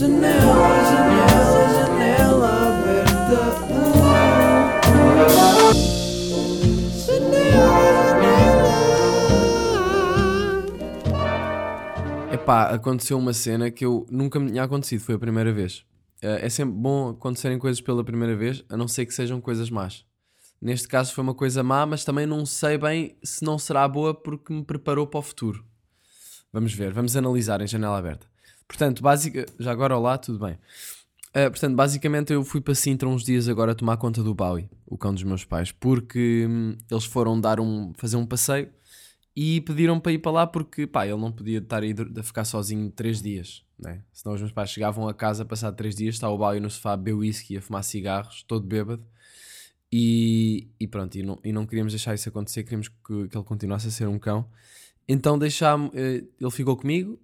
Janela, 0.00 0.32
janela, 0.90 1.68
janela 1.74 2.48
aberta. 2.68 3.12
Epá, 12.32 12.70
aconteceu 12.70 13.18
uma 13.18 13.34
cena 13.34 13.70
que 13.70 13.84
eu 13.84 14.06
nunca 14.10 14.40
me 14.40 14.50
tinha 14.50 14.62
acontecido, 14.62 15.02
foi 15.02 15.16
a 15.16 15.18
primeira 15.18 15.52
vez. 15.52 15.84
Eh, 16.22 16.46
é 16.46 16.48
sempre 16.48 16.78
bom 16.78 17.10
acontecerem 17.10 17.58
coisas 17.58 17.82
pela 17.82 18.02
primeira 18.02 18.34
vez, 18.34 18.64
a 18.70 18.78
não 18.78 18.88
ser 18.88 19.04
que 19.04 19.12
sejam 19.12 19.38
coisas 19.38 19.68
más. 19.68 20.06
Neste 20.62 20.88
caso 20.88 21.12
foi 21.12 21.22
uma 21.22 21.34
coisa 21.34 21.62
má, 21.62 21.84
mas 21.84 22.06
também 22.06 22.24
não 22.24 22.46
sei 22.46 22.78
bem 22.78 23.18
se 23.22 23.44
não 23.44 23.58
será 23.58 23.86
boa 23.86 24.14
porque 24.14 24.50
me 24.50 24.64
preparou 24.64 25.06
para 25.06 25.20
o 25.20 25.22
futuro. 25.22 25.62
Vamos 26.50 26.72
ver, 26.72 26.90
vamos 26.90 27.14
analisar 27.18 27.60
em 27.60 27.66
janela 27.66 27.98
aberta. 27.98 28.30
Portanto, 28.70 29.02
básica, 29.02 29.46
já 29.58 29.72
agora 29.72 29.98
olá, 29.98 30.16
tudo 30.16 30.38
bem. 30.38 30.52
Uh, 31.30 31.50
portanto, 31.50 31.74
basicamente 31.74 32.32
eu 32.32 32.44
fui 32.44 32.60
para 32.60 32.72
Sintra 32.72 33.08
uns 33.08 33.24
dias 33.24 33.48
agora 33.48 33.74
tomar 33.74 33.96
conta 33.96 34.22
do 34.22 34.32
Bowie, 34.32 34.70
o 34.86 34.96
cão 34.96 35.12
dos 35.12 35.24
meus 35.24 35.44
pais, 35.44 35.72
porque 35.72 36.46
hum, 36.48 36.76
eles 36.88 37.04
foram 37.04 37.40
dar 37.40 37.58
um, 37.58 37.92
fazer 37.96 38.16
um 38.16 38.24
passeio 38.24 38.70
e 39.34 39.60
pediram 39.62 39.98
para 39.98 40.12
ir 40.12 40.18
para 40.18 40.30
lá 40.30 40.46
porque 40.46 40.86
pá, 40.86 41.04
ele 41.04 41.16
não 41.16 41.32
podia 41.32 41.58
estar 41.58 41.82
aí 41.82 41.92
a 42.16 42.22
ficar 42.22 42.44
sozinho 42.44 42.88
três 42.92 43.20
dias, 43.20 43.64
né? 43.76 44.04
senão 44.12 44.36
os 44.36 44.40
meus 44.40 44.52
pais 44.52 44.70
chegavam 44.70 45.08
a 45.08 45.14
casa 45.14 45.44
passado 45.44 45.74
três 45.74 45.96
dias, 45.96 46.14
está 46.14 46.30
o 46.30 46.38
Bowie 46.38 46.60
no 46.60 46.70
sofá 46.70 46.92
a 46.92 46.96
beber 46.96 47.14
whisky, 47.14 47.56
a 47.56 47.60
fumar 47.60 47.82
cigarros, 47.82 48.44
todo 48.44 48.64
bêbado 48.64 49.04
e, 49.90 50.68
e 50.78 50.86
pronto, 50.86 51.18
e 51.18 51.24
não, 51.24 51.40
e 51.42 51.52
não 51.52 51.66
queríamos 51.66 51.92
deixar 51.92 52.14
isso 52.14 52.28
acontecer, 52.28 52.62
queríamos 52.62 52.86
que, 52.86 53.28
que 53.28 53.36
ele 53.36 53.44
continuasse 53.44 53.88
a 53.88 53.90
ser 53.90 54.06
um 54.06 54.18
cão. 54.18 54.48
Então 55.08 55.36
deixámos, 55.36 55.90
eh, 55.92 56.22
ele 56.40 56.50
ficou 56.52 56.76
comigo, 56.76 57.18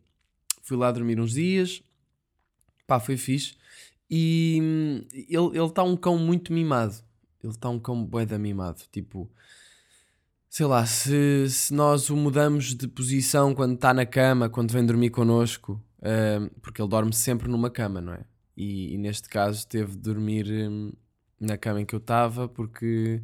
fui 0.67 0.77
lá 0.77 0.93
dormir 0.93 1.19
uns 1.19 1.33
dias, 1.33 1.83
pá, 2.87 3.01
foi 3.01 3.17
fixe. 3.17 3.57
E 4.11 4.59
hum, 4.63 5.07
ele 5.13 5.67
está 5.67 5.83
um 5.83 5.97
cão 5.97 6.19
muito 6.19 6.53
mimado. 6.53 6.95
Ele 7.43 7.53
está 7.53 7.71
um 7.71 7.79
cão 7.79 8.05
boeda 8.05 8.39
mimado. 8.39 8.83
Tipo, 8.93 9.31
sei 10.49 10.67
lá, 10.67 10.85
se, 10.85 11.49
se 11.49 11.73
nós 11.73 12.11
o 12.11 12.17
mudamos 12.17 12.75
de 12.75 12.87
posição 12.87 13.55
quando 13.55 13.75
está 13.75 13.95
na 13.95 14.05
cama, 14.05 14.49
quando 14.49 14.73
vem 14.73 14.85
dormir 14.85 15.11
connosco, 15.11 15.83
uh, 16.01 16.61
porque 16.61 16.83
ele 16.83 16.89
dorme 16.89 17.13
sempre 17.13 17.49
numa 17.49 17.71
cama, 17.71 18.01
não 18.01 18.13
é? 18.13 18.25
E, 18.57 18.95
e 18.95 18.99
neste 18.99 19.29
caso 19.29 19.67
teve 19.67 19.93
de 19.93 19.99
dormir. 19.99 20.47
Um, 20.47 20.93
na 21.41 21.57
cama 21.57 21.81
em 21.81 21.87
que 21.87 21.95
eu 21.95 21.99
estava, 21.99 22.49
porque 22.49 23.23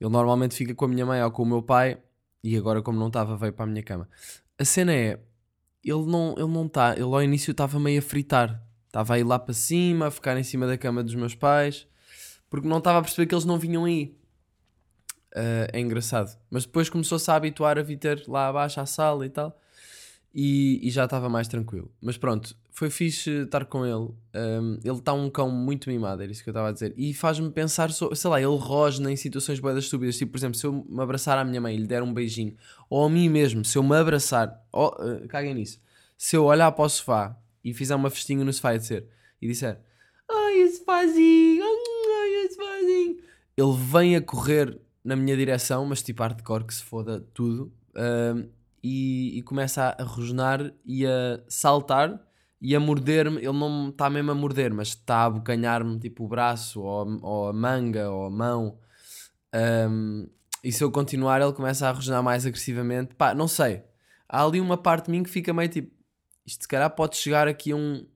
ele 0.00 0.10
normalmente 0.10 0.54
fica 0.54 0.74
com 0.74 0.84
a 0.84 0.88
minha 0.88 1.06
mãe 1.06 1.22
ou 1.22 1.30
com 1.30 1.42
o 1.42 1.46
meu 1.46 1.62
pai, 1.62 1.98
e 2.42 2.56
agora, 2.56 2.82
como 2.82 2.98
não 2.98 3.06
estava, 3.06 3.36
veio 3.36 3.52
para 3.52 3.64
a 3.64 3.68
minha 3.68 3.82
cama. 3.82 4.08
A 4.58 4.64
cena 4.64 4.92
é, 4.92 5.20
ele 5.84 6.06
não 6.06 6.34
ele 6.36 6.48
não 6.48 6.66
está, 6.66 6.92
ele 6.92 7.02
ao 7.02 7.22
início 7.22 7.50
estava 7.50 7.78
meio 7.80 7.98
a 7.98 8.02
fritar, 8.02 8.62
estava 8.86 9.14
a 9.14 9.18
ir 9.18 9.24
lá 9.24 9.38
para 9.38 9.54
cima, 9.54 10.06
a 10.06 10.10
ficar 10.10 10.36
em 10.38 10.42
cima 10.42 10.66
da 10.66 10.78
cama 10.78 11.02
dos 11.02 11.14
meus 11.14 11.34
pais, 11.34 11.86
porque 12.48 12.68
não 12.68 12.78
estava 12.78 12.98
a 12.98 13.02
perceber 13.02 13.26
que 13.26 13.34
eles 13.34 13.44
não 13.44 13.58
vinham 13.58 13.84
aí. 13.84 14.16
Uh, 15.34 15.64
é 15.72 15.80
engraçado. 15.80 16.38
Mas 16.50 16.66
depois 16.66 16.90
começou-se 16.90 17.30
a 17.30 17.34
habituar 17.34 17.78
a 17.78 17.82
vir 17.82 17.96
ter 17.96 18.22
lá 18.28 18.48
abaixo 18.48 18.80
à 18.80 18.86
sala 18.86 19.24
e 19.24 19.30
tal. 19.30 19.58
E, 20.34 20.78
e 20.86 20.90
já 20.90 21.04
estava 21.04 21.28
mais 21.28 21.48
tranquilo. 21.48 21.90
Mas 22.00 22.18
pronto, 22.18 22.54
foi 22.72 22.88
fixe 22.88 23.30
estar 23.42 23.66
com 23.66 23.84
ele. 23.84 24.10
Um, 24.34 24.78
ele 24.82 24.98
está 24.98 25.12
um 25.12 25.28
cão 25.28 25.50
muito 25.50 25.90
mimado, 25.90 26.22
era 26.22 26.32
isso 26.32 26.42
que 26.42 26.48
eu 26.48 26.52
estava 26.52 26.70
a 26.70 26.72
dizer. 26.72 26.94
E 26.96 27.12
faz-me 27.12 27.50
pensar, 27.50 27.90
so, 27.92 28.14
sei 28.14 28.30
lá, 28.30 28.40
ele 28.40 28.56
rosna 28.56 29.12
em 29.12 29.16
situações 29.16 29.60
boedas 29.60 29.84
estúpidas. 29.84 30.16
Tipo, 30.16 30.32
por 30.32 30.38
exemplo, 30.38 30.58
se 30.58 30.66
eu 30.66 30.72
me 30.88 31.02
abraçar 31.02 31.36
à 31.36 31.44
minha 31.44 31.60
mãe 31.60 31.76
e 31.76 31.78
lhe 31.78 31.86
der 31.86 32.02
um 32.02 32.12
beijinho, 32.12 32.56
ou 32.88 33.04
a 33.04 33.10
mim 33.10 33.28
mesmo, 33.28 33.62
se 33.62 33.76
eu 33.76 33.82
me 33.82 33.94
abraçar, 33.94 34.58
oh, 34.72 34.88
uh, 34.88 35.28
caguem 35.28 35.54
nisso. 35.54 35.78
Se 36.16 36.34
eu 36.34 36.44
olhar 36.44 36.72
para 36.72 36.84
o 36.84 36.88
sofá 36.88 37.36
e 37.62 37.74
fizer 37.74 37.94
uma 37.94 38.08
festinha 38.08 38.42
no 38.42 38.52
sofá 38.52 38.74
e 38.74 38.78
dizer, 38.78 39.06
e 39.40 39.46
disser, 39.46 39.78
ai, 40.30 40.60
esse 40.62 40.78
sofazinho, 40.78 41.62
ai, 41.62 42.46
esse 42.46 42.54
sofazinho, 42.54 43.16
ele 43.54 43.76
vem 43.76 44.16
a 44.16 44.22
correr 44.22 44.80
na 45.04 45.14
minha 45.14 45.36
direção, 45.36 45.84
mas 45.84 46.02
tipo 46.02 46.22
hardcore 46.22 46.64
que 46.64 46.74
se 46.74 46.82
foda 46.82 47.20
tudo. 47.34 47.70
Um, 47.94 48.48
e, 48.82 49.38
e 49.38 49.42
começa 49.42 49.94
a 49.96 50.02
rosnar 50.02 50.72
e 50.84 51.06
a 51.06 51.40
saltar 51.46 52.20
e 52.62 52.76
a 52.76 52.80
morder-me. 52.80 53.38
Ele 53.38 53.52
não 53.52 53.88
está 53.88 54.08
mesmo 54.08 54.30
a 54.30 54.34
morder, 54.34 54.72
mas 54.72 54.88
está 54.88 55.16
a 55.16 55.24
abocanhar-me 55.24 55.98
tipo 55.98 56.24
o 56.24 56.28
braço 56.28 56.80
ou, 56.80 57.18
ou, 57.20 57.48
a 57.48 57.52
manga 57.52 58.08
ou 58.08 58.26
a 58.26 58.30
mão. 58.30 58.78
Um, 59.90 60.28
e 60.62 60.70
se 60.70 60.84
eu 60.84 60.90
continuar, 60.92 61.42
ele 61.42 61.52
começa 61.52 61.88
a 61.88 61.90
rosnar 61.90 62.22
mais 62.22 62.46
agressivamente. 62.46 63.16
Pá, 63.16 63.34
não 63.34 63.48
sei. 63.48 63.82
Há 64.28 64.44
ali 64.44 64.60
uma 64.60 64.78
parte 64.78 65.06
de 65.06 65.10
mim 65.10 65.24
que 65.24 65.28
fica 65.28 65.52
meio 65.52 65.68
tipo. 65.68 65.92
Isto 66.46 66.62
se 66.62 66.68
calhar 66.68 66.88
pode 66.90 67.16
chegar 67.16 67.48
aqui 67.48 67.72
a 67.72 67.76
um, 67.76 68.06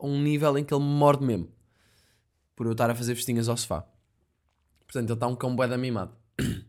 um 0.00 0.22
nível 0.22 0.56
em 0.56 0.64
que 0.64 0.72
ele 0.72 0.84
me 0.84 0.90
morde 0.90 1.24
mesmo. 1.24 1.52
Por 2.54 2.66
eu 2.66 2.72
estar 2.72 2.88
a 2.88 2.94
fazer 2.94 3.16
festinhas 3.16 3.48
ao 3.48 3.56
sofá. 3.56 3.84
Portanto, 4.84 5.10
ele 5.10 5.14
está 5.14 5.26
um 5.26 5.36
cão 5.36 5.54
bué 5.54 5.76
mimado. 5.76 6.16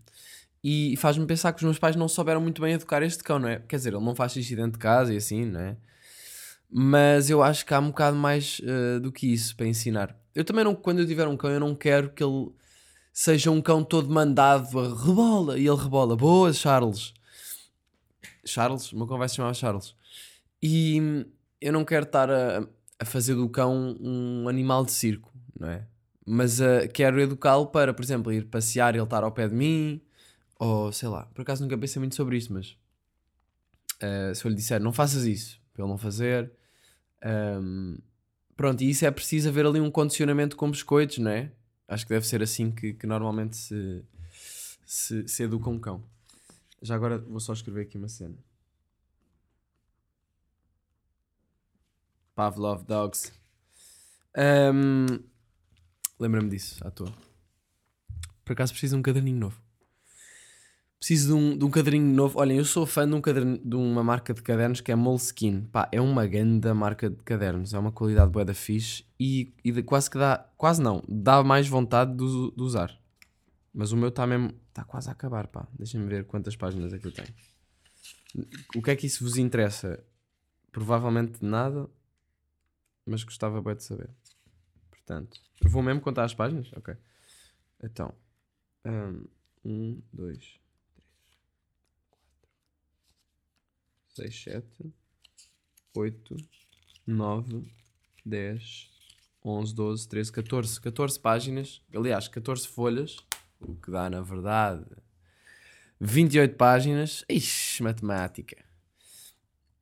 E 0.61 0.97
faz-me 0.97 1.25
pensar 1.25 1.53
que 1.53 1.59
os 1.59 1.63
meus 1.63 1.79
pais 1.79 1.95
não 1.95 2.09
souberam 2.09 2.41
muito 2.41 2.61
bem 2.61 2.73
educar 2.73 3.01
este 3.01 3.23
cão, 3.23 3.39
não 3.39 3.47
é? 3.47 3.59
Quer 3.59 3.77
dizer, 3.77 3.93
ele 3.93 4.03
não 4.03 4.13
faz 4.13 4.33
xixi 4.33 4.57
dentro 4.57 4.73
de 4.73 4.77
casa 4.79 5.13
e 5.13 5.15
assim, 5.15 5.45
não 5.45 5.61
é? 5.61 5.77
Mas 6.69 7.29
eu 7.29 7.41
acho 7.41 7.65
que 7.65 7.73
há 7.73 7.79
um 7.79 7.87
bocado 7.87 8.15
mais 8.15 8.59
uh, 8.59 8.99
do 8.99 9.11
que 9.11 9.31
isso 9.31 9.55
para 9.55 9.67
ensinar. 9.67 10.15
Eu 10.35 10.45
também 10.45 10.63
não, 10.63 10.75
quando 10.75 10.99
eu 10.99 11.07
tiver 11.07 11.27
um 11.27 11.35
cão, 11.35 11.49
eu 11.49 11.59
não 11.59 11.73
quero 11.73 12.11
que 12.11 12.23
ele 12.23 12.51
seja 13.11 13.49
um 13.49 13.61
cão 13.61 13.83
todo 13.83 14.09
mandado 14.09 14.79
a 14.79 14.83
rebola 14.83 15.57
e 15.57 15.67
ele 15.67 15.75
rebola. 15.75 16.15
Boas, 16.15 16.57
Charles. 16.57 17.13
Charles? 18.45 18.93
O 18.93 18.97
meu 18.97 19.07
cão 19.07 19.17
vai 19.17 19.27
se 19.27 19.35
chamar 19.35 19.53
Charles. 19.55 19.95
E 20.61 21.25
eu 21.59 21.73
não 21.73 21.83
quero 21.83 22.05
estar 22.05 22.29
a, 22.29 22.67
a 22.99 23.05
fazer 23.05 23.35
do 23.35 23.49
cão 23.49 23.97
um 23.99 24.47
animal 24.47 24.85
de 24.85 24.91
circo, 24.91 25.33
não 25.59 25.69
é? 25.69 25.85
Mas 26.25 26.59
uh, 26.59 26.87
quero 26.93 27.19
educá-lo 27.19 27.67
para, 27.67 27.93
por 27.93 28.03
exemplo, 28.03 28.31
ir 28.31 28.45
passear 28.45 28.93
e 28.93 28.97
ele 28.97 29.03
estar 29.03 29.23
ao 29.23 29.31
pé 29.31 29.47
de 29.47 29.55
mim, 29.55 29.99
ou 30.59 30.91
sei 30.91 31.09
lá, 31.09 31.25
por 31.33 31.41
acaso 31.41 31.63
nunca 31.63 31.77
pensei 31.77 31.99
muito 31.99 32.15
sobre 32.15 32.37
isto, 32.37 32.53
mas 32.53 32.77
uh, 34.03 34.35
se 34.35 34.45
eu 34.45 34.49
lhe 34.49 34.55
disser 34.55 34.79
não 34.79 34.93
faças 34.93 35.25
isso, 35.25 35.59
para 35.73 35.83
ele 35.83 35.89
não 35.89 35.97
fazer, 35.97 36.51
um, 37.25 37.97
pronto, 38.55 38.81
e 38.81 38.89
isso 38.89 39.05
é 39.05 39.11
preciso 39.11 39.49
haver 39.49 39.65
ali 39.65 39.79
um 39.79 39.91
condicionamento 39.91 40.55
com 40.55 40.69
biscoitos, 40.69 41.17
não 41.17 41.31
é? 41.31 41.51
Acho 41.87 42.05
que 42.05 42.13
deve 42.13 42.27
ser 42.27 42.41
assim 42.43 42.71
que, 42.71 42.93
que 42.93 43.07
normalmente 43.07 43.57
se, 43.57 44.03
se, 44.85 45.27
se 45.27 45.43
educa 45.43 45.69
um 45.69 45.79
cão. 45.79 46.03
Já 46.81 46.95
agora 46.95 47.17
vou 47.17 47.39
só 47.39 47.53
escrever 47.53 47.81
aqui 47.81 47.97
uma 47.97 48.07
cena. 48.07 48.37
Pavlov 52.35 52.83
Dogs. 52.83 53.33
Um, 54.37 55.19
Lembra-me 56.19 56.49
disso, 56.49 56.85
à 56.85 56.91
toa. 56.91 57.13
Por 58.43 58.53
acaso 58.53 58.73
preciso 58.73 58.95
de 58.95 58.99
um 58.99 59.01
caderninho 59.01 59.39
novo. 59.39 59.68
Preciso 60.99 61.27
de 61.27 61.33
um, 61.33 61.57
de 61.57 61.63
um 61.63 61.71
caderninho 61.71 62.13
novo. 62.13 62.37
Olhem, 62.39 62.57
eu 62.57 62.65
sou 62.65 62.85
fã 62.85 63.07
de, 63.07 63.15
um 63.15 63.21
caderno, 63.21 63.57
de 63.57 63.75
uma 63.75 64.03
marca 64.03 64.33
de 64.33 64.41
cadernos 64.43 64.81
que 64.81 64.91
é 64.91 64.95
Moleskine. 64.95 65.61
Pá, 65.67 65.87
é 65.93 66.01
uma 66.01 66.27
grande 66.27 66.71
marca 66.73 67.09
de 67.09 67.23
cadernos. 67.23 67.73
É 67.73 67.79
uma 67.79 67.91
qualidade 67.91 68.29
boa 68.29 68.43
da 68.43 68.53
fixe 68.53 69.05
e, 69.17 69.53
e 69.63 69.71
de, 69.71 69.81
quase 69.81 70.11
que 70.11 70.17
dá... 70.17 70.39
Quase 70.57 70.81
não. 70.81 71.01
Dá 71.07 71.41
mais 71.41 71.69
vontade 71.69 72.11
de, 72.11 72.51
de 72.51 72.61
usar. 72.61 72.99
Mas 73.73 73.93
o 73.93 73.97
meu 73.97 74.09
está 74.09 74.27
mesmo... 74.27 74.53
Está 74.67 74.83
quase 74.83 75.07
a 75.07 75.13
acabar, 75.13 75.47
pá. 75.47 75.69
Deixem-me 75.71 76.05
ver 76.05 76.25
quantas 76.25 76.57
páginas 76.57 76.91
é 76.91 76.99
que 76.99 77.07
eu 77.07 77.13
tenho. 77.13 77.33
O 78.75 78.81
que 78.81 78.91
é 78.91 78.95
que 78.97 79.07
isso 79.07 79.23
vos 79.23 79.37
interessa? 79.37 80.03
Provavelmente 80.69 81.43
nada. 81.43 81.89
Mas 83.05 83.23
gostava 83.23 83.61
bem 83.61 83.75
de 83.75 83.85
saber. 83.85 84.09
Portanto... 84.91 85.39
Vou 85.63 85.81
mesmo 85.81 86.01
contar 86.01 86.25
as 86.25 86.33
páginas? 86.33 86.69
Ok. 86.73 86.93
Então... 87.81 88.13
Um, 89.63 90.01
dois... 90.11 90.59
6, 94.19 94.43
7, 94.43 94.93
8, 95.95 96.35
9, 97.07 97.63
10, 98.25 98.89
11, 99.45 99.73
12, 99.73 100.09
13, 100.09 100.31
14. 100.31 100.81
14 100.81 101.19
páginas. 101.19 101.81
Aliás, 101.95 102.27
14 102.27 102.67
folhas. 102.67 103.17
O 103.61 103.75
que 103.75 103.89
dá, 103.89 104.09
na 104.09 104.21
verdade, 104.21 104.85
28 106.01 106.55
páginas. 106.55 107.23
Ixi, 107.29 107.81
matemática. 107.81 108.57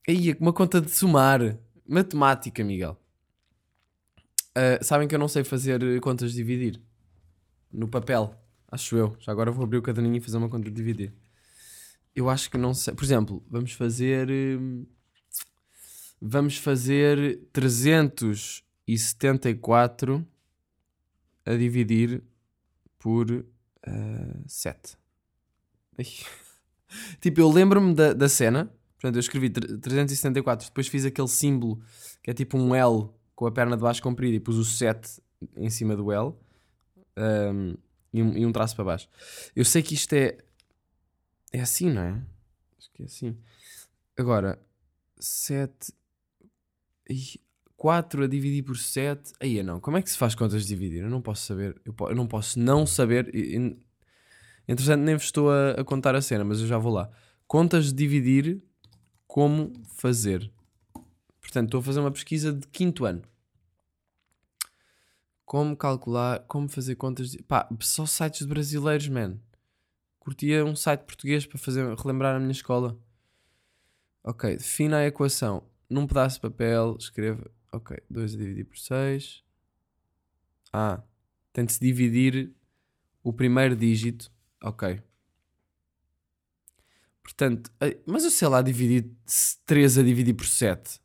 Aí, 0.07 0.35
uma 0.39 0.53
conta 0.53 0.79
de 0.79 0.91
somar. 0.91 1.57
Matemática, 1.87 2.63
Miguel. 2.63 2.95
Uh, 4.55 4.83
sabem 4.83 5.07
que 5.07 5.15
eu 5.15 5.19
não 5.19 5.27
sei 5.27 5.43
fazer 5.43 5.99
contas 6.01 6.31
de 6.31 6.37
dividir. 6.37 6.79
No 7.71 7.87
papel. 7.87 8.35
Acho 8.71 8.97
eu. 8.97 9.17
Já 9.19 9.31
agora 9.31 9.51
vou 9.51 9.63
abrir 9.63 9.77
o 9.77 9.81
caderninho 9.81 10.17
e 10.17 10.21
fazer 10.21 10.37
uma 10.37 10.49
conta 10.49 10.69
de 10.69 10.75
dividir. 10.75 11.11
Eu 12.17 12.29
acho 12.29 12.49
que 12.49 12.57
não 12.57 12.73
sei. 12.73 12.93
Por 12.95 13.05
exemplo, 13.05 13.43
vamos 13.47 13.73
fazer. 13.73 14.27
Hum, 14.29 14.87
vamos 16.19 16.57
fazer 16.57 17.39
374 17.53 20.27
a 21.45 21.53
dividir 21.53 22.23
por 22.97 23.29
uh, 23.29 23.45
7. 24.47 24.97
tipo, 27.21 27.39
eu 27.39 27.51
lembro-me 27.51 27.93
da, 27.93 28.13
da 28.13 28.27
cena. 28.27 28.73
Portanto, 28.95 29.17
eu 29.17 29.19
escrevi 29.19 29.51
374, 29.51 30.69
depois 30.69 30.87
fiz 30.87 31.05
aquele 31.05 31.27
símbolo 31.27 31.79
que 32.23 32.31
é 32.31 32.33
tipo 32.33 32.57
um 32.57 32.73
L 32.73 33.09
com 33.35 33.45
a 33.45 33.51
perna 33.51 33.77
de 33.77 33.83
baixo 33.83 34.01
comprida 34.01 34.35
e 34.35 34.39
pus 34.39 34.57
o 34.57 34.65
7 34.65 35.21
em 35.55 35.69
cima 35.69 35.95
do 35.95 36.11
L 36.11 36.33
um, 37.15 37.75
e, 38.11 38.23
um, 38.23 38.35
e 38.39 38.43
um 38.43 38.51
traço 38.51 38.75
para 38.75 38.85
baixo. 38.85 39.07
Eu 39.55 39.63
sei 39.63 39.83
que 39.83 39.93
isto 39.93 40.13
é. 40.13 40.39
É 41.51 41.61
assim, 41.61 41.89
não 41.89 42.01
é? 42.01 42.21
Acho 42.77 42.91
que 42.93 43.03
é 43.03 43.05
assim. 43.05 43.37
Agora, 44.17 44.59
7. 45.19 45.93
4 47.75 48.23
a 48.23 48.27
dividir 48.27 48.63
por 48.63 48.77
7. 48.77 49.33
Aí 49.39 49.61
não. 49.63 49.79
Como 49.79 49.97
é 49.97 50.01
que 50.01 50.09
se 50.09 50.17
faz 50.17 50.35
contas 50.35 50.63
de 50.63 50.69
dividir? 50.69 51.03
Eu 51.03 51.09
não 51.09 51.21
posso 51.21 51.45
saber. 51.45 51.79
Eu, 51.85 51.93
po- 51.93 52.09
eu 52.09 52.15
não 52.15 52.27
posso 52.27 52.59
não 52.59 52.85
saber. 52.85 53.31
Entretanto, 54.67 55.01
nem 55.01 55.15
estou 55.15 55.49
a, 55.51 55.71
a 55.71 55.83
contar 55.83 56.15
a 56.15 56.21
cena, 56.21 56.43
mas 56.43 56.59
eu 56.59 56.67
já 56.67 56.77
vou 56.77 56.91
lá. 56.91 57.09
Contas 57.47 57.85
de 57.87 57.93
dividir, 57.93 58.61
como 59.25 59.71
fazer. 59.95 60.51
Portanto, 61.39 61.67
estou 61.67 61.79
a 61.79 61.83
fazer 61.83 61.99
uma 62.01 62.11
pesquisa 62.11 62.51
de 62.51 62.67
quinto 62.67 63.05
ano. 63.05 63.21
Como 65.45 65.77
calcular, 65.77 66.39
como 66.47 66.67
fazer 66.67 66.95
contas 66.95 67.31
de. 67.31 67.41
Pá, 67.43 67.69
só 67.79 68.05
sites 68.05 68.45
brasileiros, 68.45 69.07
man. 69.07 69.37
Curtia 70.27 70.65
um 70.65 70.75
site 70.75 71.05
português 71.05 71.45
para 71.45 71.57
fazer, 71.57 71.95
relembrar 71.95 72.35
a 72.35 72.39
minha 72.39 72.51
escola. 72.51 72.99
Ok, 74.21 74.57
defina 74.57 74.97
a 74.97 75.05
equação. 75.05 75.63
Num 75.89 76.05
pedaço 76.05 76.35
de 76.35 76.41
papel, 76.41 76.97
escreva. 76.99 77.49
Ok, 77.71 77.97
2 78.09 78.33
a 78.33 78.37
dividir 78.37 78.65
por 78.65 78.77
6. 78.77 79.41
Ah, 80.73 81.01
tem 81.53 81.63
de 81.63 81.71
se 81.71 81.79
dividir 81.79 82.53
o 83.23 83.31
primeiro 83.31 83.73
dígito. 83.73 84.29
Ok. 84.61 85.01
Portanto, 87.23 87.71
mas 88.05 88.25
eu 88.25 88.29
sei 88.29 88.49
lá 88.49 88.61
dividir 88.61 89.09
3 89.65 89.97
a 89.97 90.03
dividir 90.03 90.33
por 90.33 90.45
7. 90.45 90.99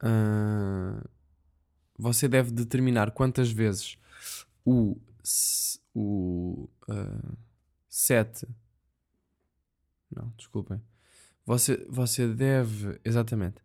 Ah, 0.00 1.00
você 1.96 2.26
deve 2.26 2.50
determinar 2.50 3.12
quantas 3.12 3.52
vezes 3.52 3.96
o, 4.64 5.00
o 5.98 6.68
ah, 6.90 7.32
7. 7.88 8.46
Não, 10.14 10.30
desculpem. 10.36 10.80
Você, 11.46 11.86
você 11.88 12.28
deve. 12.28 13.00
Exatamente. 13.02 13.62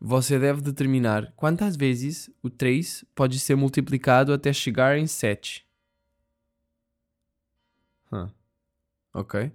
Você 0.00 0.38
deve 0.38 0.62
determinar 0.62 1.32
quantas 1.36 1.76
vezes 1.76 2.30
o 2.42 2.48
3 2.48 3.04
pode 3.14 3.38
ser 3.38 3.54
multiplicado 3.54 4.32
até 4.32 4.50
chegar 4.52 4.96
em 4.96 5.06
7. 5.06 5.66
Hum. 8.10 8.30
Ok. 9.12 9.52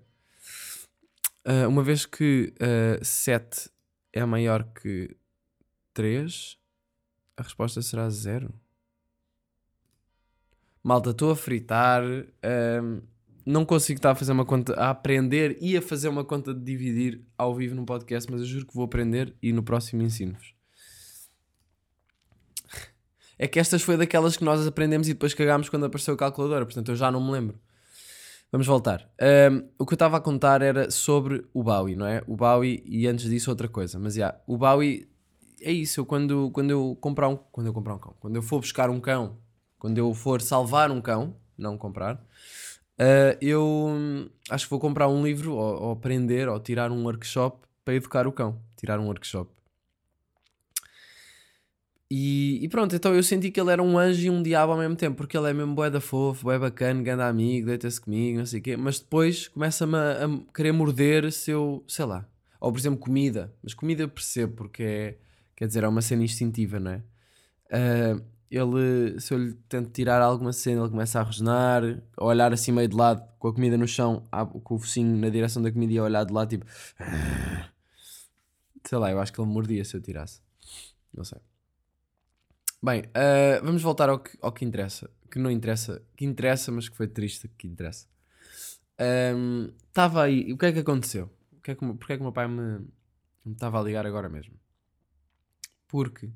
Ah, 1.43 1.67
uma 1.67 1.81
vez 1.81 2.05
que 2.05 2.53
7 3.01 3.71
é 4.13 4.23
maior 4.23 4.63
que 4.65 5.17
3, 5.95 6.59
a 7.37 7.41
resposta 7.41 7.81
será 7.81 8.07
0. 8.07 8.53
Malta, 10.83 11.11
estou 11.11 11.31
a 11.31 11.35
fritar. 11.35 12.03
ahm, 12.43 13.01
não 13.45 13.65
consigo 13.65 13.97
estar 13.97 14.11
a 14.11 14.15
fazer 14.15 14.31
uma 14.31 14.45
conta, 14.45 14.73
a 14.75 14.91
aprender 14.91 15.57
e 15.59 15.75
a 15.75 15.81
fazer 15.81 16.07
uma 16.07 16.23
conta 16.23 16.53
de 16.53 16.61
dividir 16.61 17.25
ao 17.37 17.55
vivo 17.55 17.73
no 17.73 17.85
podcast, 17.85 18.29
mas 18.31 18.41
eu 18.41 18.47
juro 18.47 18.67
que 18.67 18.75
vou 18.75 18.85
aprender 18.85 19.35
e 19.41 19.51
no 19.51 19.63
próximo 19.63 20.03
ensino-vos. 20.03 20.53
É 23.37 23.47
que 23.47 23.59
estas 23.59 23.81
foi 23.81 23.97
daquelas 23.97 24.37
que 24.37 24.43
nós 24.43 24.65
aprendemos 24.67 25.07
e 25.07 25.13
depois 25.13 25.33
cagámos 25.33 25.69
quando 25.69 25.85
apareceu 25.85 26.13
a 26.13 26.17
calculadora, 26.17 26.65
portanto 26.65 26.89
eu 26.91 26.95
já 26.95 27.09
não 27.09 27.25
me 27.25 27.31
lembro. 27.31 27.59
Vamos 28.51 28.67
voltar. 28.67 29.09
Ahm, 29.19 29.63
o 29.77 29.85
que 29.85 29.93
eu 29.93 29.95
estava 29.95 30.17
a 30.17 30.19
contar 30.19 30.61
era 30.61 30.89
sobre 30.89 31.45
o 31.53 31.63
Bowie, 31.63 31.95
não 31.95 32.05
é? 32.05 32.23
O 32.27 32.35
Bowie 32.35 32.83
e 32.85 33.07
antes 33.07 33.29
disso 33.29 33.49
outra 33.49 33.67
coisa. 33.67 33.99
Mas 33.99 34.15
já, 34.15 34.39
o 34.47 34.57
Bowie 34.57 35.07
é 35.61 35.71
isso. 35.71 35.99
Eu 35.99 36.05
quando, 36.05 36.49
quando 36.51 36.71
eu 36.71 36.97
comprar 36.99 37.29
um. 37.29 37.37
Quando 37.37 37.67
eu 37.67 37.73
comprar 37.73 37.93
um 37.93 37.99
cão, 37.99 38.15
quando 38.19 38.35
eu 38.35 38.41
for 38.41 38.59
buscar 38.59 38.89
um 38.89 38.99
cão, 38.99 39.37
quando 39.79 39.97
eu 39.97 40.13
for 40.13 40.41
salvar 40.41 40.91
um 40.91 41.01
cão, 41.01 41.35
não 41.57 41.77
comprar, 41.77 42.23
ah, 42.99 43.37
eu 43.41 43.87
hum, 43.89 44.29
acho 44.49 44.65
que 44.65 44.69
vou 44.69 44.79
comprar 44.79 45.07
um 45.07 45.23
livro 45.23 45.53
ou, 45.55 45.83
ou 45.83 45.91
aprender 45.91 46.49
ou 46.49 46.59
tirar 46.59 46.91
um 46.91 47.03
workshop 47.05 47.65
para 47.85 47.95
educar 47.95 48.27
o 48.27 48.31
cão. 48.31 48.61
Tirar 48.75 48.99
um 48.99 49.05
workshop. 49.07 49.49
E, 52.11 52.59
e 52.63 52.67
pronto, 52.67 52.95
então 52.95 53.13
eu 53.13 53.21
senti 53.21 53.51
que 53.51 53.61
ele 53.61 53.71
era 53.71 53.83
um 53.83 53.97
anjo 53.97 54.25
e 54.25 54.29
um 54.31 54.41
diabo 54.41 54.71
ao 54.71 54.79
mesmo 54.79 54.95
tempo, 54.95 55.15
porque 55.15 55.37
ele 55.37 55.49
é 55.49 55.53
mesmo 55.53 55.75
bué 55.75 55.91
da 55.91 56.01
fofo, 56.01 56.43
bué 56.45 56.57
bacana, 56.57 57.03
grande 57.03 57.21
amigo, 57.21 57.67
deita-se 57.67 58.01
comigo, 58.01 58.39
não 58.39 58.47
sei 58.47 58.59
o 58.59 58.63
quê, 58.63 58.75
mas 58.75 58.99
depois 58.99 59.47
começa-me 59.47 59.95
a, 59.95 60.25
a 60.25 60.53
querer 60.53 60.71
morder 60.71 61.31
se 61.31 61.51
eu, 61.51 61.83
sei 61.87 62.05
lá, 62.05 62.27
ou 62.59 62.71
por 62.71 62.79
exemplo 62.79 62.99
comida, 62.99 63.53
mas 63.61 63.75
comida 63.75 64.01
eu 64.01 64.09
percebo 64.09 64.53
porque 64.55 64.81
é, 64.81 65.17
quer 65.55 65.67
dizer, 65.67 65.83
é 65.83 65.87
uma 65.87 66.01
cena 66.01 66.23
instintiva, 66.23 66.79
não 66.79 66.91
é? 66.91 67.03
Ah, 67.71 68.19
ele, 68.49 69.19
se 69.19 69.33
eu 69.33 69.37
lhe 69.37 69.53
tento 69.67 69.91
tirar 69.91 70.21
alguma 70.21 70.51
cena, 70.53 70.81
ele 70.81 70.89
começa 70.89 71.19
a 71.19 71.23
rosnar, 71.23 71.83
a 72.17 72.23
olhar 72.23 72.51
assim 72.53 72.71
meio 72.71 72.87
de 72.87 72.95
lado, 72.95 73.27
com 73.37 73.47
a 73.47 73.53
comida 73.53 73.77
no 73.77 73.87
chão, 73.87 74.23
com 74.63 74.75
o 74.75 74.79
focinho 74.79 75.17
na 75.17 75.29
direção 75.29 75.61
da 75.61 75.71
comida 75.71 75.93
e 75.93 75.97
a 75.97 76.03
olhar 76.03 76.23
de 76.25 76.33
lado, 76.33 76.49
tipo, 76.49 76.65
sei 78.87 78.97
lá, 78.97 79.11
eu 79.11 79.19
acho 79.19 79.31
que 79.31 79.39
ele 79.39 79.47
me 79.47 79.53
mordia 79.53 79.83
se 79.85 79.95
eu 79.95 80.01
tirasse, 80.01 80.41
não 81.13 81.23
sei. 81.23 81.39
Bem, 82.81 83.03
ah, 83.13 83.59
vamos 83.63 83.81
voltar 83.81 84.09
ao 84.09 84.19
que, 84.19 84.37
ao 84.41 84.51
que 84.51 84.63
interessa. 84.65 85.09
Que 85.29 85.37
não 85.37 85.51
interessa, 85.51 86.01
que 86.15 86.25
interessa, 86.25 86.71
mas 86.71 86.89
que 86.89 86.97
foi 86.97 87.07
triste 87.07 87.47
que 87.49 87.67
interessa. 87.67 88.07
Estava 89.87 90.23
aí, 90.23 90.51
o 90.51 90.57
que 90.57 90.65
é 90.65 90.71
que 90.71 90.79
aconteceu? 90.79 91.29
O 91.51 91.61
que 91.61 91.71
é 91.71 91.75
que, 91.75 91.85
porque 91.85 92.13
é 92.13 92.15
que 92.15 92.21
o 92.21 92.23
meu 92.23 92.33
pai 92.33 92.47
me 92.47 92.87
me 93.45 93.53
estava 93.53 93.79
a 93.79 93.83
ligar 93.83 94.05
agora 94.05 94.29
mesmo? 94.29 94.53
Porque 95.87 96.29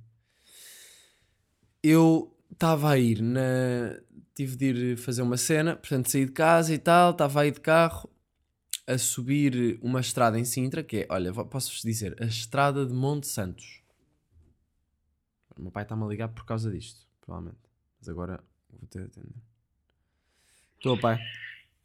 eu 1.84 2.36
estava 2.52 2.92
a 2.92 2.98
ir 2.98 3.22
na. 3.22 4.02
Tive 4.34 4.56
de 4.56 4.66
ir 4.66 4.98
fazer 4.98 5.22
uma 5.22 5.38
cena, 5.38 5.76
portanto 5.76 6.10
saí 6.10 6.26
de 6.26 6.32
casa 6.32 6.74
e 6.74 6.80
tal, 6.80 7.12
estava 7.12 7.42
aí 7.42 7.52
de 7.52 7.62
carro 7.62 8.10
a 8.88 8.98
subir 8.98 9.78
uma 9.82 10.00
estrada 10.00 10.40
em 10.40 10.46
Sintra, 10.46 10.84
que 10.84 11.02
é, 11.02 11.08
olha, 11.10 11.32
posso-vos 11.32 11.82
dizer, 11.84 12.16
a 12.22 12.26
estrada 12.26 12.86
de 12.86 12.94
Monte 12.94 13.28
Santos. 13.28 13.82
O 15.56 15.62
meu 15.62 15.72
pai 15.72 15.84
está-me 15.84 16.04
a 16.04 16.08
ligar 16.08 16.30
por 16.30 16.46
causa 16.46 16.72
disto, 16.72 17.08
provavelmente. 17.22 17.60
Mas 18.00 18.10
agora 18.10 18.44
vou 18.70 18.88
ter 18.88 19.00
de 19.00 19.06
atender. 19.06 19.42
Estou, 20.76 21.00
pai. 21.00 21.18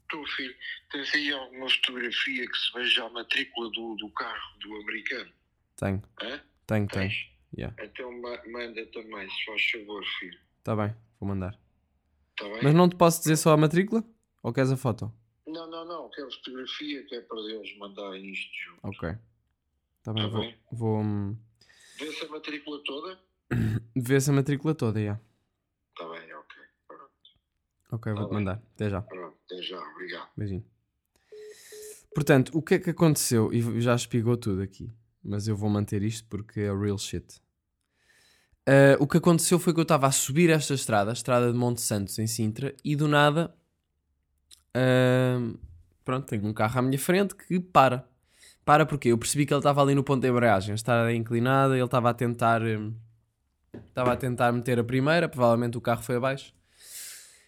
Tu, 0.09 0.27
filho, 0.37 0.55
tens 0.91 1.15
aí 1.15 1.31
alguma 1.33 1.69
fotografia 1.69 2.47
que 2.51 2.57
se 2.57 2.73
veja 2.73 3.05
a 3.05 3.11
matrícula 3.11 3.71
do, 3.71 3.95
do 3.97 4.11
carro 4.11 4.59
do 4.61 4.75
americano? 4.77 5.31
Tenho, 5.77 6.03
Hã? 6.23 6.41
tenho, 6.67 6.89
tenho. 6.89 6.89
Tens? 6.89 7.31
Yeah. 7.57 7.75
Então 7.83 8.11
ma- 8.21 8.43
manda 8.47 8.85
também, 8.87 9.29
se 9.31 9.45
faz 9.47 9.71
favor, 9.71 10.05
filho. 10.19 10.39
Está 10.59 10.77
bem, 10.77 10.95
vou 11.19 11.29
mandar. 11.29 11.59
Está 12.33 12.45
bem? 12.53 12.63
Mas 12.63 12.75
não 12.75 12.89
te 12.89 12.97
posso 12.97 13.21
dizer 13.21 13.37
só 13.37 13.53
a 13.53 13.57
matrícula? 13.57 14.05
Ou 14.43 14.53
queres 14.53 14.71
a 14.71 14.77
foto? 14.77 15.13
Não, 15.47 15.69
não, 15.71 15.85
não. 15.87 16.11
Quero 16.11 16.31
fotografia 16.31 17.05
que 17.07 17.15
é 17.15 17.21
para 17.23 17.39
eles 17.41 17.77
mandarem 17.79 18.31
isto 18.31 18.51
junto. 18.65 18.81
Ok. 18.85 19.09
Está 19.99 20.13
bem, 20.13 20.23
Tá 20.25 20.29
vou, 20.29 20.41
bem. 20.43 20.59
vou 20.73 21.01
hum, 21.01 21.37
Vê-se 21.99 22.25
a 22.25 22.29
matrícula 22.29 22.81
toda? 22.85 23.19
ver 23.97 24.17
essa 24.17 24.33
matrícula 24.33 24.75
toda, 24.75 25.03
já. 25.03 25.19
Está 25.91 26.09
bem, 26.11 26.33
ok. 26.35 26.63
Pronto, 26.87 27.11
Ok, 27.93 28.13
Tá 28.13 28.21
vou-te 28.21 28.35
mandar. 28.35 28.63
Até 28.75 28.91
já. 28.91 29.01
pronto. 29.03 29.37
Até 29.47 29.63
já, 29.63 29.81
obrigado. 29.81 30.29
Beijinho. 30.37 30.65
Portanto, 32.15 32.51
o 32.57 32.63
que 32.63 32.75
é 32.75 32.79
que 32.79 32.91
aconteceu? 32.91 33.53
E 33.53 33.81
já 33.81 33.95
espigou 33.95 34.37
tudo 34.37 34.63
aqui. 34.63 34.91
Mas 35.29 35.47
eu 35.47 35.55
vou 35.57 35.69
manter 35.69 36.03
isto 36.03 36.27
porque 36.29 36.61
é 36.61 36.75
real 36.75 36.97
shit. 36.97 37.41
Ah, 38.67 38.97
o 38.99 39.07
que 39.07 39.19
aconteceu 39.19 39.59
foi 39.59 39.73
que 39.75 39.81
eu 39.81 39.83
estava 39.83 40.07
a 40.07 40.13
subir 40.13 40.51
esta 40.51 40.75
estrada, 40.75 41.11
a 41.11 41.13
estrada 41.13 41.53
de 41.53 41.59
Monte 41.59 41.81
Santos, 41.81 42.19
em 42.19 42.27
Sintra, 42.27 42.75
e 42.85 42.97
do 42.97 43.09
nada. 43.09 43.55
ah, 44.75 45.39
pronto, 46.05 46.27
tenho 46.27 46.47
um 46.47 46.53
carro 46.53 46.79
à 46.79 46.83
minha 46.83 46.99
frente 46.99 47.35
que 47.35 47.61
para. 47.61 48.09
Para 48.65 48.85
porque 48.87 49.09
eu 49.09 49.19
percebi 49.19 49.47
que 49.47 49.53
ele 49.53 49.61
estava 49.61 49.83
ali 49.83 49.95
no 49.95 50.05
ponto 50.05 50.21
de 50.23 50.29
embreagem, 50.29 50.73
a 50.73 50.75
estrada 50.75 51.13
inclinada, 51.13 51.75
ele 51.75 51.85
estava 51.85 52.11
a 52.11 52.15
tentar. 52.15 52.63
hum, 52.63 52.95
Estava 53.89 54.13
a 54.13 54.17
tentar 54.17 54.53
meter 54.53 54.79
a 54.79 54.85
primeira, 54.85 55.29
provavelmente 55.29 55.77
o 55.77 55.81
carro 55.81 56.03
foi 56.03 56.17
abaixo. 56.17 56.55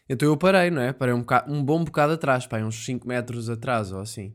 Então 0.09 0.29
eu 0.29 0.37
parei, 0.37 0.71
não 0.71 0.83
é? 0.83 0.93
Parei 0.93 1.15
um, 1.15 1.25
um 1.49 1.65
bom 1.65 1.85
bocado 1.85 2.13
atrás, 2.15 2.47
pá, 2.47 2.59
uns 2.59 2.85
5 2.85 3.07
metros 3.07 3.49
atrás 3.49 3.93
ou 3.93 4.01
assim. 4.01 4.35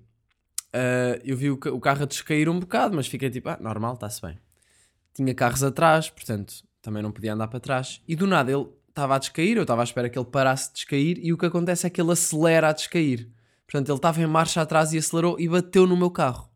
Ah, 0.76 1.22
eu 1.24 1.38
vi 1.38 1.50
o, 1.50 1.54
o 1.54 1.80
carro 1.80 2.04
a 2.04 2.06
descair 2.06 2.50
um 2.50 2.60
bocado, 2.60 2.98
mas 2.98 3.08
fiquei 3.08 3.30
tipo, 3.30 3.48
ah, 3.48 3.58
normal, 3.62 3.94
está-se 3.94 4.22
bem. 4.22 4.38
Tinha 5.14 5.34
carros 5.34 5.64
atrás, 5.64 6.10
portanto, 6.10 6.66
também 6.82 7.02
não 7.02 7.14
podia 7.14 7.34
andar 7.34 7.48
para 7.48 7.62
trás. 7.62 8.02
E 8.06 8.14
do 8.14 8.28
nada 8.28 8.52
ele 8.52 8.68
estava 8.90 9.16
a 9.16 9.18
descair, 9.18 9.56
eu 9.56 9.62
estava 9.62 9.82
à 9.82 9.86
espera 9.86 10.10
que 10.10 10.20
ele 10.20 10.26
parasse 10.26 10.68
de 10.70 10.76
descair, 10.76 11.18
e 11.24 11.32
o 11.32 11.38
que 11.38 11.46
acontece 11.46 11.88
é 11.88 11.90
que 11.90 12.02
ele 12.02 12.12
acelera 12.12 12.70
a 12.70 12.74
descair. 12.74 13.30
Portanto, 13.66 13.90
ele 13.90 13.98
estava 13.98 14.22
em 14.22 14.28
marcha 14.28 14.62
atrás 14.62 14.92
e 14.92 14.98
acelerou 14.98 15.40
e 15.40 15.48
bateu 15.48 15.88
no 15.88 15.96
meu 15.96 16.12
carro. 16.12 16.50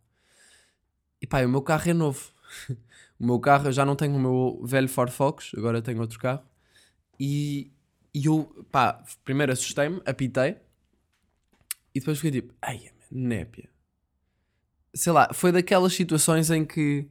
E 1.21 1.25
pá, 1.25 1.41
o 1.45 1.49
meu 1.49 1.61
carro 1.61 1.89
é 1.89 1.93
novo. 1.93 2.31
o 3.17 3.25
meu 3.25 3.39
carro, 3.39 3.69
eu 3.69 3.71
já 3.71 3.85
não 3.85 3.95
tenho 3.95 4.15
o 4.15 4.19
meu 4.19 4.61
velho 4.65 4.89
Ford 4.89 5.11
Focus, 5.11 5.51
agora 5.57 5.81
tenho 5.81 6.01
outro 6.01 6.19
carro. 6.19 6.43
E, 7.17 7.71
e 8.13 8.25
eu, 8.25 8.65
pá, 8.69 9.01
primeiro 9.23 9.53
assustei-me, 9.53 10.01
apitei. 10.05 10.57
E 11.95 11.99
depois 11.99 12.17
fiquei 12.19 12.41
tipo, 12.41 12.53
ai, 12.61 12.91
népia. 13.09 13.69
Sei 14.93 15.11
lá, 15.13 15.29
foi 15.33 15.51
daquelas 15.51 15.93
situações 15.93 16.49
em 16.49 16.65
que 16.65 17.07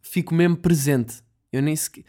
fico 0.00 0.34
mesmo 0.34 0.56
presente. 0.56 1.22
Eu 1.52 1.62
nem 1.62 1.76
sequer. 1.76 2.04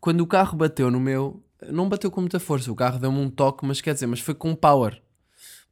Quando 0.00 0.20
o 0.22 0.26
carro 0.26 0.56
bateu 0.56 0.90
no 0.90 0.98
meu, 0.98 1.44
não 1.70 1.88
bateu 1.88 2.10
com 2.10 2.20
muita 2.20 2.40
força. 2.40 2.72
O 2.72 2.74
carro 2.74 2.98
deu-me 2.98 3.18
um 3.18 3.28
toque, 3.30 3.64
mas 3.66 3.80
quer 3.80 3.94
dizer, 3.94 4.06
mas 4.06 4.20
foi 4.20 4.34
com 4.34 4.54
power. 4.54 5.00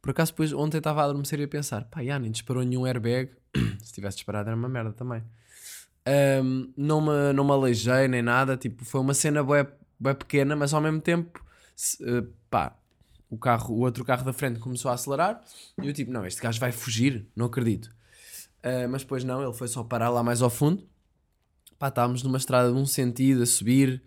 Por 0.02 0.10
acaso, 0.10 0.32
depois, 0.32 0.52
ontem 0.52 0.78
estava 0.78 1.00
a 1.02 1.04
adormecer 1.04 1.40
e 1.40 1.44
a 1.44 1.48
pensar: 1.48 1.84
pá, 1.86 2.02
já, 2.04 2.18
nem 2.18 2.30
disparou 2.30 2.62
nenhum 2.62 2.84
airbag. 2.86 3.30
Se 3.82 3.92
tivesse 3.92 4.18
disparado, 4.18 4.48
era 4.48 4.56
uma 4.56 4.68
merda 4.68 4.92
também. 4.92 5.22
Ahm, 6.06 6.72
não, 6.76 7.00
me, 7.00 7.32
não 7.34 7.44
me 7.44 7.50
aleijei 7.52 8.08
nem 8.08 8.22
nada. 8.22 8.56
Tipo, 8.56 8.84
foi 8.84 9.00
uma 9.00 9.14
cena 9.14 9.42
bué, 9.42 9.66
bué 9.98 10.14
pequena, 10.14 10.54
mas 10.56 10.72
ao 10.72 10.80
mesmo 10.80 11.00
tempo, 11.00 11.44
se- 11.76 12.02
eh, 12.02 12.24
pá, 12.50 12.76
o, 13.28 13.36
carro, 13.38 13.74
o 13.74 13.80
outro 13.80 14.04
carro 14.04 14.24
da 14.24 14.32
frente 14.32 14.58
começou 14.58 14.90
a 14.90 14.94
acelerar. 14.94 15.42
E 15.82 15.86
eu, 15.88 15.92
tipo, 15.92 16.10
não, 16.10 16.24
este 16.26 16.40
gajo 16.40 16.58
vai 16.60 16.72
fugir, 16.72 17.26
não 17.36 17.46
acredito. 17.46 17.90
Ah, 18.62 18.86
mas 18.88 19.02
depois 19.02 19.24
não, 19.24 19.42
ele 19.42 19.52
foi 19.52 19.68
só 19.68 19.82
parar 19.82 20.10
lá 20.10 20.22
mais 20.22 20.42
ao 20.42 20.50
fundo. 20.50 20.86
Pá, 21.78 21.88
estávamos 21.88 22.22
numa 22.22 22.38
estrada 22.38 22.70
de 22.70 22.78
um 22.78 22.86
sentido 22.86 23.42
a 23.42 23.46
subir, 23.46 24.02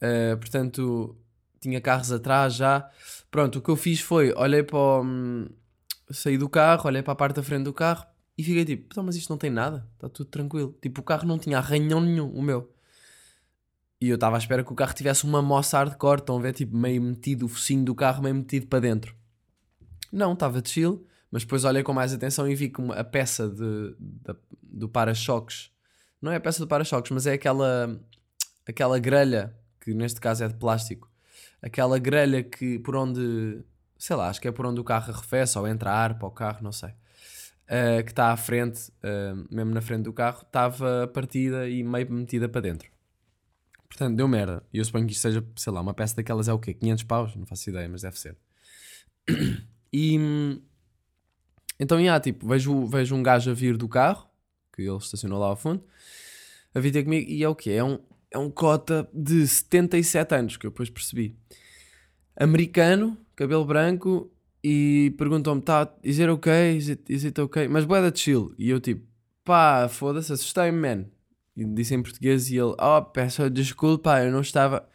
ah, 0.00 0.36
portanto 0.36 1.16
tinha 1.60 1.80
carros 1.80 2.12
atrás 2.12 2.54
já. 2.54 2.88
Pronto, 3.30 3.58
o 3.58 3.62
que 3.62 3.70
eu 3.70 3.76
fiz 3.76 4.00
foi 4.00 4.32
olhei 4.36 4.62
para 4.62 4.78
o, 4.78 5.02
hum, 5.02 5.48
saí 6.10 6.38
do 6.38 6.48
carro, 6.48 6.86
olhei 6.86 7.02
para 7.02 7.12
a 7.12 7.16
parte 7.16 7.36
da 7.36 7.42
frente 7.42 7.64
do 7.64 7.72
carro 7.72 8.06
e 8.38 8.42
fiquei 8.44 8.64
tipo, 8.64 8.86
"Então, 8.90 9.02
mas 9.02 9.16
isto 9.16 9.30
não 9.30 9.38
tem 9.38 9.50
nada, 9.50 9.88
está 9.94 10.08
tudo 10.08 10.28
tranquilo. 10.30 10.76
Tipo, 10.80 11.00
o 11.00 11.04
carro 11.04 11.26
não 11.26 11.38
tinha 11.38 11.58
arranhão 11.58 12.00
nenhum, 12.00 12.30
o 12.30 12.42
meu. 12.42 12.72
E 14.00 14.08
eu 14.10 14.16
estava 14.16 14.36
à 14.36 14.38
espera 14.38 14.62
que 14.62 14.72
o 14.72 14.76
carro 14.76 14.92
tivesse 14.94 15.24
uma 15.24 15.40
moça 15.40 15.78
hardcore, 15.78 16.20
estão 16.20 16.38
a 16.38 16.40
ver, 16.40 16.52
tipo, 16.52 16.76
meio 16.76 17.00
metido, 17.02 17.46
o 17.46 17.48
focinho 17.48 17.84
do 17.84 17.94
carro 17.94 18.22
meio 18.22 18.34
metido 18.34 18.66
para 18.66 18.80
dentro. 18.80 19.14
Não, 20.12 20.34
estava 20.34 20.60
de 20.60 20.68
chill, 20.70 21.06
mas 21.36 21.42
depois 21.42 21.66
olhei 21.66 21.82
com 21.82 21.92
mais 21.92 22.14
atenção 22.14 22.48
e 22.48 22.54
vi 22.54 22.70
que 22.70 22.80
a 22.92 23.04
peça 23.04 23.46
de, 23.46 23.94
da- 23.98 24.34
do 24.62 24.88
para-choques, 24.88 25.70
não 26.22 26.32
é 26.32 26.36
a 26.36 26.40
peça 26.40 26.60
do 26.60 26.66
para-choques, 26.66 27.10
mas 27.10 27.26
é 27.26 27.34
aquela, 27.34 28.00
aquela 28.66 28.98
grelha, 28.98 29.54
que 29.78 29.92
neste 29.92 30.18
caso 30.18 30.44
é 30.44 30.48
de 30.48 30.54
plástico, 30.54 31.12
aquela 31.60 31.98
grelha 31.98 32.42
que 32.42 32.78
por 32.78 32.96
onde, 32.96 33.62
sei 33.98 34.16
lá, 34.16 34.30
acho 34.30 34.40
que 34.40 34.48
é 34.48 34.50
por 34.50 34.64
onde 34.64 34.80
o 34.80 34.84
carro 34.84 35.12
arrefece 35.12 35.58
ou 35.58 35.68
entra 35.68 35.90
ar 35.92 36.18
para 36.18 36.26
o 36.26 36.30
carro, 36.30 36.60
não 36.62 36.72
sei, 36.72 36.88
uh, 36.88 38.02
que 38.02 38.12
está 38.12 38.32
à 38.32 38.36
frente, 38.38 38.90
uh, 39.04 39.54
mesmo 39.54 39.74
na 39.74 39.82
frente 39.82 40.04
do 40.04 40.14
carro, 40.14 40.40
estava 40.40 41.06
partida 41.06 41.68
e 41.68 41.84
meio 41.84 42.10
metida 42.10 42.48
para 42.48 42.62
dentro. 42.62 42.88
Portanto, 43.90 44.16
deu 44.16 44.26
merda. 44.26 44.62
E 44.72 44.78
eu 44.78 44.84
suponho 44.86 45.06
que 45.06 45.12
isto 45.12 45.20
seja, 45.20 45.46
sei 45.54 45.70
lá, 45.70 45.82
uma 45.82 45.92
peça 45.92 46.16
daquelas 46.16 46.48
é 46.48 46.52
o 46.54 46.58
quê? 46.58 46.72
500 46.72 47.04
paus? 47.04 47.36
Não 47.36 47.44
faço 47.44 47.68
ideia, 47.68 47.86
mas 47.86 48.00
deve 48.00 48.18
ser. 48.18 48.38
E 49.92 50.18
hum, 50.18 50.60
então, 51.78 52.00
yeah, 52.00 52.20
tipo, 52.20 52.46
vejo, 52.46 52.86
vejo 52.86 53.14
um 53.14 53.22
gajo 53.22 53.50
a 53.50 53.54
vir 53.54 53.76
do 53.76 53.88
carro, 53.88 54.28
que 54.72 54.82
ele 54.82 54.96
estacionou 54.96 55.38
lá 55.38 55.46
ao 55.46 55.56
fundo, 55.56 55.82
a 56.74 56.80
vir 56.80 56.92
ter 56.92 57.04
comigo, 57.04 57.30
e 57.30 57.42
é 57.42 57.48
o 57.48 57.54
quê? 57.54 57.72
É 57.72 57.84
um, 57.84 57.98
é 58.30 58.38
um 58.38 58.50
cota 58.50 59.08
de 59.12 59.46
77 59.46 60.34
anos, 60.34 60.56
que 60.56 60.66
eu 60.66 60.70
depois 60.70 60.90
percebi. 60.90 61.36
Americano, 62.36 63.16
cabelo 63.34 63.64
branco, 63.64 64.30
e 64.62 65.14
perguntou-me, 65.16 65.62
tá, 65.62 65.94
is 66.02 66.18
it 66.18 66.28
okay? 66.28 66.76
Is 66.76 66.88
it, 66.88 67.12
is 67.12 67.24
it 67.24 67.40
okay? 67.40 67.68
Mas 67.68 67.84
boeda 67.84 68.14
chill. 68.14 68.52
E 68.58 68.68
eu 68.68 68.80
tipo, 68.80 69.06
pá, 69.44 69.88
foda-se, 69.88 70.32
assustei-me, 70.32 70.78
man. 70.78 71.04
E 71.56 71.64
disse 71.64 71.94
em 71.94 72.02
português 72.02 72.50
e 72.50 72.56
ele, 72.56 72.74
oh, 72.78 73.02
peço 73.02 73.48
desculpa, 73.48 74.22
eu 74.22 74.32
não 74.32 74.40
estava... 74.40 74.86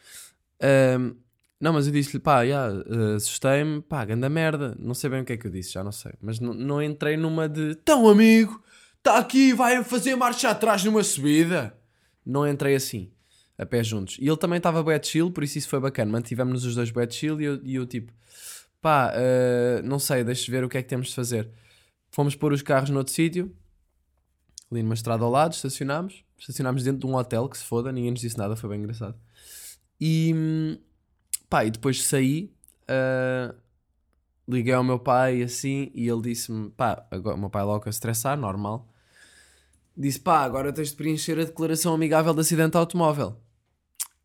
Ahm, 0.62 1.16
não, 1.62 1.74
mas 1.74 1.86
eu 1.86 1.94
disse-lhe, 1.94 2.20
pá, 2.20 2.42
yeah, 2.42 2.74
assustei-me, 3.16 3.84
pá, 3.84 4.04
ganda 4.04 4.28
merda. 4.28 4.76
Não 4.80 4.96
sei 4.96 5.12
bem 5.12 5.22
o 5.22 5.26
que 5.26 5.34
é 5.34 5.38
que 5.38 5.46
eu 5.46 5.52
disse, 5.52 5.74
já 5.74 5.84
não 5.84 5.92
sei. 5.92 6.12
Mas 6.20 6.40
não, 6.40 6.82
entrei 6.82 7.16
numa 7.16 7.48
de, 7.48 7.76
tão 7.76 8.10
amigo, 8.10 8.60
está 8.98 9.20
aqui, 9.20 9.54
vai 9.54 9.84
fazer 9.84 10.16
marcha 10.16 10.50
atrás 10.50 10.84
numa 10.84 11.04
subida. 11.04 11.78
Não 12.26 12.48
entrei 12.48 12.74
assim, 12.74 13.12
a 13.60 13.66
pé 13.66 13.84
juntos. 13.84 14.18
E 14.20 14.28
ele 14.28 14.38
também 14.38 14.58
estava 14.58 14.84
de 15.00 15.08
chill, 15.08 15.30
por 15.30 15.44
isso 15.44 15.60
isso 15.60 15.70
foi 15.70 15.80
bacana. 15.80 16.12
Mantivemos-nos 16.12 16.66
os 16.66 16.74
dois 16.74 16.92
de 16.92 17.16
chill 17.16 17.40
e 17.40 17.46
eu, 17.46 17.62
e 17.64 17.76
eu 17.76 17.86
tipo, 17.86 18.12
pá, 18.82 19.12
eh, 19.14 19.84
não 19.84 20.00
sei, 20.00 20.24
deixa 20.24 20.52
ver 20.52 20.64
o 20.64 20.70
que 20.70 20.80
é 20.80 20.82
que 20.82 20.90
temos 20.90 21.10
de 21.10 21.16
fazer. 21.16 21.48
Fomos 22.10 22.36
pôr 22.36 22.54
os 22.54 22.64
carros 22.64 22.90
noutro 22.90 23.14
sítio, 23.14 23.56
ali 24.72 24.82
numa 24.82 24.96
estrada 24.96 25.24
ao 25.24 25.30
lado, 25.30 25.54
estacionámos. 25.54 26.24
Estacionámos 26.40 26.84
dentro 26.84 27.02
de 27.02 27.06
um 27.06 27.16
hotel, 27.16 27.48
que 27.48 27.56
se 27.56 27.66
foda, 27.66 27.92
ninguém 27.92 28.10
nos 28.10 28.22
disse 28.22 28.36
nada, 28.36 28.56
foi 28.56 28.68
bem 28.72 28.80
engraçado. 28.80 29.16
E, 30.00 30.34
hum, 30.36 30.78
pá, 31.52 31.66
e 31.66 31.70
depois 31.70 32.02
saí, 32.04 32.50
ah, 32.88 33.54
liguei 34.48 34.74
ao 34.74 34.84
meu 34.84 34.98
pai 34.98 35.44
assim, 35.44 35.92
e 35.94 36.08
ele 36.08 36.22
disse-me, 36.22 36.70
pá, 36.72 37.06
agora, 37.12 37.36
o 37.36 37.40
meu 37.40 37.50
pai 37.50 37.64
logo 37.64 37.84
a 37.86 37.90
estressar, 37.90 38.38
normal. 38.38 38.88
Disse, 39.96 40.22
pá, 40.22 40.40
agora 40.44 40.72
tens 40.72 40.92
de 40.92 40.96
preencher 40.96 41.38
a 41.38 41.44
declaração 41.44 41.94
amigável 41.94 42.34
de 42.34 42.40
acidente 42.40 42.78
automóvel. 42.78 43.38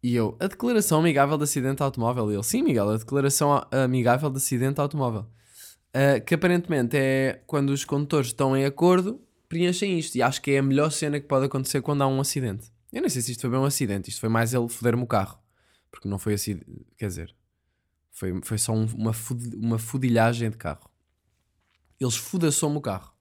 E 0.01 0.15
eu, 0.15 0.37
a 0.39 0.47
declaração 0.47 1.01
amigável 1.01 1.37
de 1.37 1.43
acidente 1.43 1.83
automóvel? 1.83 2.31
E 2.31 2.35
ele, 2.35 2.45
sim, 2.45 2.63
Miguel, 2.63 2.91
a 2.91 2.97
declaração 2.97 3.67
amigável 3.73 4.31
de 4.31 4.37
acidente 4.37 4.81
automóvel. 4.81 5.27
Ah, 5.93 6.21
que 6.21 6.35
aparentemente 6.35 6.97
é 6.97 7.43
quando 7.45 7.71
os 7.71 7.85
condutores 7.85 8.29
estão 8.29 8.57
em 8.57 8.65
acordo, 8.65 9.21
preenchem 9.49 9.99
isto. 9.99 10.15
E 10.15 10.23
acho 10.23 10.41
que 10.41 10.53
é 10.53 10.59
a 10.59 10.63
melhor 10.63 10.93
cena 10.93 11.19
que 11.19 11.27
pode 11.27 11.47
acontecer 11.47 11.83
quando 11.83 12.03
há 12.03 12.07
um 12.07 12.21
acidente. 12.21 12.71
Eu 12.93 13.03
não 13.03 13.09
sei 13.09 13.21
se 13.21 13.33
isto 13.33 13.41
foi 13.41 13.51
bem 13.51 13.59
um 13.59 13.65
acidente, 13.65 14.11
isto 14.11 14.21
foi 14.21 14.29
mais 14.29 14.55
ele 14.55 14.69
foder-me 14.69 15.03
o 15.03 15.07
carro. 15.09 15.45
Porque 15.91 16.09
não 16.09 16.19
foi 16.19 16.35
assim, 16.35 16.61
quer 16.97 17.07
dizer, 17.09 17.35
foi, 18.11 18.41
foi 18.43 18.59
só 18.59 18.73
um- 18.73 18.87
uma, 18.95 19.13
fud- 19.13 19.55
uma 19.55 19.79
fudilhagem 19.79 20.51
de 20.51 20.57
carro. 20.57 20.91
Eles 21.99 22.17
fudaçou-me 22.17 22.77
o 22.77 22.81
carro. 22.81 23.13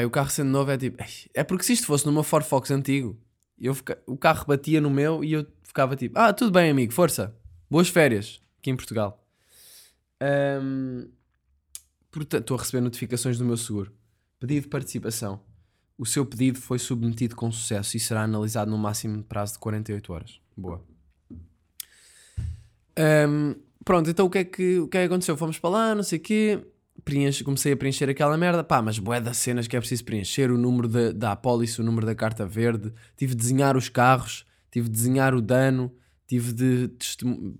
E 0.00 0.04
o 0.04 0.10
carro 0.10 0.30
sendo 0.30 0.50
novo 0.50 0.70
é 0.70 0.76
tipo, 0.78 1.00
"Ei, 1.02 1.08
é 1.34 1.44
porque 1.44 1.64
se 1.64 1.72
isto 1.72 1.86
fosse 1.86 2.04
numa 2.04 2.24
Ford 2.24 2.44
Fox 2.44 2.70
antigo, 2.70 3.18
eu 3.58 3.74
fica- 3.74 4.02
o 4.06 4.16
carro 4.16 4.44
batia 4.46 4.80
no 4.80 4.90
meu 4.90 5.22
e 5.24 5.32
eu 5.32 5.46
ficava 5.62 5.94
tipo, 5.96 6.18
ah, 6.18 6.32
tudo 6.32 6.50
bem, 6.52 6.70
amigo, 6.70 6.92
força, 6.92 7.34
boas 7.70 7.88
férias 7.88 8.40
aqui 8.58 8.70
em 8.70 8.76
Portugal. 8.76 9.24
Ahm, 10.20 11.08
portanto, 12.10 12.42
estou 12.42 12.56
a 12.56 12.60
receber 12.60 12.80
notificações 12.80 13.38
do 13.38 13.44
meu 13.44 13.56
seguro. 13.56 13.92
Pedido 14.40 14.62
de 14.62 14.68
participação. 14.68 15.40
O 15.98 16.06
seu 16.06 16.24
pedido 16.24 16.60
foi 16.60 16.78
submetido 16.78 17.34
com 17.34 17.50
sucesso 17.50 17.96
e 17.96 18.00
será 18.00 18.22
analisado 18.22 18.70
no 18.70 18.78
máximo 18.78 19.24
prazo 19.24 19.54
de 19.54 19.58
48 19.58 20.12
horas. 20.12 20.40
Boa. 20.56 20.80
Ahm, 22.96 23.56
pronto, 23.84 24.08
então 24.08 24.26
o 24.26 24.30
que, 24.30 24.38
é 24.38 24.44
que, 24.44 24.78
o 24.78 24.86
que 24.86 24.96
é 24.96 25.00
que 25.00 25.06
aconteceu? 25.06 25.36
Fomos 25.36 25.58
para 25.58 25.70
lá, 25.70 25.94
não 25.96 26.04
sei 26.04 26.20
o 26.20 26.22
quê. 26.22 26.64
Preenche, 27.04 27.42
comecei 27.42 27.72
a 27.72 27.76
preencher 27.76 28.08
aquela 28.08 28.38
merda. 28.38 28.62
Pá, 28.62 28.80
mas 28.80 29.00
bué 29.00 29.20
das 29.20 29.38
cenas 29.38 29.66
que 29.66 29.76
é 29.76 29.80
preciso 29.80 30.04
preencher. 30.04 30.52
O 30.52 30.58
número 30.58 30.86
da, 30.86 31.10
da 31.10 31.32
apólice, 31.32 31.80
o 31.80 31.84
número 31.84 32.06
da 32.06 32.14
carta 32.14 32.46
verde. 32.46 32.92
Tive 33.16 33.34
de 33.34 33.40
desenhar 33.40 33.76
os 33.76 33.88
carros. 33.88 34.46
Tive 34.70 34.88
de 34.88 34.94
desenhar 34.94 35.34
o 35.34 35.42
dano. 35.42 35.92
Tive 36.28 36.52
de 36.52 36.90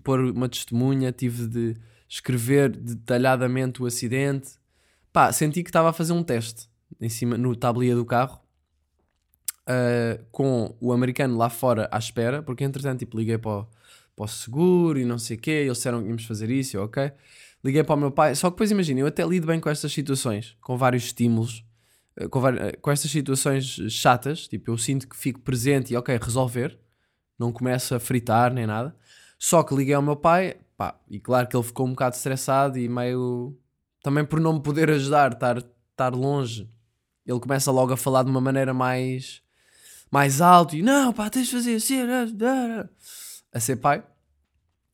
pôr 0.01 0.19
uma 0.21 0.47
testemunha. 0.47 1.11
Tive 1.11 1.45
de 1.45 1.75
escrever 2.07 2.69
detalhadamente 2.69 3.83
o 3.83 3.85
acidente. 3.85 4.51
Pá, 5.11 5.31
senti 5.33 5.61
que 5.61 5.69
estava 5.69 5.89
a 5.89 5.93
fazer 5.93 6.13
um 6.13 6.23
teste 6.23 6.68
em 6.99 7.09
cima, 7.09 7.37
no 7.37 7.55
tabuleiro 7.55 7.97
do 7.97 8.05
carro. 8.05 8.39
ah, 9.67 10.19
com 10.31 10.75
o 10.81 10.91
americano 10.91 11.37
lá 11.37 11.49
fora 11.49 11.87
à 11.91 11.97
espera, 11.97 12.41
porque 12.41 12.63
entretanto 12.63 12.99
tipo, 12.99 13.17
liguei 13.17 13.37
para 13.37 13.51
o, 13.61 13.67
para 14.15 14.25
o 14.25 14.27
seguro 14.27 14.99
e 14.99 15.05
não 15.05 15.19
sei 15.19 15.37
o 15.37 15.39
quê, 15.39 15.51
eles 15.51 15.77
disseram 15.77 16.01
que 16.01 16.07
íamos 16.07 16.25
fazer 16.25 16.49
isso, 16.49 16.79
ok. 16.79 17.11
Liguei 17.63 17.83
para 17.83 17.95
o 17.95 17.97
meu 17.99 18.11
pai, 18.11 18.35
só 18.35 18.49
que 18.49 18.55
depois 18.55 18.71
imagina, 18.71 19.01
eu 19.01 19.07
até 19.07 19.23
lido 19.25 19.45
bem 19.47 19.59
com 19.59 19.69
estas 19.69 19.91
situações, 19.91 20.57
com 20.61 20.77
vários 20.77 21.05
estímulos, 21.05 21.63
eh, 22.15 22.27
com, 22.27 22.47
eh, 22.47 22.73
com 22.81 22.91
estas 22.91 23.11
situações 23.11 23.65
chatas, 23.89 24.47
tipo, 24.47 24.71
eu 24.71 24.77
sinto 24.77 25.07
que 25.07 25.15
fico 25.17 25.39
presente 25.41 25.93
e 25.93 25.97
ok, 25.97 26.17
resolver, 26.21 26.79
não 27.37 27.51
começo 27.51 27.95
a 27.95 27.99
fritar 27.99 28.53
nem 28.53 28.65
nada. 28.65 28.95
Só 29.37 29.63
que 29.63 29.75
liguei 29.75 29.93
ao 29.93 30.01
meu 30.01 30.15
pai, 30.15 30.57
pá, 30.77 30.99
e 31.09 31.19
claro 31.19 31.47
que 31.47 31.55
ele 31.55 31.63
ficou 31.63 31.85
um 31.87 31.91
bocado 31.91 32.15
estressado 32.15 32.77
e 32.77 32.89
meio. 32.89 33.57
Também 34.03 34.25
por 34.25 34.39
não 34.39 34.53
me 34.53 34.61
poder 34.63 34.89
ajudar, 34.89 35.33
estar, 35.33 35.57
estar 35.57 36.13
longe, 36.15 36.69
ele 37.29 37.39
começa 37.39 37.71
logo 37.71 37.93
a 37.93 37.97
falar 37.97 38.23
de 38.23 38.29
uma 38.29 38.41
maneira 38.41 38.73
mais. 38.73 39.41
mais 40.11 40.41
alto 40.41 40.75
e 40.75 40.81
não, 40.81 41.13
pá, 41.13 41.29
tens 41.29 41.47
de 41.47 41.53
fazer 41.53 41.75
assim, 41.75 41.99
a 43.53 43.59
ser 43.59 43.75
pai. 43.77 44.03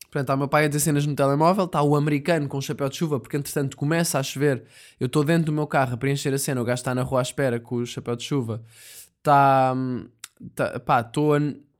Portanto, 0.04 0.22
está 0.22 0.34
o 0.34 0.38
meu 0.38 0.48
pai 0.48 0.64
a 0.64 0.68
dizer 0.68 0.80
cenas 0.80 1.06
no 1.06 1.14
telemóvel, 1.14 1.64
está 1.64 1.82
o 1.82 1.96
americano 1.96 2.48
com 2.48 2.58
o 2.58 2.62
chapéu 2.62 2.88
de 2.88 2.96
chuva, 2.96 3.20
porque 3.20 3.36
entretanto 3.36 3.76
começa 3.76 4.18
a 4.18 4.22
chover. 4.22 4.64
Eu 4.98 5.06
estou 5.06 5.24
dentro 5.24 5.46
do 5.46 5.52
meu 5.52 5.66
carro 5.66 5.94
a 5.94 5.96
preencher 5.96 6.32
a 6.32 6.38
cena, 6.38 6.60
o 6.60 6.64
gajo 6.64 6.80
está 6.80 6.94
na 6.94 7.02
rua 7.02 7.20
à 7.20 7.22
espera 7.22 7.60
com 7.60 7.76
o 7.76 7.86
chapéu 7.86 8.16
de 8.16 8.24
chuva. 8.24 8.62
Está. 9.18 9.74
Tá, 10.54 10.78
pá, 10.80 11.00
estou 11.00 11.34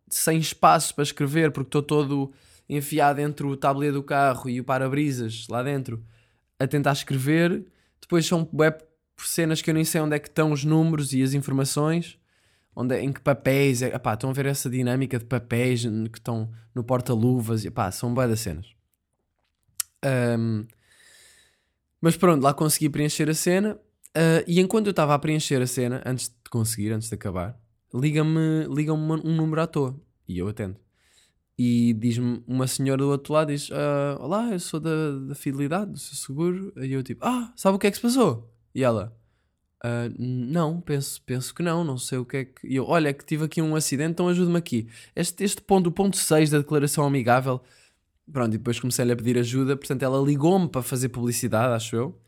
sem 0.08 0.38
espaço 0.38 0.94
para 0.94 1.04
escrever 1.04 1.50
porque 1.50 1.68
estou 1.68 1.82
todo 1.82 2.32
enfiado 2.68 3.20
entre 3.20 3.46
o 3.46 3.56
tabuleiro 3.56 3.96
do 3.96 4.02
carro 4.02 4.48
e 4.48 4.60
o 4.60 4.64
para-brisas 4.64 5.46
lá 5.48 5.62
dentro 5.62 6.02
a 6.58 6.66
tentar 6.66 6.92
escrever. 6.92 7.66
Depois 8.00 8.26
são 8.26 8.48
web 8.52 8.78
cenas 9.16 9.62
que 9.62 9.70
eu 9.70 9.74
nem 9.74 9.84
sei 9.84 10.00
onde 10.00 10.16
é 10.16 10.18
que 10.18 10.28
estão 10.28 10.52
os 10.52 10.64
números 10.64 11.12
e 11.12 11.22
as 11.22 11.34
informações. 11.34 12.18
Onde 12.74 12.94
é, 12.94 13.00
em 13.02 13.10
que 13.10 13.20
papéis, 13.20 13.80
é, 13.80 13.94
estão 13.94 14.28
a 14.28 14.32
ver 14.34 14.46
essa 14.46 14.68
dinâmica 14.68 15.18
de 15.18 15.24
papéis 15.24 15.82
que 15.82 16.18
estão 16.18 16.50
no 16.74 16.84
porta-luvas, 16.84 17.64
e 17.64 17.72
são 17.90 18.12
bué 18.12 18.28
das 18.28 18.40
cenas. 18.40 18.66
Ahm, 20.04 20.66
mas 22.00 22.16
pronto, 22.16 22.42
lá 22.42 22.52
consegui 22.52 22.90
preencher 22.90 23.28
a 23.30 23.34
cena. 23.34 23.78
ah, 24.14 24.44
e 24.46 24.60
enquanto 24.60 24.86
eu 24.86 24.90
estava 24.90 25.14
a 25.14 25.18
preencher 25.18 25.60
a 25.62 25.66
cena, 25.66 26.02
antes 26.04 26.28
de 26.28 26.50
conseguir, 26.50 26.92
antes 26.92 27.08
de 27.08 27.14
acabar, 27.14 27.58
liga-me 27.94 28.66
liga 28.70 28.92
um 28.92 29.34
número 29.34 29.60
à 29.62 29.66
toa 29.66 29.98
e 30.28 30.38
eu 30.38 30.48
atendo. 30.48 30.76
E 31.58 31.94
diz-me 31.94 32.42
uma 32.46 32.66
senhora 32.66 33.02
do 33.02 33.08
outro 33.08 33.32
lado: 33.32 33.48
diz, 33.48 33.70
"Ah, 33.72 34.18
Olá, 34.20 34.52
eu 34.52 34.60
sou 34.60 34.78
da, 34.78 35.18
da 35.28 35.34
Fidelidade, 35.34 35.92
do 35.92 35.98
seu 35.98 36.16
seguro. 36.16 36.72
E 36.76 36.92
eu 36.92 37.02
tipo: 37.02 37.24
Ah, 37.24 37.52
sabe 37.56 37.76
o 37.76 37.78
que 37.78 37.86
é 37.86 37.90
que 37.90 37.96
se 37.96 38.02
passou? 38.02 38.52
E 38.76 38.84
ela: 38.84 39.16
"Ah, 39.82 40.10
Não, 40.18 40.80
penso, 40.82 41.22
penso 41.22 41.54
que 41.54 41.62
não, 41.62 41.82
não 41.82 41.96
sei 41.96 42.18
o 42.18 42.26
que 42.26 42.36
é 42.36 42.44
que. 42.44 42.66
E 42.68 42.76
eu: 42.76 42.84
Olha, 42.86 43.08
é 43.08 43.12
que 43.14 43.24
tive 43.24 43.44
aqui 43.46 43.62
um 43.62 43.74
acidente, 43.74 44.10
então 44.10 44.28
ajude-me 44.28 44.58
aqui. 44.58 44.86
Este, 45.16 45.42
este 45.42 45.62
ponto, 45.62 45.86
o 45.88 45.92
ponto 45.92 46.16
6 46.18 46.50
da 46.50 46.58
declaração 46.58 47.04
amigável. 47.06 47.62
Pronto, 48.30 48.54
e 48.54 48.58
depois 48.58 48.78
comecei-lhe 48.78 49.12
a 49.12 49.16
pedir 49.16 49.38
ajuda. 49.38 49.76
Portanto, 49.76 50.02
ela 50.02 50.20
ligou-me 50.22 50.68
para 50.68 50.82
fazer 50.82 51.08
publicidade, 51.08 51.72
acho 51.74 51.96
eu, 51.96 52.20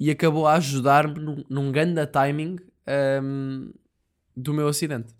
e 0.00 0.10
acabou 0.10 0.46
a 0.46 0.54
ajudar-me 0.54 1.20
num, 1.20 1.44
num 1.50 1.72
grande 1.72 2.06
timing 2.06 2.56
ahm, 2.86 3.70
do 4.36 4.54
meu 4.54 4.68
acidente. 4.68 5.14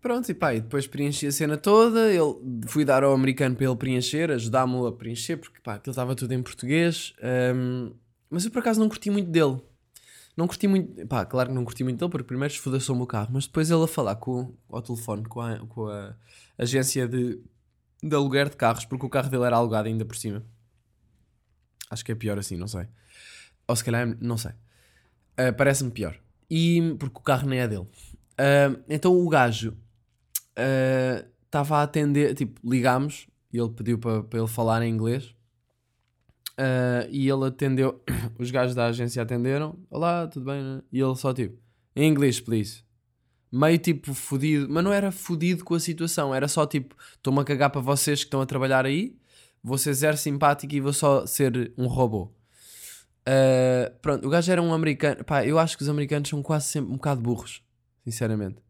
Pronto, 0.00 0.28
e 0.30 0.34
pá, 0.34 0.52
e 0.54 0.60
depois 0.60 0.86
preenchi 0.88 1.28
a 1.28 1.32
cena 1.32 1.56
toda. 1.56 2.10
Ele, 2.12 2.34
fui 2.66 2.84
dar 2.84 3.04
ao 3.04 3.14
americano 3.14 3.54
para 3.54 3.66
ele 3.66 3.76
preencher, 3.76 4.32
ajudar-me 4.32 4.84
a 4.88 4.90
preencher, 4.92 5.36
porque 5.36 5.60
pá, 5.62 5.74
aquilo 5.74 5.92
estava 5.92 6.16
tudo 6.16 6.32
em 6.32 6.42
português. 6.42 7.14
ahm, 7.22 7.92
mas 8.30 8.44
eu 8.44 8.50
por 8.50 8.60
acaso 8.60 8.80
não 8.80 8.88
curti 8.88 9.10
muito 9.10 9.30
dele. 9.30 9.60
Não 10.36 10.46
curti 10.46 10.66
muito, 10.66 11.06
pá, 11.06 11.26
claro 11.26 11.50
que 11.50 11.54
não 11.54 11.64
curti 11.64 11.84
muito 11.84 11.98
dele, 11.98 12.10
porque 12.10 12.26
primeiro 12.26 12.52
esfodaçou 12.52 12.98
o 13.00 13.06
carro, 13.06 13.28
mas 13.32 13.46
depois 13.46 13.70
ele 13.70 13.84
a 13.84 13.86
falar 13.86 14.16
com, 14.16 14.54
ao 14.70 14.80
telefone 14.80 15.24
com 15.24 15.40
a, 15.40 15.58
com 15.66 15.88
a 15.88 16.16
agência 16.56 17.06
de, 17.06 17.38
de 18.02 18.14
aluguer 18.14 18.48
de 18.48 18.56
carros, 18.56 18.84
porque 18.86 19.04
o 19.04 19.10
carro 19.10 19.28
dele 19.28 19.44
era 19.44 19.56
alugado 19.56 19.88
ainda 19.88 20.04
por 20.04 20.16
cima. 20.16 20.42
Acho 21.90 22.04
que 22.04 22.12
é 22.12 22.14
pior 22.14 22.38
assim, 22.38 22.56
não 22.56 22.66
sei. 22.66 22.86
Ou 23.68 23.76
se 23.76 23.84
calhar, 23.84 24.16
não 24.20 24.38
sei. 24.38 24.52
Ah, 25.36 25.52
Parece-me 25.52 25.90
pior. 25.90 26.18
E 26.50 26.96
porque 26.98 27.18
o 27.18 27.22
carro 27.22 27.46
nem 27.46 27.60
é 27.60 27.68
dele. 27.68 27.86
Ah, 28.38 28.74
então 28.88 29.14
o 29.14 29.28
gajo 29.28 29.76
estava 31.44 31.78
a 31.78 31.82
atender, 31.82 32.34
tipo, 32.34 32.58
ligámos 32.66 33.26
e 33.52 33.58
ele 33.58 33.70
pediu 33.70 33.98
para 33.98 34.24
ele 34.32 34.48
falar 34.48 34.82
em 34.82 34.90
inglês. 34.90 35.34
Ah, 36.64 37.08
e 37.10 37.28
ele 37.28 37.44
atendeu, 37.44 38.00
os 38.38 38.52
gajos 38.52 38.72
da 38.72 38.86
agência 38.86 39.20
atenderam, 39.20 39.76
olá, 39.90 40.28
tudo 40.28 40.46
bem? 40.46 40.62
né? 40.62 40.80
E 40.92 41.00
ele 41.00 41.16
só 41.16 41.34
tipo, 41.34 41.58
English, 41.96 42.40
please. 42.40 42.84
Meio 43.50 43.78
tipo 43.78 44.14
fodido, 44.14 44.68
mas 44.70 44.84
não 44.84 44.92
era 44.92 45.10
fodido 45.10 45.64
com 45.64 45.74
a 45.74 45.80
situação, 45.80 46.32
era 46.32 46.46
só 46.46 46.64
tipo, 46.64 46.94
estou-me 47.16 47.40
a 47.40 47.44
cagar 47.44 47.70
para 47.70 47.80
vocês 47.80 48.20
que 48.20 48.26
estão 48.26 48.40
a 48.40 48.46
trabalhar 48.46 48.86
aí, 48.86 49.16
vou 49.60 49.76
ser 49.76 49.92
zero 49.92 50.16
simpático 50.16 50.72
e 50.72 50.80
vou 50.80 50.92
só 50.92 51.26
ser 51.26 51.72
um 51.76 51.88
robô. 51.88 52.32
Ah, 53.26 53.92
pronto, 54.00 54.24
o 54.24 54.30
gajo 54.30 54.52
era 54.52 54.62
um 54.62 54.72
americano, 54.72 55.24
pá, 55.24 55.44
eu 55.44 55.58
acho 55.58 55.76
que 55.76 55.82
os 55.82 55.88
americanos 55.88 56.28
são 56.28 56.40
quase 56.44 56.66
sempre 56.68 56.92
um 56.92 56.94
bocado 56.94 57.20
burros, 57.20 57.60
sinceramente. 58.04 58.62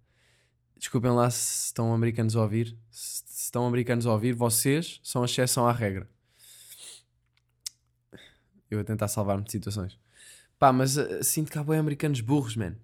Desculpem 0.79 1.11
lá 1.11 1.31
se 1.31 1.67
estão 1.67 1.93
americanos 1.93 2.35
a 2.37 2.41
ouvir, 2.41 2.75
se 2.91 3.23
estão 3.45 3.67
americanos 3.67 4.07
a 4.07 4.13
ouvir, 4.15 4.35
vocês 4.35 4.99
são 5.05 5.21
a 5.21 5.27
exceção 5.27 5.67
à 5.67 5.73
regra. 5.73 6.09
Eu 8.73 8.81
a 8.81 8.85
tentar 8.85 9.07
salvar-me 9.07 9.45
de 9.45 9.53
situações. 9.53 9.99
Pá, 10.59 10.73
mas 10.73 10.97
uh, 10.97 11.23
sinto 11.23 11.53
que 11.53 11.59
há 11.59 11.63
boi 11.63 11.77
americanos 11.77 12.23
burros, 12.23 12.57
man. 12.57 12.75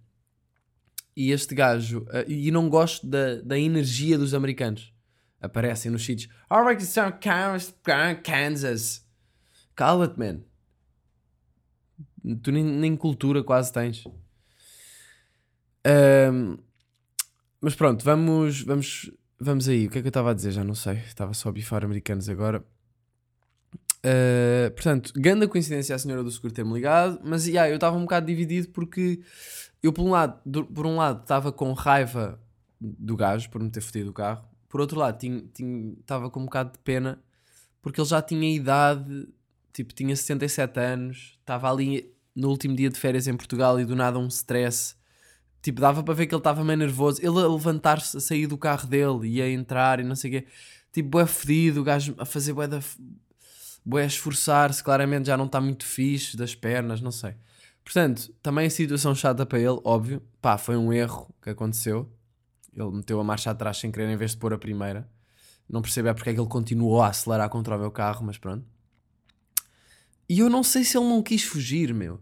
E 1.17 1.31
este 1.31 1.55
gajo, 1.55 2.01
uh, 2.01 2.31
e 2.31 2.51
não 2.51 2.69
gosto 2.69 3.07
da, 3.07 3.37
da 3.37 3.59
energia 3.59 4.19
dos 4.19 4.35
americanos. 4.35 4.93
Aparecem 5.41 5.91
nos 5.91 6.05
sítios. 6.05 6.31
Alright, 6.51 6.85
são 6.85 7.11
Kansas. 8.23 9.03
Cala-te, 9.75 10.19
man. 10.19 10.41
Tu 12.43 12.53
nem, 12.53 12.65
nem 12.65 12.95
cultura 12.95 13.43
quase 13.43 13.73
tens. 13.73 14.05
Ahm, 15.87 16.59
mas 17.63 17.75
pronto, 17.75 18.05
vamos, 18.05 18.61
vamos, 18.61 19.11
vamos 19.41 19.69
aí. 19.71 19.87
O 19.87 19.91
que 19.91 19.99
é 19.99 20.03
que 20.03 20.09
eu 20.09 20.11
estava 20.11 20.33
a 20.33 20.35
dizer? 20.35 20.51
Já 20.51 20.63
não 20.63 20.75
sei. 20.75 20.99
Estava 20.99 21.33
só 21.33 21.49
a 21.49 21.53
bifar 21.53 21.83
americanos 21.83 22.29
agora. 22.29 22.63
Uh, 24.05 24.71
portanto, 24.73 25.13
grande 25.17 25.49
coincidência 25.49 25.95
a 25.95 25.99
senhora 25.99 26.23
do 26.23 26.31
seguro 26.31 26.53
ter-me 26.53 26.73
ligado, 26.73 27.21
mas 27.25 27.47
yeah, 27.47 27.69
eu 27.69 27.75
estava 27.75 27.97
um 27.97 28.03
bocado 28.03 28.27
dividido 28.27 28.69
porque 28.69 29.21
eu, 29.83 29.93
por 29.93 30.03
um 30.05 30.11
lado, 30.11 30.41
do- 30.47 30.65
por 30.67 30.87
um 30.87 30.97
lado, 30.97 31.23
estava 31.23 31.51
com 31.51 31.73
raiva 31.73 32.41
do 32.81 33.17
gajo 33.17 33.51
por 33.51 33.61
me 33.61 33.71
ter 33.71 33.81
fodido 33.81 34.11
o 34.11 34.13
carro, 34.13 34.45
por 34.69 34.81
outro 34.81 34.99
lado, 34.99 35.19
estava 35.99 36.31
com 36.31 36.41
um 36.41 36.45
bocado 36.45 36.73
de 36.73 36.79
pena 36.79 37.19
porque 37.83 38.01
ele 38.01 38.09
já 38.09 38.23
tinha 38.23 38.55
idade, 38.55 39.29
tipo, 39.73 39.93
tinha 39.93 40.15
67 40.15 40.79
anos, 40.79 41.37
estava 41.41 41.71
ali 41.71 42.13
no 42.37 42.49
último 42.51 42.77
dia 42.77 42.91
de 42.91 42.99
férias 42.99 43.27
em 43.27 43.37
Portugal 43.37 43.81
e 43.81 43.85
do 43.85 43.97
nada 43.97 44.19
um 44.19 44.29
stress. 44.29 44.95
Tipo, 45.61 45.81
dava 45.81 46.05
para 46.05 46.15
ver 46.15 46.27
que 46.27 46.35
ele 46.35 46.41
estava 46.41 46.63
meio 46.63 46.79
nervoso. 46.79 47.21
Ele 47.21 47.39
a 47.41 47.49
levantar-se, 47.49 48.17
a 48.17 48.21
sair 48.21 48.47
do 48.47 48.57
carro 48.57 48.87
dele 48.87 49.27
e 49.29 49.43
a 49.43 49.49
entrar 49.51 49.99
e 49.99 50.05
não 50.05 50.15
sei 50.15 50.31
o 50.31 50.35
quê. 50.35 50.47
Tipo, 50.93 51.09
bué 51.09 51.27
fedido, 51.27 51.81
o 51.81 51.85
gajo 51.85 52.15
a 52.19 52.25
fazer 52.25 52.53
bué 52.53 52.69
da 52.69 52.81
bué 53.89 54.05
esforçar-se, 54.05 54.85
claramente 54.85 55.29
já 55.29 55.37
não 55.37 55.47
está 55.47 55.63
muito 55.63 55.87
fixe 55.87 56.37
das 56.37 56.55
pernas, 56.55 57.01
não 57.01 57.11
sei. 57.11 57.35
Portanto, 57.83 58.31
também 58.43 58.67
a 58.67 58.71
situação 58.71 59.15
chata 59.15 59.47
para 59.47 59.59
ele, 59.59 59.81
óbvio. 59.83 60.23
Pá, 60.43 60.59
foi 60.59 60.77
um 60.77 60.93
erro 60.93 61.35
que 61.41 61.49
aconteceu. 61.49 62.07
Ele 62.77 62.91
meteu 62.91 63.19
a 63.19 63.25
marcha 63.25 63.51
atrás 63.51 63.79
sem 63.79 63.91
querer 63.91 64.11
em 64.11 64.17
vez 64.17 64.33
de 64.33 64.37
pôr 64.37 64.53
a 64.53 64.59
primeira. 64.59 65.09
Não 65.67 65.81
percebo 65.81 66.09
é 66.09 66.13
porque 66.13 66.29
é 66.29 66.35
que 66.35 66.41
ele 66.41 66.49
continuou 66.49 67.01
a 67.01 67.09
acelerar 67.09 67.49
contra 67.49 67.77
o 67.77 67.79
meu 67.79 67.91
carro, 67.91 68.27
mas 68.27 68.37
pronto. 68.37 68.63
E 70.29 70.41
eu 70.41 70.51
não 70.51 70.63
sei 70.63 70.85
se 70.85 70.99
ele 70.99 71.09
não 71.09 71.23
quis 71.23 71.43
fugir, 71.43 71.95
meu. 71.95 72.21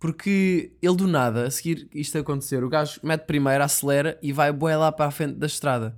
Porque 0.00 0.72
ele 0.82 0.96
do 0.96 1.06
nada, 1.06 1.46
a 1.46 1.50
seguir 1.52 1.88
isto 1.94 2.18
acontecer, 2.18 2.64
o 2.64 2.68
gajo 2.68 2.98
mete 3.00 3.26
primeiro, 3.26 3.62
acelera 3.62 4.18
e 4.20 4.32
vai 4.32 4.52
bué 4.52 4.76
lá 4.76 4.90
para 4.90 5.06
a 5.06 5.10
frente 5.12 5.34
da 5.34 5.46
estrada. 5.46 5.96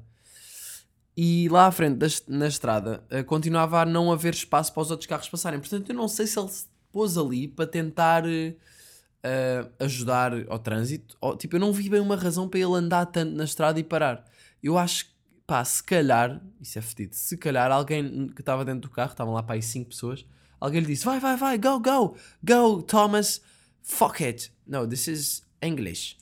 E 1.20 1.48
lá 1.48 1.66
à 1.66 1.72
frente 1.72 1.98
na 2.28 2.46
estrada 2.46 3.02
eh, 3.10 3.24
continuava 3.24 3.82
a 3.82 3.84
não 3.84 4.12
haver 4.12 4.32
espaço 4.32 4.72
para 4.72 4.82
os 4.82 4.90
outros 4.92 5.08
carros 5.08 5.28
passarem. 5.28 5.58
Portanto, 5.58 5.90
eu 5.90 5.94
não 5.96 6.06
sei 6.06 6.28
se 6.28 6.38
ele 6.38 6.48
se 6.48 6.66
pôs 6.92 7.18
ali 7.18 7.48
para 7.48 7.66
tentar 7.66 8.22
eh, 8.24 9.68
ajudar 9.80 10.32
ao 10.48 10.60
trânsito. 10.60 11.16
Ou, 11.20 11.36
tipo, 11.36 11.56
eu 11.56 11.60
não 11.60 11.72
vi 11.72 11.88
bem 11.88 11.98
uma 11.98 12.14
razão 12.14 12.48
para 12.48 12.60
ele 12.60 12.72
andar 12.72 13.04
tanto 13.06 13.34
na 13.34 13.42
estrada 13.42 13.80
e 13.80 13.82
parar. 13.82 14.24
Eu 14.62 14.78
acho 14.78 15.06
que, 15.06 15.10
pá, 15.44 15.64
se 15.64 15.82
calhar, 15.82 16.40
isso 16.60 16.78
é 16.78 16.82
fedido, 16.82 17.16
se 17.16 17.36
calhar 17.36 17.72
alguém 17.72 18.28
que 18.28 18.40
estava 18.40 18.64
dentro 18.64 18.82
do 18.82 18.90
carro, 18.90 19.10
estavam 19.10 19.34
lá 19.34 19.42
para 19.42 19.56
aí 19.56 19.62
5 19.62 19.88
pessoas, 19.88 20.24
alguém 20.60 20.82
lhe 20.82 20.86
disse: 20.86 21.04
vai, 21.04 21.18
vai, 21.18 21.36
vai, 21.36 21.58
go, 21.58 21.80
go, 21.80 22.16
go, 22.44 22.80
Thomas, 22.82 23.40
fuck 23.82 24.22
it. 24.22 24.52
No, 24.64 24.86
this 24.86 25.08
is 25.08 25.42
English. 25.60 26.16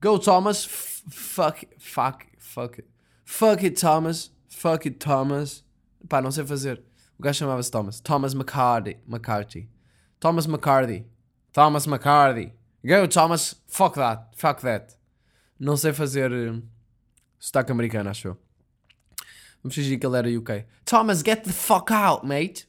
Go, 0.00 0.16
Thomas, 0.16 0.64
fuck, 0.64 1.66
fuck, 1.76 2.24
fuck 2.38 2.78
it. 2.78 2.97
Fuck 3.30 3.62
it, 3.62 3.76
Thomas. 3.78 4.30
Fuck 4.48 4.86
it, 4.86 4.98
Thomas. 4.98 5.62
Pá, 6.08 6.22
não 6.22 6.30
sei 6.30 6.46
fazer. 6.46 6.82
O 7.18 7.22
gajo 7.22 7.38
chamava-se 7.40 7.70
Thomas. 7.70 8.00
Thomas 8.00 8.32
McCarthy. 8.32 8.96
McCarthy. 9.06 9.68
Thomas 10.18 10.46
McCarthy. 10.46 11.04
Thomas 11.52 11.86
McCarthy. 11.86 12.52
Go, 12.82 13.06
Thomas. 13.06 13.54
Fuck 13.66 13.96
that. 13.96 14.28
Fuck 14.34 14.62
that. 14.62 14.96
Não 15.60 15.76
sei 15.76 15.92
fazer 15.92 16.32
uh, 16.32 16.62
sotaque 17.38 17.70
americano, 17.70 18.08
acho 18.08 18.28
eu. 18.28 18.36
Vamos 19.62 19.74
fingir 19.74 19.98
que 20.00 20.06
ele 20.06 20.16
era 20.16 20.28
UK. 20.30 20.64
Thomas, 20.86 21.22
get 21.22 21.42
the 21.44 21.52
fuck 21.52 21.90
out, 21.92 22.24
mate. 22.26 22.66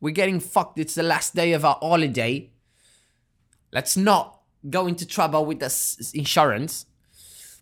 We're 0.00 0.12
getting 0.14 0.40
fucked. 0.40 0.78
It's 0.80 0.94
the 0.94 1.02
last 1.04 1.34
day 1.36 1.54
of 1.54 1.64
our 1.64 1.78
holiday. 1.80 2.50
Let's 3.72 3.96
not 3.96 4.40
go 4.68 4.88
into 4.88 5.06
trouble 5.06 5.46
with 5.46 5.60
the 5.60 5.66
s- 5.66 6.10
insurance. 6.12 6.86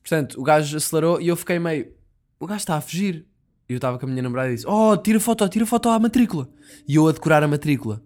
Portanto, 0.02 0.40
o 0.40 0.42
gajo 0.42 0.76
acelerou 0.78 1.20
e 1.20 1.28
eu 1.28 1.36
fiquei 1.36 1.58
meio. 1.58 1.92
O 2.40 2.46
gajo 2.46 2.58
está 2.60 2.76
a 2.76 2.80
fugir. 2.80 3.26
E 3.68 3.74
eu 3.74 3.76
estava 3.76 3.98
com 3.98 4.06
a 4.06 4.08
minha 4.08 4.22
namorada 4.22 4.50
e 4.50 4.54
disse: 4.54 4.66
Oh, 4.66 4.96
tira 4.96 5.20
foto, 5.20 5.46
tira 5.48 5.66
foto 5.66 5.90
à 5.90 5.98
matrícula. 5.98 6.48
E 6.88 6.96
eu 6.96 7.06
a 7.06 7.12
decorar 7.12 7.42
a 7.42 7.46
matrícula: 7.46 8.02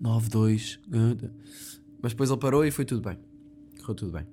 92. 0.00 0.80
Mas 2.02 2.12
depois 2.12 2.28
ele 2.28 2.38
parou 2.40 2.64
e 2.64 2.70
foi 2.72 2.84
tudo 2.84 3.00
bem. 3.08 3.16
Correu 3.80 3.94
tudo 3.94 4.12
bem. 4.12 4.26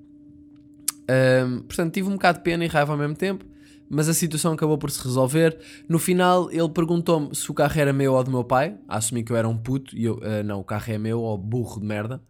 Ahm, 1.08 1.60
portanto, 1.62 1.94
tive 1.94 2.10
um 2.10 2.14
bocado 2.14 2.40
de 2.40 2.44
pena 2.44 2.66
e 2.66 2.68
raiva 2.68 2.92
ao 2.92 2.98
mesmo 2.98 3.16
tempo. 3.16 3.46
Mas 3.88 4.10
a 4.10 4.16
situação 4.16 4.54
acabou 4.54 4.80
por 4.80 4.90
se 4.90 5.02
resolver. 5.04 5.60
No 5.88 6.00
final, 6.00 6.52
ele 6.52 6.70
perguntou-me 6.70 7.36
se 7.36 7.50
o 7.52 7.54
carro 7.54 7.80
era 7.80 7.94
meu 7.94 8.14
ou 8.14 8.24
do 8.24 8.32
meu 8.32 8.44
pai. 8.44 8.76
Assumi 8.88 9.24
que 9.24 9.32
eu 9.32 9.38
era 9.38 9.48
um 9.48 9.56
puto. 9.56 9.96
E 9.96 10.06
eu, 10.06 10.20
"Ah, 10.24 10.42
não, 10.42 10.60
o 10.60 10.64
carro 10.64 10.92
é 10.92 10.98
meu, 10.98 11.22
ou 11.22 11.38
burro 11.38 11.80
de 11.80 11.86
merda. 11.86 12.22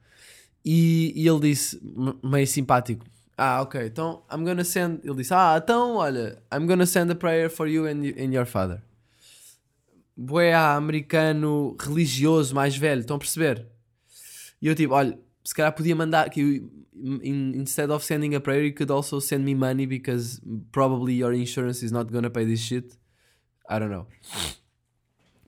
E, 0.66 1.14
e 1.16 1.26
ele 1.28 1.40
disse, 1.40 1.80
meio 2.22 2.46
simpático: 2.46 3.06
Ah, 3.38 3.62
ok, 3.62 3.86
então 3.88 4.24
I'm 4.32 4.44
gonna 4.46 4.64
send. 4.64 5.02
Ele 5.04 5.16
disse: 5.16 5.34
Ah, 5.34 5.60
então 5.62 5.96
olha, 5.96 6.42
I'm 6.54 6.66
gonna 6.66 6.86
send 6.86 7.12
a 7.12 7.16
prayer 7.16 7.50
for 7.50 7.68
you 7.68 7.86
and, 7.86 8.02
and 8.18 8.34
your 8.34 8.46
father. 8.46 8.82
Boé 10.18 10.54
americano 10.54 11.76
religioso 11.80 12.56
mais 12.56 12.78
velho, 12.78 13.02
estão 13.02 13.18
a 13.18 13.20
perceber? 13.20 13.68
E 14.62 14.68
eu 14.68 14.76
tipo: 14.76 14.94
Olha, 14.94 15.20
se 15.44 15.54
calhar 15.54 15.74
podia 15.74 15.96
mandar. 15.96 16.30
Que 16.30 16.64
in- 16.96 17.54
instead 17.60 17.90
of 17.92 18.06
sending 18.06 18.36
a 18.36 18.40
prayer, 18.40 18.64
you 18.66 18.74
could 18.74 18.90
also 18.90 19.20
send 19.20 19.44
me 19.44 19.54
money 19.54 19.86
because 19.86 20.42
probably 20.72 21.18
your 21.18 21.34
insurance 21.34 21.84
is 21.86 21.92
not 21.92 22.10
gonna 22.12 22.30
pay 22.30 22.46
this 22.46 22.62
shit. 22.62 22.98
I 23.70 23.80
don't 23.80 23.90
know. 23.92 24.08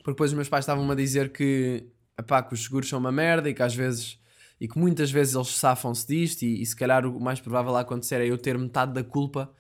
Porque 0.04 0.12
depois 0.12 0.32
os 0.32 0.36
meus 0.36 0.50
pais 0.50 0.64
estavam-me 0.64 0.92
a 0.92 0.96
dizer 0.96 1.32
que, 1.32 1.86
epá, 2.20 2.44
que 2.44 2.54
os 2.54 2.64
seguros 2.64 2.90
são 2.90 3.00
uma 3.00 3.12
merda 3.12 3.50
e 3.50 3.54
que 3.54 3.64
às 3.64 3.74
vezes 3.76 4.20
e 4.60 4.68
que 4.68 4.78
muitas 4.78 5.12
vezes 5.12 5.36
eles 5.36 5.50
safam-se 5.50 6.08
disto 6.08 6.42
e, 6.44 6.62
e 6.62 6.66
se 6.66 6.76
calhar 6.76 7.06
o 7.06 7.20
mais 7.20 7.40
provável 7.40 7.76
a 7.76 7.82
acontecer 7.82 8.22
é 8.22 8.26
eu 8.26 8.38
ter 8.38 8.58
metade 8.58 8.94
da 8.94 9.04
culpa 9.04 9.52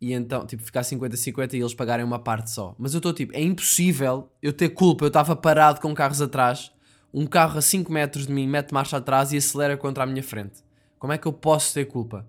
e 0.00 0.12
então, 0.12 0.44
tipo, 0.44 0.62
ficar 0.64 0.82
50-50 0.82 1.54
e 1.54 1.60
eles 1.60 1.74
pagarem 1.74 2.04
uma 2.04 2.18
parte 2.18 2.50
só. 2.50 2.74
Mas 2.76 2.92
eu 2.92 2.98
estou 2.98 3.12
tipo, 3.12 3.32
é 3.36 3.40
impossível 3.40 4.28
eu 4.42 4.52
ter 4.52 4.70
culpa. 4.70 5.04
Eu 5.04 5.08
estava 5.08 5.36
parado 5.36 5.80
com 5.80 5.94
carros 5.94 6.20
atrás, 6.20 6.72
um 7.14 7.24
carro 7.24 7.56
a 7.58 7.62
5 7.62 7.92
metros 7.92 8.26
de 8.26 8.32
mim 8.32 8.48
mete 8.48 8.72
marcha 8.74 8.96
atrás 8.96 9.32
e 9.32 9.36
acelera 9.36 9.76
contra 9.76 10.02
a 10.02 10.06
minha 10.06 10.22
frente. 10.22 10.64
Como 10.98 11.12
é 11.12 11.18
que 11.18 11.26
eu 11.26 11.32
posso 11.32 11.72
ter 11.72 11.84
culpa? 11.84 12.26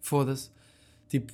Foda-se. 0.00 0.50
Tipo, 1.08 1.32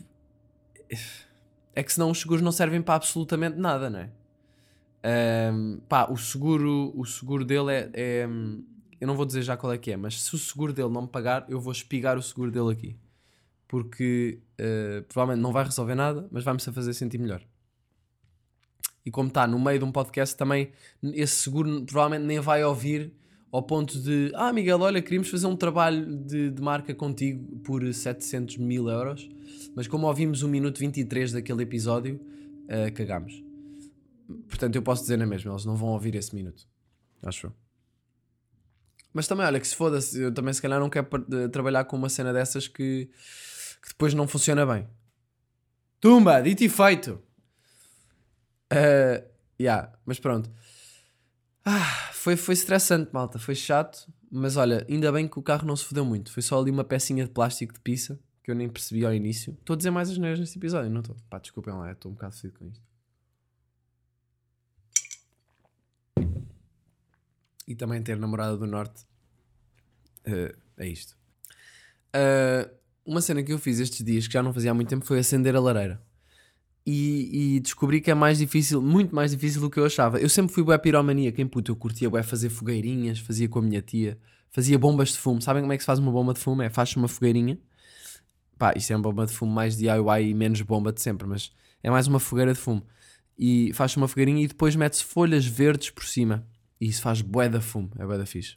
é 1.74 1.82
que 1.82 1.92
senão 1.92 2.10
os 2.10 2.20
seguros 2.20 2.42
não 2.42 2.52
servem 2.52 2.80
para 2.80 2.94
absolutamente 2.94 3.58
nada, 3.58 3.90
não 3.90 3.98
é? 3.98 4.10
Ahm, 5.02 5.78
pá, 5.88 6.10
o 6.10 6.16
seguro, 6.16 6.92
o 6.94 7.04
seguro 7.04 7.44
dele 7.44 7.72
é, 7.72 7.90
é- 7.94 8.28
Eu 9.00 9.06
não 9.06 9.16
vou 9.16 9.24
dizer 9.24 9.42
já 9.42 9.56
qual 9.56 9.72
é 9.72 9.78
que 9.78 9.90
é, 9.90 9.96
mas 9.96 10.22
se 10.22 10.34
o 10.34 10.38
seguro 10.38 10.72
dele 10.72 10.90
não 10.90 11.02
me 11.02 11.08
pagar, 11.08 11.46
eu 11.48 11.58
vou 11.58 11.72
espigar 11.72 12.18
o 12.18 12.22
seguro 12.22 12.50
dele 12.50 12.70
aqui. 12.70 12.96
Porque 13.66 14.40
eh, 14.58 15.02
provavelmente 15.08 15.42
não 15.42 15.52
vai 15.52 15.64
resolver 15.64 15.94
nada, 15.94 16.28
mas 16.30 16.44
vai-me 16.44 16.60
fazer 16.60 16.92
sentir 16.92 17.18
melhor. 17.18 17.42
E 19.06 19.10
como 19.10 19.28
está 19.28 19.46
no 19.46 19.58
meio 19.58 19.78
de 19.78 19.84
um 19.84 19.92
podcast, 19.92 20.36
também 20.36 20.72
esse 21.02 21.36
seguro 21.36 21.82
provavelmente 21.84 22.26
nem 22.26 22.40
vai 22.40 22.62
ouvir 22.62 23.12
ao 23.50 23.62
ponto 23.62 23.98
de 23.98 24.30
Ah, 24.34 24.52
Miguel, 24.52 24.80
olha, 24.80 25.00
queríamos 25.00 25.30
fazer 25.30 25.46
um 25.46 25.56
trabalho 25.56 26.16
de, 26.16 26.50
de 26.50 26.62
marca 26.62 26.94
contigo 26.94 27.58
por 27.60 27.82
700 27.92 28.58
mil 28.58 28.88
euros, 28.88 29.28
mas 29.74 29.88
como 29.88 30.06
ouvimos 30.06 30.42
1 30.42 30.48
minuto 30.48 30.78
23 30.78 31.32
daquele 31.32 31.62
episódio, 31.62 32.20
eh, 32.68 32.90
cagámos. 32.90 33.42
Portanto, 34.48 34.76
eu 34.76 34.82
posso 34.82 35.02
dizer 35.02 35.16
na 35.16 35.26
mesma, 35.26 35.52
eles 35.52 35.64
não 35.64 35.74
vão 35.74 35.88
ouvir 35.88 36.14
esse 36.14 36.34
minuto. 36.34 36.68
Acho 37.22 37.48
eu. 37.48 37.69
Mas 39.12 39.26
também, 39.26 39.44
olha, 39.44 39.58
que 39.58 39.66
se 39.66 39.74
foda-se, 39.74 40.20
eu 40.20 40.32
também 40.32 40.52
se 40.54 40.62
calhar 40.62 40.78
não 40.78 40.88
quero 40.88 41.06
de- 41.26 41.48
trabalhar 41.48 41.84
com 41.84 41.96
uma 41.96 42.08
cena 42.08 42.32
dessas 42.32 42.68
que, 42.68 43.10
que 43.82 43.88
depois 43.88 44.14
não 44.14 44.28
funciona 44.28 44.64
bem. 44.64 44.86
Tumba, 46.00 46.40
dito 46.40 46.62
e 46.62 46.68
feito. 46.68 47.20
Uh, 48.72 49.26
yeah, 49.60 49.92
mas 50.06 50.18
pronto. 50.20 50.50
Ah, 51.64 52.10
foi, 52.12 52.36
foi 52.36 52.54
estressante, 52.54 53.10
malta. 53.12 53.38
Foi 53.38 53.54
chato. 53.54 54.10
Mas 54.30 54.56
olha, 54.56 54.86
ainda 54.88 55.10
bem 55.10 55.26
que 55.26 55.38
o 55.38 55.42
carro 55.42 55.66
não 55.66 55.74
se 55.74 55.84
fodeu 55.84 56.04
muito. 56.04 56.30
Foi 56.32 56.42
só 56.42 56.60
ali 56.60 56.70
uma 56.70 56.84
pecinha 56.84 57.24
de 57.24 57.30
plástico 57.30 57.74
de 57.74 57.80
pizza 57.80 58.18
que 58.44 58.50
eu 58.50 58.54
nem 58.54 58.68
percebi 58.68 59.04
ao 59.04 59.12
início. 59.12 59.56
Estou 59.58 59.74
a 59.74 59.76
dizer 59.76 59.90
mais 59.90 60.08
as 60.08 60.16
neiras 60.18 60.38
neste 60.38 60.56
episódio, 60.56 60.88
não 60.90 61.00
estou? 61.00 61.16
Pá, 61.28 61.38
desculpem 61.38 61.74
lá, 61.74 61.90
estou 61.90 62.10
um 62.12 62.14
bocado 62.14 62.34
fedido 62.36 62.58
com 62.58 62.66
isto. 62.66 62.89
E 67.70 67.76
também 67.76 68.02
ter 68.02 68.18
namorada 68.18 68.56
do 68.56 68.66
Norte. 68.66 69.04
uh, 70.26 70.58
é 70.76 70.88
isto. 70.88 71.16
Uh, 72.08 72.68
uma 73.06 73.20
cena 73.20 73.44
que 73.44 73.52
eu 73.52 73.60
fiz 73.60 73.78
estes 73.78 74.04
dias 74.04 74.26
que 74.26 74.32
já 74.32 74.42
não 74.42 74.52
fazia 74.52 74.72
há 74.72 74.74
muito 74.74 74.88
tempo 74.88 75.06
foi 75.06 75.20
acender 75.20 75.54
a 75.54 75.60
lareira. 75.60 76.02
E, 76.84 77.54
e 77.54 77.60
descobri 77.60 78.00
que 78.00 78.10
é 78.10 78.14
mais 78.14 78.38
difícil, 78.38 78.82
muito 78.82 79.14
mais 79.14 79.30
difícil 79.30 79.60
do 79.60 79.70
que 79.70 79.78
eu 79.78 79.84
achava. 79.84 80.18
Eu 80.18 80.28
sempre 80.28 80.52
fui 80.52 80.64
bué 80.64 80.76
piromaníaco, 80.78 81.40
em 81.40 81.46
puto, 81.46 81.70
eu 81.70 81.76
curtia 81.76 82.10
bué 82.10 82.24
fazer 82.24 82.48
fogueirinhas, 82.48 83.20
fazia 83.20 83.48
com 83.48 83.60
a 83.60 83.62
minha 83.62 83.80
tia, 83.80 84.18
fazia 84.50 84.76
bombas 84.76 85.10
de 85.10 85.18
fumo. 85.18 85.40
Sabem 85.40 85.62
como 85.62 85.72
é 85.72 85.76
que 85.76 85.84
se 85.84 85.86
faz 85.86 86.00
uma 86.00 86.10
bomba 86.10 86.34
de 86.34 86.40
fumo? 86.40 86.62
É 86.62 86.70
faz 86.70 86.96
uma 86.96 87.06
fogueirinha. 87.06 87.56
Pá, 88.58 88.72
isto 88.74 88.92
é 88.92 88.96
uma 88.96 89.02
bomba 89.02 89.26
de 89.26 89.32
fumo 89.32 89.52
mais 89.52 89.76
DIY 89.76 90.28
e 90.28 90.34
menos 90.34 90.60
bomba 90.62 90.92
de 90.92 91.00
sempre, 91.00 91.28
mas 91.28 91.52
é 91.84 91.88
mais 91.88 92.08
uma 92.08 92.18
fogueira 92.18 92.52
de 92.52 92.58
fumo. 92.58 92.84
E 93.38 93.72
faz 93.74 93.96
uma 93.96 94.08
fogueirinha 94.08 94.42
e 94.42 94.48
depois 94.48 94.74
mete-se 94.74 95.04
folhas 95.04 95.46
verdes 95.46 95.90
por 95.90 96.04
cima. 96.04 96.44
E 96.80 96.88
isso 96.88 97.02
faz 97.02 97.20
bué 97.20 97.48
da 97.48 97.60
fumo, 97.60 97.90
é 97.98 98.06
bué 98.06 98.16
da 98.16 98.26
fixe. 98.26 98.56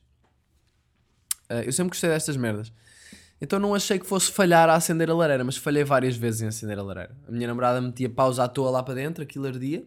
Ah, 1.49 1.61
eu 1.61 1.73
sempre 1.73 1.89
gostei 1.89 2.09
destas 2.09 2.37
merdas. 2.37 2.71
Então 3.41 3.59
não 3.59 3.75
achei 3.75 3.99
que 3.99 4.05
fosse 4.05 4.31
falhar 4.31 4.69
a 4.69 4.75
acender 4.75 5.09
a 5.09 5.13
lareira, 5.13 5.43
mas 5.43 5.57
falhei 5.57 5.83
várias 5.83 6.15
vezes 6.15 6.41
em 6.41 6.47
acender 6.47 6.79
a 6.79 6.83
lareira. 6.83 7.17
A 7.27 7.31
minha 7.31 7.47
namorada 7.47 7.81
metia 7.81 8.09
pausa 8.09 8.43
à 8.43 8.47
toa 8.47 8.71
lá 8.71 8.81
para 8.81 8.93
dentro, 8.93 9.21
aquilo 9.21 9.45
ardia. 9.45 9.85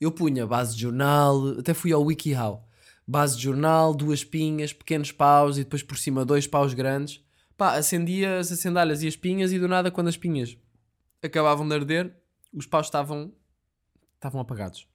Eu 0.00 0.10
punha 0.10 0.46
base 0.46 0.74
de 0.74 0.82
jornal, 0.82 1.58
até 1.58 1.74
fui 1.74 1.92
ao 1.92 2.02
WikiHow. 2.02 2.66
Base 3.06 3.36
de 3.36 3.42
jornal, 3.42 3.94
duas 3.94 4.24
pinhas, 4.24 4.72
pequenos 4.72 5.12
paus 5.12 5.58
e 5.58 5.64
depois 5.64 5.82
por 5.82 5.98
cima 5.98 6.24
dois 6.24 6.46
paus 6.46 6.72
grandes. 6.72 7.22
Pá, 7.56 7.76
acendia 7.76 8.38
as 8.38 8.50
acendalhas 8.50 9.02
e 9.02 9.06
as 9.06 9.16
pinhas 9.16 9.52
e 9.52 9.58
do 9.58 9.68
nada 9.68 9.90
quando 9.90 10.08
as 10.08 10.16
pinhas 10.16 10.56
acabavam 11.22 11.66
de 11.68 11.74
arder, 11.74 12.16
os 12.52 12.66
paus 12.66 12.86
estavam, 12.86 13.32
estavam 14.14 14.40
apagados. 14.40 14.86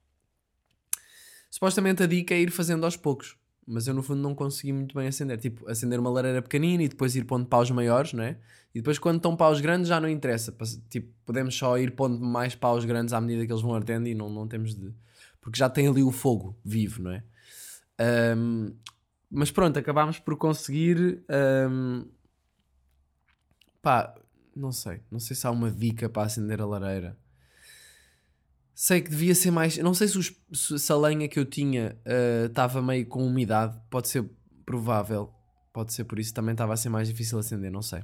Supostamente 1.52 2.02
a 2.02 2.06
dica 2.06 2.32
é 2.32 2.40
ir 2.40 2.50
fazendo 2.50 2.86
aos 2.86 2.96
poucos. 2.96 3.36
Mas 3.66 3.86
eu 3.86 3.92
no 3.92 4.02
fundo 4.02 4.22
não 4.22 4.34
consegui 4.34 4.72
muito 4.72 4.94
bem 4.94 5.06
acender. 5.06 5.38
Tipo, 5.38 5.68
acender 5.68 6.00
uma 6.00 6.08
lareira 6.08 6.40
pequenina 6.40 6.82
e 6.82 6.88
depois 6.88 7.14
ir 7.14 7.24
pondo 7.24 7.44
paus 7.44 7.70
maiores, 7.70 8.14
não 8.14 8.24
é? 8.24 8.38
E 8.74 8.78
depois 8.80 8.98
quando 8.98 9.16
estão 9.18 9.36
paus 9.36 9.60
grandes 9.60 9.86
já 9.86 10.00
não 10.00 10.08
interessa. 10.08 10.56
Tipo, 10.88 11.12
podemos 11.26 11.54
só 11.54 11.76
ir 11.76 11.90
pondo 11.94 12.18
mais 12.24 12.54
paus 12.54 12.86
grandes 12.86 13.12
à 13.12 13.20
medida 13.20 13.44
que 13.44 13.52
eles 13.52 13.60
vão 13.60 13.74
ardendo 13.74 14.08
e 14.08 14.14
não, 14.14 14.30
não 14.30 14.48
temos 14.48 14.74
de... 14.74 14.94
Porque 15.42 15.58
já 15.58 15.68
tem 15.68 15.86
ali 15.86 16.02
o 16.02 16.10
fogo 16.10 16.58
vivo, 16.64 17.02
não 17.02 17.10
é? 17.12 17.22
Ahm, 17.98 18.72
mas 19.30 19.50
pronto, 19.50 19.78
acabámos 19.78 20.18
por 20.18 20.38
conseguir... 20.38 21.22
ahm, 21.28 22.06
pá, 23.82 24.14
não 24.56 24.72
sei. 24.72 25.02
Não 25.10 25.20
sei 25.20 25.36
se 25.36 25.46
há 25.46 25.50
uma 25.50 25.70
dica 25.70 26.08
para 26.08 26.22
acender 26.22 26.62
a 26.62 26.66
lareira. 26.66 27.14
Sei 28.74 29.00
que 29.02 29.10
devia 29.10 29.34
ser 29.34 29.50
mais. 29.50 29.76
Não 29.78 29.94
sei 29.94 30.08
se, 30.08 30.18
os- 30.18 30.32
se- 30.52 30.92
a 30.92 30.96
lenha 30.96 31.28
que 31.28 31.38
eu 31.38 31.44
tinha 31.44 31.96
estava 32.46 32.80
meio 32.82 33.06
com 33.06 33.26
umidade. 33.26 33.78
Pode 33.90 34.08
ser 34.08 34.28
provável. 34.64 35.32
Pode 35.72 35.92
ser 35.92 36.04
por 36.04 36.18
isso 36.18 36.34
também 36.34 36.52
estava 36.52 36.72
a 36.74 36.76
ser 36.76 36.88
mais 36.88 37.08
difícil 37.08 37.38
acender, 37.38 37.70
não 37.70 37.82
sei. 37.82 38.02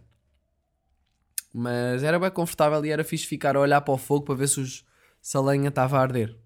Mas 1.52 2.02
era 2.02 2.18
bem 2.18 2.30
confortável 2.30 2.84
e 2.84 2.90
era 2.90 3.02
fixe 3.04 3.26
ficar 3.26 3.56
a 3.56 3.60
olhar 3.60 3.80
para 3.80 3.94
o 3.94 3.98
fogo 3.98 4.24
para 4.26 4.34
ver 4.34 4.48
se, 4.48 4.60
os- 4.60 4.84
se 5.20 5.36
a 5.36 5.40
lenha 5.40 5.68
estava 5.68 5.98
a 5.98 6.02
arder. 6.02 6.36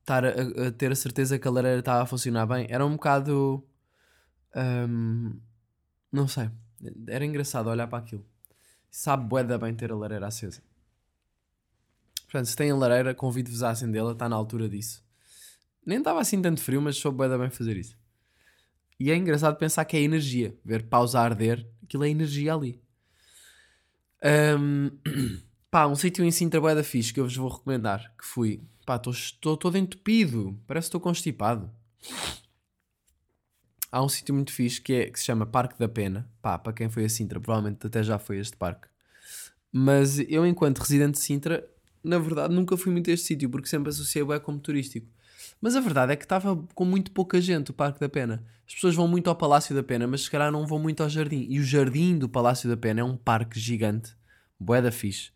Estar 0.00 0.24
a, 0.24 0.30
a 0.68 0.72
ter 0.72 0.90
a 0.90 0.96
certeza 0.96 1.38
que 1.38 1.46
a 1.46 1.50
lareira 1.50 1.78
estava 1.78 2.02
a 2.02 2.06
funcionar 2.06 2.46
bem. 2.46 2.66
Era 2.68 2.84
um 2.84 2.92
bocado. 2.92 3.64
hum, 4.56 5.38
não 6.10 6.26
sei. 6.26 6.50
Era 7.06 7.24
engraçado 7.24 7.68
olhar 7.68 7.86
para 7.86 7.98
aquilo. 7.98 8.26
Sabe 8.90 9.26
bué 9.28 9.44
da 9.44 9.56
bem 9.58 9.74
ter 9.74 9.92
a 9.92 9.96
lareira 9.96 10.26
acesa. 10.26 10.62
Portanto, 12.32 12.46
se 12.46 12.56
têm 12.56 12.72
lareira, 12.72 13.14
convido-vos 13.14 13.62
a 13.62 13.68
acendê-la, 13.68 14.12
está 14.12 14.26
na 14.26 14.34
altura 14.34 14.66
disso. 14.66 15.04
Nem 15.84 15.98
estava 15.98 16.18
assim 16.18 16.40
tanto 16.40 16.62
frio, 16.62 16.80
mas 16.80 16.96
soube 16.96 17.28
da 17.28 17.36
bem 17.36 17.50
fazer 17.50 17.76
isso. 17.76 17.94
E 18.98 19.10
é 19.10 19.16
engraçado 19.16 19.58
pensar 19.58 19.84
que 19.84 19.98
é 19.98 20.00
energia. 20.00 20.56
Ver 20.64 20.84
pausa 20.84 21.20
arder, 21.20 21.68
aquilo 21.82 22.04
é 22.04 22.08
energia 22.08 22.54
ali. 22.54 22.82
Ahm, 24.24 24.88
pá, 25.70 25.86
um 25.86 25.94
sítio 25.94 26.24
em 26.24 26.30
Sintra 26.30 26.58
bué 26.58 26.74
da 26.74 26.82
fixe 26.82 27.12
que 27.12 27.20
eu 27.20 27.24
vos 27.24 27.36
vou 27.36 27.50
recomendar, 27.50 28.14
que 28.16 28.24
fui. 28.24 28.62
Pá, 28.86 28.98
estou 29.10 29.54
todo 29.54 29.76
entupido, 29.76 30.58
parece 30.66 30.86
que 30.86 30.88
estou 30.88 31.02
constipado. 31.02 31.70
Há 33.90 34.02
um 34.02 34.08
sítio 34.08 34.34
muito 34.34 34.52
fixe 34.52 34.80
que, 34.80 34.94
é, 34.94 35.10
que 35.10 35.18
se 35.18 35.26
chama 35.26 35.44
Parque 35.44 35.78
da 35.78 35.86
Pena. 35.86 36.26
Pá, 36.40 36.58
para 36.58 36.72
quem 36.72 36.88
foi 36.88 37.04
a 37.04 37.10
Sintra, 37.10 37.38
provavelmente 37.38 37.86
até 37.86 38.02
já 38.02 38.18
foi 38.18 38.38
este 38.38 38.56
parque. 38.56 38.88
Mas 39.70 40.18
eu, 40.18 40.46
enquanto 40.46 40.78
residente 40.78 41.14
de 41.14 41.20
Sintra, 41.20 41.68
na 42.02 42.18
verdade 42.18 42.54
nunca 42.54 42.76
fui 42.76 42.92
muito 42.92 43.10
a 43.10 43.12
este 43.12 43.26
sítio, 43.26 43.48
porque 43.48 43.68
sempre 43.68 43.90
associei 43.90 44.22
o 44.22 44.40
como 44.40 44.58
turístico. 44.58 45.06
Mas 45.60 45.76
a 45.76 45.80
verdade 45.80 46.12
é 46.12 46.16
que 46.16 46.24
estava 46.24 46.56
com 46.74 46.84
muito 46.84 47.12
pouca 47.12 47.40
gente 47.40 47.70
o 47.70 47.74
Parque 47.74 48.00
da 48.00 48.08
Pena. 48.08 48.44
As 48.66 48.74
pessoas 48.74 48.94
vão 48.94 49.06
muito 49.06 49.28
ao 49.28 49.36
Palácio 49.36 49.74
da 49.74 49.82
Pena, 49.82 50.06
mas 50.06 50.22
se 50.22 50.30
calhar 50.30 50.50
não 50.50 50.66
vão 50.66 50.78
muito 50.78 51.02
ao 51.02 51.08
jardim. 51.08 51.46
E 51.48 51.60
o 51.60 51.64
jardim 51.64 52.18
do 52.18 52.28
Palácio 52.28 52.68
da 52.68 52.76
Pena 52.76 53.00
é 53.00 53.04
um 53.04 53.16
parque 53.16 53.58
gigante, 53.60 54.16
bué 54.58 54.82
da 54.82 54.90
fixe. 54.90 55.30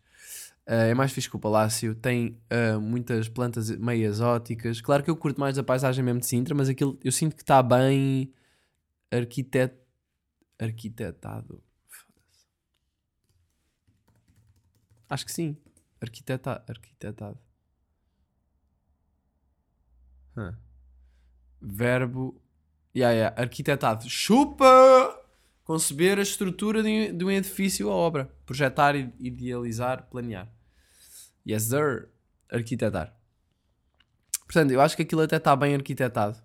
Ah, 0.65 0.83
é 0.83 0.93
mais 0.93 1.11
fixe 1.13 1.29
que 1.29 1.35
o 1.35 1.39
Palácio, 1.39 1.95
tem 1.95 2.37
ah, 2.49 2.77
muitas 2.79 3.29
plantas 3.29 3.69
meio 3.77 4.05
exóticas. 4.05 4.81
Claro 4.81 5.03
que 5.03 5.09
eu 5.09 5.15
curto 5.15 5.39
mais 5.39 5.57
a 5.57 5.63
paisagem 5.63 6.03
mesmo 6.03 6.19
de 6.19 6.25
Sintra, 6.25 6.53
mas 6.53 6.67
aquilo 6.67 6.99
eu 7.03 7.11
sinto 7.11 7.35
que 7.35 7.43
está 7.43 7.63
bem 7.63 8.33
arquitet... 9.11 9.73
arquitetado. 10.59 11.63
Acho 15.09 15.25
que 15.25 15.31
sim. 15.31 15.55
Arquiteta... 16.01 16.63
Arquitetado. 16.67 17.39
Hã. 20.35 20.57
Verbo. 21.61 22.41
Yeah, 22.95 23.13
yeah. 23.15 23.41
Arquitetado. 23.41 24.07
Chupa! 24.09 24.65
Conceber 25.63 26.17
a 26.17 26.21
estrutura 26.21 26.81
de, 26.81 27.11
de 27.11 27.25
um 27.25 27.31
edifício 27.31 27.87
ou 27.89 27.93
obra. 27.93 28.25
Projetar, 28.45 28.95
idealizar, 28.95 30.07
planear. 30.09 30.51
Yes, 31.47 31.63
sir. 31.63 32.09
Arquitetar. 32.49 33.13
Portanto, 34.45 34.71
eu 34.71 34.79
acho 34.79 34.95
que 34.95 35.01
aquilo 35.01 35.21
até 35.21 35.37
está 35.37 35.55
bem 35.55 35.75
arquitetado. 35.75 36.41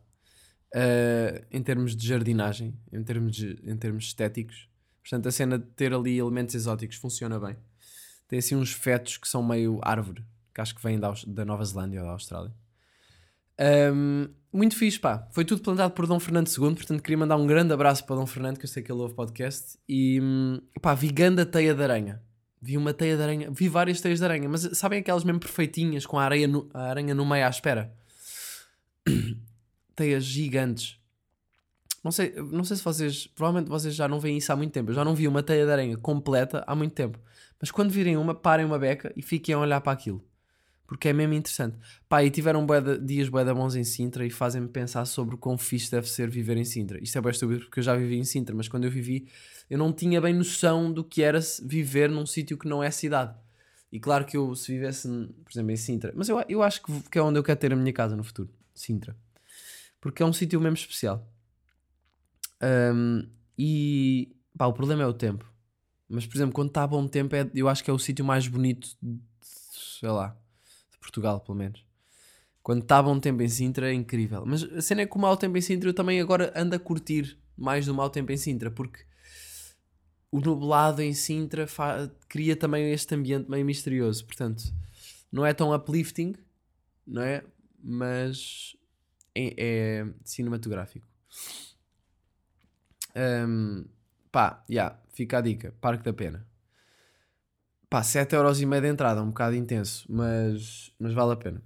eh, 0.74 1.46
em 1.50 1.62
termos 1.62 1.94
de 1.94 2.06
jardinagem, 2.08 2.74
em 2.90 3.04
termos, 3.04 3.36
de- 3.36 3.60
em 3.62 3.76
termos 3.76 4.04
estéticos. 4.04 4.70
Portanto, 5.02 5.28
a 5.28 5.30
cena 5.32 5.58
de 5.58 5.66
ter 5.66 5.92
ali 5.92 6.16
elementos 6.18 6.54
exóticos 6.54 6.96
funciona 6.96 7.38
bem. 7.38 7.56
Tem 8.32 8.38
assim 8.38 8.56
uns 8.56 8.72
fetos 8.72 9.18
que 9.18 9.28
são 9.28 9.42
meio 9.42 9.78
árvore, 9.82 10.24
que 10.54 10.60
acho 10.62 10.74
que 10.74 10.82
vêm 10.82 10.98
da, 10.98 11.12
da 11.26 11.44
Nova 11.44 11.62
Zelândia 11.66 12.00
ou 12.00 12.06
da 12.06 12.12
Austrália. 12.14 12.50
Um, 13.94 14.26
muito 14.50 14.74
fixe, 14.74 14.98
pá. 14.98 15.28
Foi 15.32 15.44
tudo 15.44 15.60
plantado 15.60 15.92
por 15.92 16.06
Dom 16.06 16.18
Fernando 16.18 16.48
II, 16.48 16.74
portanto 16.74 17.02
queria 17.02 17.18
mandar 17.18 17.36
um 17.36 17.46
grande 17.46 17.74
abraço 17.74 18.06
para 18.06 18.16
Dom 18.16 18.24
Fernando, 18.24 18.56
que 18.56 18.64
eu 18.64 18.68
sei 18.70 18.82
que 18.82 18.90
ele 18.90 19.02
ouve 19.02 19.12
podcast. 19.12 19.76
E 19.86 20.18
pá, 20.80 20.94
vi 20.94 21.10
ganda 21.10 21.44
teia 21.44 21.74
de 21.74 21.82
aranha. 21.82 22.22
vi 22.58 22.78
uma 22.78 22.94
teia 22.94 23.18
de 23.18 23.22
aranha, 23.22 23.50
vi 23.50 23.68
várias 23.68 24.00
teias 24.00 24.18
de 24.18 24.24
aranha, 24.24 24.48
mas 24.48 24.62
sabem 24.78 25.00
aquelas 25.00 25.24
mesmo 25.24 25.38
perfeitinhas 25.38 26.06
com 26.06 26.18
a, 26.18 26.24
areia 26.24 26.48
no- 26.48 26.70
a 26.72 26.84
aranha 26.84 27.14
no 27.14 27.26
meio 27.26 27.44
à 27.44 27.50
espera? 27.50 27.92
Teias 29.94 30.24
gigantes. 30.24 30.96
Não 32.02 32.10
sei, 32.10 32.32
não 32.50 32.64
sei 32.64 32.78
se 32.78 32.82
vocês, 32.82 33.26
provavelmente 33.26 33.68
vocês 33.68 33.94
já 33.94 34.08
não 34.08 34.18
veem 34.18 34.38
isso 34.38 34.50
há 34.50 34.56
muito 34.56 34.72
tempo. 34.72 34.90
Eu 34.90 34.94
já 34.94 35.04
não 35.04 35.14
vi 35.14 35.28
uma 35.28 35.42
teia 35.42 35.66
de 35.66 35.70
aranha 35.70 35.98
completa 35.98 36.64
há 36.66 36.74
muito 36.74 36.94
tempo. 36.94 37.18
Mas 37.62 37.70
quando 37.70 37.92
virem 37.92 38.16
uma, 38.16 38.34
parem 38.34 38.66
uma 38.66 38.76
beca 38.76 39.12
e 39.16 39.22
fiquem 39.22 39.54
a 39.54 39.58
olhar 39.60 39.80
para 39.80 39.92
aquilo. 39.92 40.20
Porque 40.84 41.08
é 41.08 41.12
mesmo 41.12 41.32
interessante. 41.32 41.78
Pá, 42.08 42.24
e 42.24 42.28
tiveram 42.28 42.66
bué 42.66 42.80
de- 42.80 42.98
dias 42.98 43.28
bué 43.28 43.44
da 43.44 43.54
bons 43.54 43.76
em 43.76 43.84
Sintra 43.84 44.26
e 44.26 44.30
fazem-me 44.30 44.66
pensar 44.68 45.04
sobre 45.04 45.36
o 45.36 45.38
quão 45.38 45.56
fixe 45.56 45.88
deve 45.88 46.08
ser 46.10 46.28
viver 46.28 46.56
em 46.56 46.64
Sintra. 46.64 47.00
Isto 47.00 47.18
é 47.18 47.20
bué 47.20 47.30
estúpido 47.30 47.60
porque 47.60 47.78
eu 47.78 47.84
já 47.84 47.94
vivi 47.94 48.18
em 48.18 48.24
Sintra, 48.24 48.52
mas 48.54 48.66
quando 48.66 48.84
eu 48.84 48.90
vivi 48.90 49.28
eu 49.70 49.78
não 49.78 49.92
tinha 49.92 50.20
bem 50.20 50.34
noção 50.34 50.92
do 50.92 51.04
que 51.04 51.22
era 51.22 51.38
viver 51.62 52.10
num 52.10 52.26
sítio 52.26 52.58
que 52.58 52.68
não 52.68 52.82
é 52.82 52.90
cidade. 52.90 53.32
E 53.92 54.00
claro 54.00 54.24
que 54.24 54.36
eu, 54.36 54.56
se 54.56 54.72
vivesse, 54.72 55.06
por 55.44 55.52
exemplo, 55.52 55.70
em 55.70 55.76
Sintra, 55.76 56.12
mas 56.16 56.28
eu, 56.28 56.44
eu 56.48 56.62
acho 56.64 56.82
que, 56.82 57.00
que 57.10 57.18
é 57.18 57.22
onde 57.22 57.38
eu 57.38 57.44
quero 57.44 57.60
ter 57.60 57.72
a 57.72 57.76
minha 57.76 57.92
casa 57.92 58.16
no 58.16 58.24
futuro, 58.24 58.50
Sintra. 58.74 59.16
Porque 60.00 60.20
é 60.20 60.26
um 60.26 60.32
sítio 60.32 60.60
mesmo 60.60 60.74
especial. 60.76 61.30
Ahm, 62.60 63.28
e 63.56 64.34
pá, 64.58 64.66
o 64.66 64.72
problema 64.72 65.02
é 65.04 65.06
o 65.06 65.12
tempo. 65.14 65.51
Mas, 66.12 66.26
por 66.26 66.36
exemplo, 66.36 66.52
quando 66.52 66.68
está 66.68 66.86
bom 66.86 67.08
tempo, 67.08 67.34
é, 67.34 67.50
eu 67.54 67.68
acho 67.68 67.82
que 67.82 67.90
é 67.90 67.92
o 67.92 67.98
sítio 67.98 68.22
mais 68.22 68.46
bonito, 68.46 68.94
de, 69.00 69.18
sei 69.40 70.10
lá, 70.10 70.36
de 70.90 70.98
Portugal, 70.98 71.40
pelo 71.40 71.56
menos. 71.56 71.82
Quando 72.62 72.82
está 72.82 73.02
bom 73.02 73.18
tempo 73.18 73.42
em 73.42 73.48
Sintra 73.48 73.90
é 73.90 73.94
incrível. 73.94 74.44
Mas 74.46 74.62
a 74.62 74.82
cena 74.82 75.00
é 75.00 75.06
que 75.06 75.16
o 75.16 75.18
mau 75.18 75.36
tempo 75.38 75.56
em 75.56 75.60
Sintra 75.62 75.88
eu 75.88 75.94
também 75.94 76.20
agora 76.20 76.52
ando 76.54 76.76
a 76.76 76.78
curtir 76.78 77.38
mais 77.56 77.86
do 77.86 77.94
mau 77.94 78.10
tempo 78.10 78.30
em 78.30 78.36
Sintra, 78.36 78.70
porque 78.70 79.04
o 80.30 80.38
nublado 80.38 81.00
em 81.00 81.14
Sintra 81.14 81.66
cria 82.28 82.56
também 82.56 82.92
este 82.92 83.14
ambiente 83.14 83.50
meio 83.50 83.64
misterioso. 83.64 84.26
Portanto, 84.26 84.62
não 85.32 85.46
é 85.46 85.54
tão 85.54 85.74
uplifting, 85.74 86.34
não 87.06 87.22
é? 87.22 87.42
Mas 87.82 88.76
é, 89.34 89.54
é 89.56 90.06
cinematográfico. 90.24 91.06
Ahm, 93.14 93.86
pá, 94.32 94.64
já, 94.68 94.98
fica 95.12 95.38
a 95.38 95.40
dica. 95.42 95.74
Parque 95.80 96.02
da 96.02 96.12
Pena. 96.12 96.46
Pá, 97.88 98.00
7,5€ 98.00 98.80
de 98.80 98.88
entrada, 98.88 99.22
um 99.22 99.28
bocado 99.28 99.54
intenso, 99.54 100.06
mas, 100.08 100.90
mas 100.98 101.12
vale 101.12 101.34
a 101.34 101.36
pena. 101.36 101.62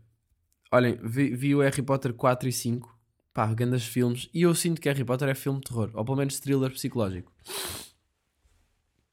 Olhem, 0.72 0.98
vi, 1.00 1.37
vi 1.37 1.55
o 1.55 1.61
Harry 1.61 1.83
Potter 1.83 2.12
4 2.12 2.48
e 2.48 2.52
5, 2.52 2.98
pá, 3.33 3.46
grandes 3.55 3.87
filmes, 3.87 4.29
e 4.35 4.42
eu 4.42 4.52
sinto 4.52 4.81
que 4.81 4.88
Harry 4.88 5.05
Potter 5.05 5.29
é 5.29 5.37
filme 5.37 5.61
de 5.61 5.66
terror, 5.66 5.88
ou 5.94 6.05
pelo 6.05 6.16
menos 6.16 6.40
thriller 6.40 6.72
psicológico. 6.72 7.33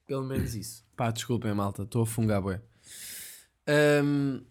Pelo 0.08 0.24
menos 0.24 0.56
isso. 0.56 0.84
Pá, 0.96 1.12
desculpem, 1.12 1.54
malta, 1.54 1.84
estou 1.84 2.02
a 2.02 2.06
fungar, 2.08 2.42
bué. 2.42 2.60
Ahm, 3.68 4.42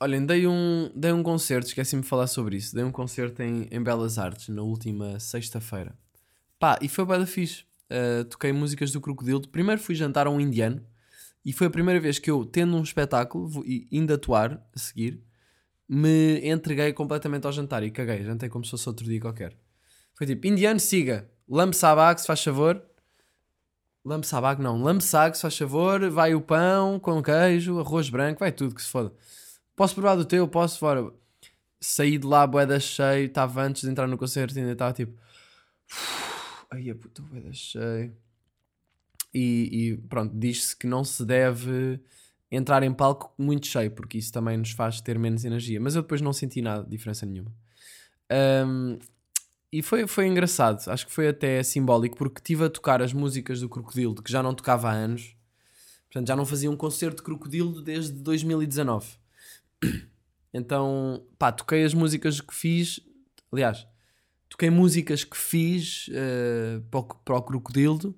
olhem, 0.00 0.24
dei 0.24 0.46
um, 0.46 0.90
dei 0.94 1.12
um 1.12 1.22
concerto, 1.22 1.66
esqueci-me 1.66 2.00
de 2.00 2.08
falar 2.08 2.28
sobre 2.28 2.56
isso. 2.56 2.74
Dei 2.74 2.82
um 2.82 2.90
concerto 2.90 3.42
em, 3.42 3.68
em 3.70 3.82
Belas 3.82 4.18
Artes 4.18 4.48
na 4.48 4.62
última 4.62 5.20
sexta-feira. 5.20 5.94
Pá, 6.58 6.78
e 6.80 6.88
foi 6.88 7.04
bué 7.04 7.18
da 7.18 7.26
fixe. 7.26 7.66
Uh, 7.90 8.24
toquei 8.24 8.52
músicas 8.52 8.90
do 8.90 9.00
Crocodilo. 9.00 9.46
Primeiro 9.48 9.80
fui 9.80 9.94
jantar 9.94 10.26
a 10.26 10.30
um 10.30 10.40
indiano 10.40 10.84
e 11.44 11.52
foi 11.52 11.68
a 11.68 11.70
primeira 11.70 12.00
vez 12.00 12.18
que 12.18 12.30
eu, 12.30 12.44
tendo 12.44 12.76
um 12.76 12.82
espetáculo 12.82 13.64
e 13.64 13.86
indo 13.92 14.12
atuar 14.12 14.60
a 14.74 14.78
seguir, 14.78 15.22
me 15.88 16.40
entreguei 16.48 16.92
completamente 16.92 17.46
ao 17.46 17.52
jantar 17.52 17.84
e 17.84 17.90
caguei. 17.90 18.24
Jantei 18.24 18.48
como 18.48 18.64
se 18.64 18.72
fosse 18.72 18.88
outro 18.88 19.06
dia 19.06 19.20
qualquer. 19.20 19.56
Foi 20.14 20.26
tipo, 20.26 20.46
indiano, 20.46 20.80
siga. 20.80 21.30
Lambe 21.48 21.76
sabag, 21.76 22.20
se 22.20 22.26
faz 22.26 22.42
favor. 22.42 22.82
Lambe 24.04 24.26
sabag, 24.26 24.60
não. 24.60 24.82
Lambe 24.82 25.04
sag, 25.04 25.36
se 25.36 25.42
faz 25.42 25.56
favor. 25.56 26.10
Vai 26.10 26.34
o 26.34 26.40
pão 26.40 26.98
com 26.98 27.22
queijo, 27.22 27.78
arroz 27.78 28.08
branco, 28.10 28.40
vai 28.40 28.50
tudo 28.50 28.74
que 28.74 28.82
se 28.82 28.88
foda. 28.88 29.12
Posso 29.76 29.94
provar 29.94 30.16
do 30.16 30.24
teu? 30.24 30.48
Posso, 30.48 30.78
fora. 30.78 31.12
Saí 31.80 32.18
de 32.18 32.26
lá, 32.26 32.44
boeda 32.46 32.80
cheio. 32.80 33.26
Estava 33.26 33.62
antes 33.62 33.82
de 33.82 33.90
entrar 33.90 34.08
no 34.08 34.18
concerto 34.18 34.56
e 34.56 34.60
ainda 34.60 34.72
estava 34.72 34.92
tipo... 34.92 35.16
Ai, 36.70 36.90
a 36.90 36.94
puta, 36.94 37.22
boeda 37.22 37.52
cheio. 37.52 38.16
E, 39.32 39.90
e 39.90 39.96
pronto, 40.08 40.36
diz-se 40.36 40.74
que 40.76 40.86
não 40.86 41.04
se 41.04 41.24
deve 41.24 42.00
entrar 42.50 42.82
em 42.82 42.92
palco 42.92 43.34
muito 43.38 43.66
cheio, 43.66 43.90
porque 43.90 44.18
isso 44.18 44.32
também 44.32 44.56
nos 44.56 44.70
faz 44.70 45.00
ter 45.00 45.18
menos 45.18 45.44
energia. 45.44 45.80
Mas 45.80 45.94
eu 45.94 46.02
depois 46.02 46.20
não 46.20 46.32
senti 46.32 46.62
nada, 46.62 46.88
diferença 46.88 47.26
nenhuma. 47.26 47.52
Ahm, 48.30 48.98
e 49.72 49.82
foi, 49.82 50.06
foi 50.06 50.26
engraçado, 50.26 50.88
acho 50.90 51.06
que 51.06 51.12
foi 51.12 51.28
até 51.28 51.62
simbólico, 51.62 52.16
porque 52.16 52.38
estive 52.38 52.64
a 52.64 52.70
tocar 52.70 53.02
as 53.02 53.12
músicas 53.12 53.60
do 53.60 53.68
Crocodilo, 53.68 54.14
que 54.14 54.30
já 54.30 54.42
não 54.42 54.54
tocava 54.54 54.88
há 54.88 54.92
anos. 54.92 55.36
Portanto, 56.06 56.28
já 56.28 56.36
não 56.36 56.46
fazia 56.46 56.70
um 56.70 56.76
concerto 56.76 57.16
de 57.16 57.22
Crocodilo 57.22 57.82
desde 57.82 58.12
2019. 58.12 59.06
Então, 60.54 61.22
pá, 61.38 61.52
toquei 61.52 61.84
as 61.84 61.92
músicas 61.92 62.40
que 62.40 62.54
fiz. 62.54 62.98
Aliás, 63.52 63.86
toquei 64.48 64.70
músicas 64.70 65.24
que 65.24 65.36
fiz 65.36 66.08
eh, 66.12 66.80
para, 66.90 67.00
o, 67.00 67.04
para 67.04 67.36
o 67.36 67.42
Crocodilo 67.42 68.14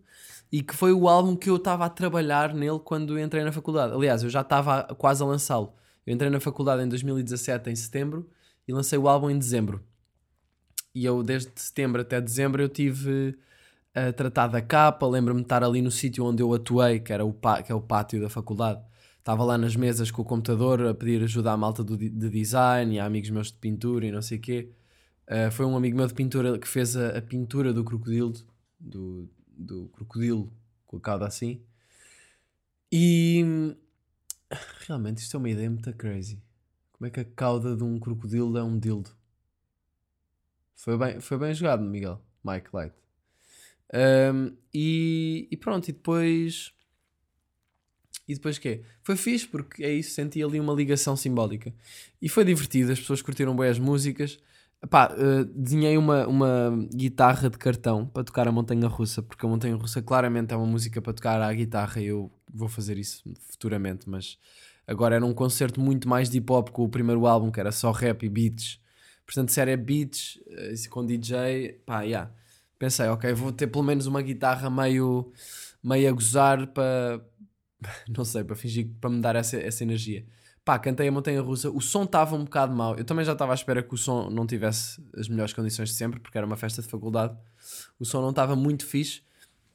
e 0.50 0.62
que 0.62 0.74
foi 0.74 0.92
o 0.92 1.08
álbum 1.08 1.36
que 1.36 1.50
eu 1.50 1.56
estava 1.56 1.84
a 1.84 1.90
trabalhar 1.90 2.54
nele 2.54 2.78
quando 2.78 3.18
entrei 3.18 3.44
na 3.44 3.52
faculdade. 3.52 3.92
Aliás, 3.92 4.22
eu 4.22 4.30
já 4.30 4.40
estava 4.40 4.84
quase 4.96 5.22
a 5.22 5.26
lançá-lo. 5.26 5.74
Eu 6.06 6.14
entrei 6.14 6.30
na 6.30 6.40
faculdade 6.40 6.82
em 6.82 6.88
2017, 6.88 7.70
em 7.70 7.76
setembro, 7.76 8.28
e 8.66 8.72
lancei 8.72 8.98
o 8.98 9.08
álbum 9.08 9.28
em 9.30 9.38
dezembro. 9.38 9.82
E 10.94 11.04
eu, 11.04 11.22
desde 11.22 11.52
setembro 11.56 12.00
até 12.00 12.20
dezembro, 12.20 12.62
eu 12.62 12.68
tive 12.68 13.36
a 13.94 14.12
tratar 14.12 14.48
da 14.48 14.60
capa. 14.62 15.06
Lembro-me 15.06 15.40
de 15.40 15.44
estar 15.44 15.62
ali 15.62 15.82
no 15.82 15.90
sítio 15.90 16.24
onde 16.24 16.42
eu 16.42 16.52
atuei, 16.54 16.98
que, 17.00 17.12
era 17.12 17.24
o, 17.24 17.32
que 17.32 17.70
é 17.70 17.74
o 17.74 17.80
pátio 17.80 18.20
da 18.20 18.30
faculdade. 18.30 18.80
Estava 19.18 19.44
lá 19.44 19.58
nas 19.58 19.76
mesas 19.76 20.10
com 20.10 20.22
o 20.22 20.24
computador 20.24 20.86
a 20.86 20.94
pedir 20.94 21.22
ajuda 21.22 21.52
à 21.52 21.56
malta 21.56 21.84
do, 21.84 21.96
de 21.96 22.30
design 22.30 22.94
e 22.94 22.98
a 22.98 23.04
amigos 23.04 23.28
meus 23.28 23.48
de 23.48 23.58
pintura 23.58 24.06
e 24.06 24.10
não 24.10 24.22
sei 24.22 24.38
o 24.38 24.40
quê. 24.40 24.72
Uh, 25.28 25.50
foi 25.52 25.66
um 25.66 25.76
amigo 25.76 25.96
meu 25.96 26.06
de 26.06 26.14
pintura 26.14 26.58
que 26.58 26.66
fez 26.66 26.96
a, 26.96 27.18
a 27.18 27.22
pintura 27.22 27.72
do 27.72 27.84
crocodilo, 27.84 28.32
do, 28.80 29.28
do 29.56 29.88
crocodilo 29.88 30.50
cauda 31.02 31.26
assim. 31.26 31.60
E 32.90 33.44
realmente 34.86 35.18
isto 35.18 35.36
é 35.36 35.38
uma 35.38 35.50
ideia 35.50 35.68
muito 35.68 35.92
crazy. 35.92 36.42
Como 36.92 37.06
é 37.06 37.10
que 37.10 37.20
a 37.20 37.24
cauda 37.24 37.76
de 37.76 37.84
um 37.84 37.98
crocodilo 37.98 38.56
é 38.56 38.62
um 38.62 38.78
dildo? 38.78 39.10
Foi 40.74 40.96
bem, 40.96 41.20
foi 41.20 41.36
bem 41.38 41.52
jogado, 41.52 41.82
Miguel. 41.82 42.20
Mike 42.42 42.70
Light. 42.72 42.94
Um, 43.92 44.56
e, 44.72 45.48
e 45.50 45.56
pronto, 45.56 45.88
e 45.88 45.92
depois. 45.92 46.72
E 48.26 48.34
depois 48.34 48.58
quê? 48.58 48.82
Foi 49.02 49.16
fixe 49.16 49.46
porque 49.46 49.82
é 49.82 49.92
isso, 49.92 50.10
senti 50.10 50.42
ali 50.42 50.60
uma 50.60 50.74
ligação 50.74 51.16
simbólica. 51.16 51.74
E 52.20 52.28
foi 52.28 52.44
divertido, 52.44 52.92
as 52.92 53.00
pessoas 53.00 53.22
curtiram 53.22 53.56
bem 53.56 53.68
as 53.68 53.78
músicas. 53.78 54.38
Pá, 54.86 55.12
uh, 55.12 55.44
desenhei 55.44 55.98
uma, 55.98 56.26
uma 56.28 56.88
guitarra 56.94 57.50
de 57.50 57.58
cartão 57.58 58.06
para 58.06 58.22
tocar 58.22 58.46
a 58.46 58.52
Montanha 58.52 58.86
Russa, 58.86 59.20
porque 59.20 59.44
a 59.44 59.48
Montanha 59.48 59.74
Russa 59.74 60.00
claramente 60.00 60.54
é 60.54 60.56
uma 60.56 60.66
música 60.66 61.02
para 61.02 61.12
tocar 61.12 61.42
à 61.42 61.52
guitarra 61.52 62.00
e 62.00 62.06
eu 62.06 62.30
vou 62.52 62.68
fazer 62.68 62.96
isso 62.96 63.22
futuramente, 63.50 64.08
mas 64.08 64.38
agora 64.86 65.16
era 65.16 65.26
um 65.26 65.34
concerto 65.34 65.80
muito 65.80 66.08
mais 66.08 66.30
de 66.30 66.38
hip 66.38 66.52
hop 66.52 66.70
com 66.70 66.84
o 66.84 66.88
primeiro 66.88 67.26
álbum, 67.26 67.50
que 67.50 67.58
era 67.58 67.72
só 67.72 67.90
rap 67.90 68.24
e 68.24 68.28
beats. 68.28 68.80
Portanto, 69.26 69.50
se 69.50 69.60
era 69.60 69.76
beats 69.76 70.38
eh, 70.48 70.74
com 70.88 71.04
DJ, 71.04 71.82
pá, 71.84 72.02
yeah. 72.02 72.32
Pensei, 72.78 73.08
ok, 73.08 73.32
vou 73.34 73.52
ter 73.52 73.66
pelo 73.66 73.84
menos 73.84 74.06
uma 74.06 74.22
guitarra 74.22 74.70
meio, 74.70 75.32
meio 75.82 76.08
a 76.08 76.12
gozar 76.12 76.66
para, 76.68 77.20
não 78.16 78.24
sei, 78.24 78.44
para 78.44 78.56
fingir, 78.56 78.90
para 79.00 79.10
me 79.10 79.20
dar 79.20 79.36
essa, 79.36 79.56
essa 79.58 79.82
energia. 79.82 80.24
Pá, 80.68 80.78
cantei 80.78 81.08
a 81.08 81.10
Montanha 81.10 81.40
Russa, 81.40 81.70
o 81.70 81.80
som 81.80 82.02
estava 82.02 82.36
um 82.36 82.44
bocado 82.44 82.76
mau. 82.76 82.94
Eu 82.94 83.02
também 83.02 83.24
já 83.24 83.32
estava 83.32 83.52
à 83.52 83.54
espera 83.54 83.82
que 83.82 83.94
o 83.94 83.96
som 83.96 84.28
não 84.28 84.46
tivesse 84.46 85.02
as 85.16 85.26
melhores 85.26 85.54
condições 85.54 85.88
de 85.88 85.94
sempre, 85.94 86.20
porque 86.20 86.36
era 86.36 86.46
uma 86.46 86.58
festa 86.58 86.82
de 86.82 86.88
faculdade. 86.88 87.34
O 87.98 88.04
som 88.04 88.20
não 88.20 88.28
estava 88.28 88.54
muito 88.54 88.84
fixe, 88.84 89.22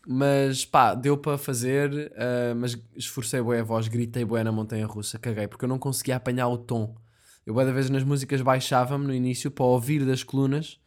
mas 0.07 0.65
pá, 0.65 0.93
deu 0.93 1.17
para 1.17 1.35
fazer. 1.35 2.13
ah, 2.15 2.53
mas 2.55 2.79
esforcei 2.95 3.41
bué 3.41 3.61
a 3.61 3.63
voz, 3.63 3.87
gritei 3.87 4.23
bué 4.23 4.43
na 4.43 4.51
Montanha 4.51 4.85
Russa, 4.85 5.17
caguei, 5.17 5.47
porque 5.47 5.65
eu 5.65 5.69
não 5.69 5.79
conseguia 5.79 6.15
apanhar 6.15 6.47
o 6.47 6.59
tom. 6.59 6.95
Eu, 7.43 7.55
da 7.55 7.71
vez 7.71 7.89
nas 7.89 8.03
músicas, 8.03 8.43
baixava-me 8.43 9.07
no 9.07 9.15
início 9.15 9.49
para 9.49 9.65
ouvir 9.65 10.05
das 10.05 10.21
colunas 10.21 10.79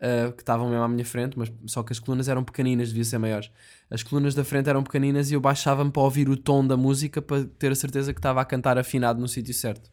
uh, 0.00 0.32
que 0.32 0.42
estavam 0.42 0.68
mesmo 0.68 0.82
à 0.82 0.88
minha 0.88 1.04
frente, 1.04 1.38
mas 1.38 1.52
só 1.66 1.82
que 1.82 1.92
as 1.92 1.98
colunas 1.98 2.28
eram 2.28 2.44
pequeninas, 2.44 2.88
devia 2.88 3.04
ser 3.04 3.18
maiores. 3.18 3.50
As 3.90 4.02
colunas 4.02 4.34
da 4.34 4.44
frente 4.44 4.68
eram 4.68 4.82
pequeninas 4.82 5.30
e 5.30 5.34
eu 5.34 5.40
baixava-me 5.40 5.90
para 5.90 6.02
ouvir 6.02 6.28
o 6.28 6.36
tom 6.36 6.66
da 6.66 6.76
música 6.76 7.22
para 7.22 7.44
ter 7.44 7.72
a 7.72 7.74
certeza 7.74 8.12
que 8.12 8.18
estava 8.18 8.40
a 8.40 8.44
cantar 8.44 8.78
afinado 8.78 9.20
no 9.20 9.28
sítio 9.28 9.54
certo. 9.54 9.90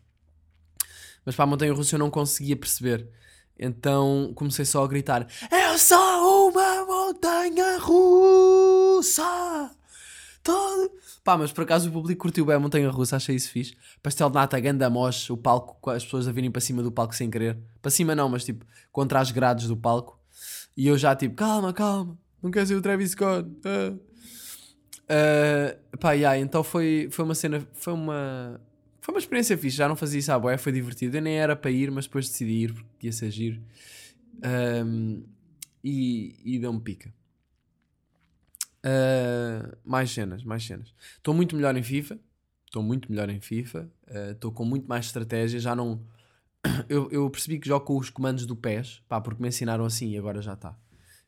Mas 1.25 1.35
para 1.35 1.43
a 1.43 1.47
montanha 1.47 1.73
russa 1.73 1.95
eu 1.95 1.99
não 1.99 2.09
conseguia 2.09 2.55
perceber. 2.55 3.07
Então 3.57 4.33
comecei 4.35 4.65
só 4.65 4.83
a 4.83 4.87
gritar: 4.87 5.27
Eu 5.51 5.77
sou 5.77 6.49
uma 6.49 6.85
montanha 6.85 7.77
russa! 7.77 9.23
Todo... 10.43 10.91
Pá, 11.23 11.37
mas 11.37 11.53
por 11.53 11.63
acaso 11.63 11.89
o 11.89 11.91
público 11.91 12.21
curtiu 12.21 12.45
bem 12.45 12.55
a 12.55 12.59
montanha 12.59 12.89
russa, 12.89 13.15
achei 13.15 13.35
isso 13.35 13.49
fixe. 13.49 13.75
Pastel 14.01 14.29
de 14.29 14.35
nata, 14.35 14.59
ganda 14.59 14.89
moche, 14.89 15.31
o 15.31 15.37
palco, 15.37 15.89
as 15.89 16.03
pessoas 16.03 16.27
a 16.27 16.31
virem 16.33 16.51
para 16.51 16.59
cima 16.59 16.83
do 16.83 16.91
palco 16.91 17.15
sem 17.15 17.29
querer. 17.29 17.57
Para 17.81 17.89
cima 17.89 18.13
não, 18.13 18.27
mas 18.27 18.43
tipo, 18.43 18.65
contra 18.91 19.19
as 19.19 19.31
grades 19.31 19.67
do 19.67 19.77
palco. 19.77 20.19
E 20.75 20.87
eu 20.87 20.97
já 20.97 21.15
tipo, 21.15 21.35
calma, 21.35 21.71
calma, 21.71 22.17
não 22.41 22.51
quero 22.51 22.67
ser 22.67 22.75
o 22.75 22.81
Travis 22.81 23.11
Scott. 23.11 23.49
ah." 23.65 24.13
Uh, 25.03 25.97
pá, 25.97 26.13
yeah, 26.13 26.39
então 26.39 26.63
foi, 26.63 27.07
foi 27.11 27.25
uma 27.25 27.35
cena, 27.35 27.65
foi 27.73 27.93
uma, 27.93 28.59
foi 29.01 29.13
uma 29.13 29.19
experiência 29.19 29.57
fixe. 29.57 29.77
Já 29.77 29.87
não 29.87 29.95
fazia 29.95 30.19
isso 30.19 30.31
à 30.31 30.39
boé, 30.39 30.57
foi 30.57 30.71
divertido. 30.71 31.17
Eu 31.17 31.21
nem 31.21 31.37
era 31.37 31.55
para 31.55 31.71
ir, 31.71 31.91
mas 31.91 32.05
depois 32.05 32.27
decidi 32.27 32.63
ir 32.63 32.73
porque 32.73 33.07
ia 33.07 33.11
ser 33.11 33.29
giro. 33.31 33.61
Um, 34.85 35.23
e 35.83 36.35
e 36.43 36.59
deu-me 36.59 36.79
pica. 36.79 37.13
Uh, 38.85 39.77
mais 39.83 40.11
cenas, 40.11 40.43
mais 40.43 40.65
cenas. 40.65 40.93
Estou 41.15 41.33
muito 41.33 41.55
melhor 41.55 41.75
em 41.77 41.83
FIFA. 41.83 42.19
Estou 42.65 42.83
muito 42.83 43.09
melhor 43.09 43.29
em 43.29 43.39
FIFA. 43.39 43.89
uh, 44.09 44.31
Estou 44.31 44.51
com 44.51 44.65
muito 44.65 44.87
mais 44.87 45.05
estratégia. 45.05 45.59
Já 45.59 45.75
não. 45.75 46.01
Eu, 46.87 47.09
eu 47.11 47.29
percebi 47.29 47.59
que 47.59 47.67
jogo 47.67 47.85
com 47.85 47.97
os 47.97 48.09
comandos 48.09 48.45
do 48.45 48.55
PES, 48.55 49.01
pá, 49.07 49.19
porque 49.19 49.41
me 49.41 49.49
ensinaram 49.49 49.83
assim 49.85 50.11
e 50.11 50.17
agora 50.17 50.41
já 50.41 50.53
está. 50.53 50.77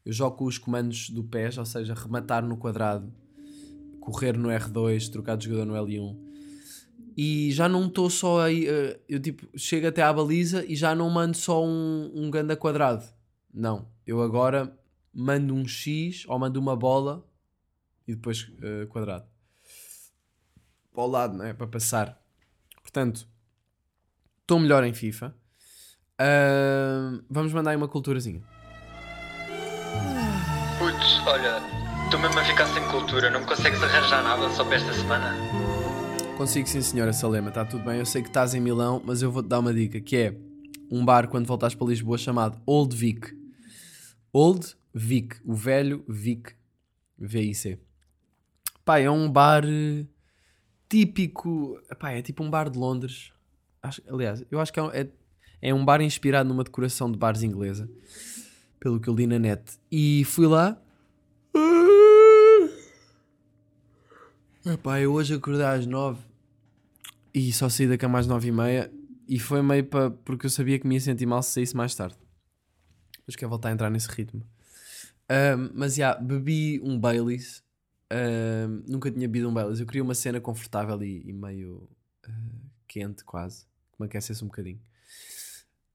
Eu 0.06 0.13
jogo 0.13 0.38
com 0.38 0.46
os 0.46 0.58
comandos 0.58 1.10
do 1.10 1.24
PES, 1.24 1.58
ou 1.58 1.65
seja, 1.65 1.94
rematar 1.94 2.46
no 2.46 2.56
quadrado, 2.56 3.12
correr 4.00 4.38
no 4.38 4.48
R2, 4.48 5.10
trocar 5.10 5.36
de 5.36 5.46
jogador 5.46 5.65
no 5.65 5.74
L1. 5.74 6.18
E 7.18 7.52
já 7.52 7.68
não 7.68 7.88
estou 7.88 8.10
só 8.10 8.41
aí. 8.41 8.68
uh, 8.70 9.00
eu 9.10 9.20
tipo, 9.20 9.48
chego 9.58 9.88
até 9.88 10.02
à 10.02 10.12
baliza 10.13 10.65
e 10.65 10.76
já 10.76 10.94
não 10.96 11.10
mando 11.10 11.36
só 11.36 11.65
um, 11.65 12.12
um 12.13 12.30
ganda 12.30 12.56
quadrado. 12.56 13.04
Não. 13.54 13.88
Eu 14.06 14.22
agora 14.22 14.78
mando 15.13 15.54
um 15.54 15.68
X 15.68 16.24
ou 16.28 16.38
mando 16.38 16.60
uma 16.60 16.76
bola 16.76 17.26
e 18.08 18.15
depois 18.15 18.44
uh, 18.44 18.88
quadrado. 18.88 19.26
Para 20.94 21.04
o 21.04 21.08
lado, 21.08 21.38
não 21.38 21.46
é? 21.46 21.54
Para 21.54 21.68
passar. 21.68 22.22
Portanto, 22.82 23.28
estou 24.41 24.60
melhor 24.60 24.84
em 24.84 24.94
FIFA. 24.94 25.36
Uh, 26.22 27.24
vamos 27.30 27.52
mandar 27.52 27.72
aí 27.72 27.78
uma 27.78 27.88
culturazinha. 27.88 28.41
Putz, 30.80 31.20
olha, 31.28 31.62
estou 32.06 32.20
mesmo 32.20 32.39
a 32.39 32.44
ficar 32.46 32.68
sem 32.68 32.84
cultura, 32.89 33.30
não 33.30 33.41
me 33.41 33.46
consegues 33.46 33.82
arranjar 33.82 34.24
nada 34.24 34.50
só 34.52 34.63
para 34.63 34.76
esta 34.76 34.94
semana? 34.94 35.36
Consigo 36.38 36.68
sim, 36.68 36.82
senhora 36.82 37.13
Salema, 37.13 37.50
está 37.50 37.65
tudo 37.65 37.84
bem. 37.84 38.00
Eu 38.00 38.06
sei 38.06 38.22
que 38.22 38.28
estás 38.28 38.54
em 38.54 38.60
Milão, 38.60 39.02
mas 39.06 39.22
eu 39.22 39.32
vou-te 39.32 39.48
dar 39.48 39.60
uma 39.60 39.74
dica, 39.74 40.00
que 40.00 40.18
é 40.18 40.38
um 40.91 41.04
bar 41.04 41.28
quando 41.28 41.48
voltares 41.48 41.76
para 41.76 41.88
Lisboa 41.88 42.18
chamado 42.18 42.62
Old 42.65 42.96
Vic. 42.96 43.34
Old 44.32 44.76
Vic, 44.94 45.38
o 45.44 45.54
velho 45.54 46.04
Vic, 46.08 46.54
V-I-C. 47.18 47.80
Pá, 48.86 49.00
é 49.00 49.10
um 49.10 49.30
bar 49.30 49.63
eh, 49.65 50.06
típico, 50.88 51.82
pá, 52.00 52.12
é 52.12 52.21
tipo 52.21 52.43
um 52.43 52.50
bar 52.50 52.69
de 52.69 52.78
Londres. 52.78 53.34
Acho- 53.82 54.02
aliás, 54.08 54.43
eu 54.52 54.60
acho 54.60 54.71
que 54.71 54.80
é, 54.80 54.84
um- 54.84 54.91
é, 54.91 55.08
é 55.62 55.74
um 55.74 55.84
bar 55.84 56.02
inspirado 56.02 56.48
numa 56.48 56.63
decoração 56.63 57.12
de 57.12 57.17
bares 57.17 57.41
inglesa, 57.43 57.89
pelo 58.80 59.00
que 59.00 59.08
eu 59.10 59.15
li 59.15 59.26
na 59.28 59.39
net. 59.39 59.63
E 59.91 60.24
fui 60.26 60.48
lá. 60.48 60.80
Epá, 64.65 65.00
eu 65.00 65.13
hoje 65.13 65.34
acordei 65.36 65.63
às 65.65 65.86
nove 65.86 66.19
e 67.34 67.52
só 67.54 67.69
saí 67.69 67.88
da 67.88 67.98
cama 67.98 68.17
às 68.19 68.26
nove 68.28 68.48
e 68.48 68.52
meia 68.52 68.91
e 69.28 69.39
foi 69.39 69.62
meio 69.62 69.86
para 69.86 70.10
porque 70.10 70.45
eu 70.48 70.50
sabia 70.50 70.80
que 70.80 70.88
me 70.88 70.95
ia 70.95 71.02
sentir 71.02 71.26
mal 71.26 71.41
se 71.43 71.52
saísse 71.52 71.76
mais 71.76 71.93
tarde. 71.93 72.15
Mas 73.28 73.36
quero 73.36 73.50
voltar 73.50 73.69
a 73.69 73.71
entrar 73.71 73.89
nesse 73.89 74.10
ritmo. 74.10 74.43
Ahm, 75.30 75.69
mas 75.74 75.95
já, 75.95 76.15
bebi 76.15 76.80
um 76.84 77.00
Baileys. 77.00 77.63
Ahm, 78.12 78.84
nunca 78.88 79.10
tinha 79.12 79.28
bebido 79.28 79.50
um 79.50 79.54
Baileys. 79.54 79.80
Eu 79.80 79.86
queria 79.86 80.04
uma 80.04 80.15
cena 80.15 80.39
confortável 80.39 81.02
e, 81.04 81.28
e 81.28 81.34
meio 81.34 81.89
ah, 82.28 82.32
quente, 82.88 83.24
quase. 83.24 83.65
Que 83.91 84.00
me 84.02 84.06
aquecesse 84.08 84.44
um 84.44 84.48
bocadinho. 84.48 84.80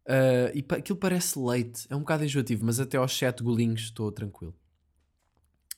Ah, 0.07 0.51
e 0.55 0.63
pa- 0.63 0.77
aquilo 0.77 0.99
parece 0.99 1.39
leite. 1.39 1.87
É 1.91 1.95
um 1.97 2.01
bocado 2.01 2.25
enjoativo, 2.25 2.65
mas 2.65 2.81
até 2.81 2.97
aos 2.97 3.17
7 3.17 3.43
golinhos 3.43 3.83
estou 3.83 4.11
tranquilo. 4.11 4.55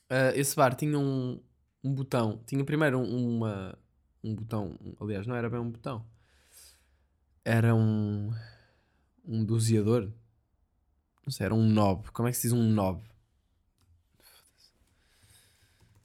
Ah, 0.09 0.31
esse 0.35 0.55
bar 0.55 0.75
tinha 0.75 0.97
um, 0.97 1.39
um 1.83 1.93
botão. 1.93 2.41
Tinha 2.47 2.63
primeiro 2.63 2.99
um- 2.99 3.35
uma, 3.37 3.77
um 4.23 4.35
botão. 4.35 4.77
Aliás, 4.99 5.27
não 5.27 5.35
era 5.35 5.49
bem 5.49 5.59
um 5.59 5.69
botão. 5.69 6.05
Era 7.45 7.75
um, 7.75 8.31
um 9.25 9.43
doseador. 9.45 10.11
Não 11.25 11.31
sei, 11.31 11.45
era 11.45 11.53
um 11.55 11.67
knob. 11.69 12.09
Como 12.11 12.27
é 12.27 12.31
que 12.31 12.37
se 12.37 12.43
diz 12.43 12.53
um 12.53 12.63
knob? 12.73 13.01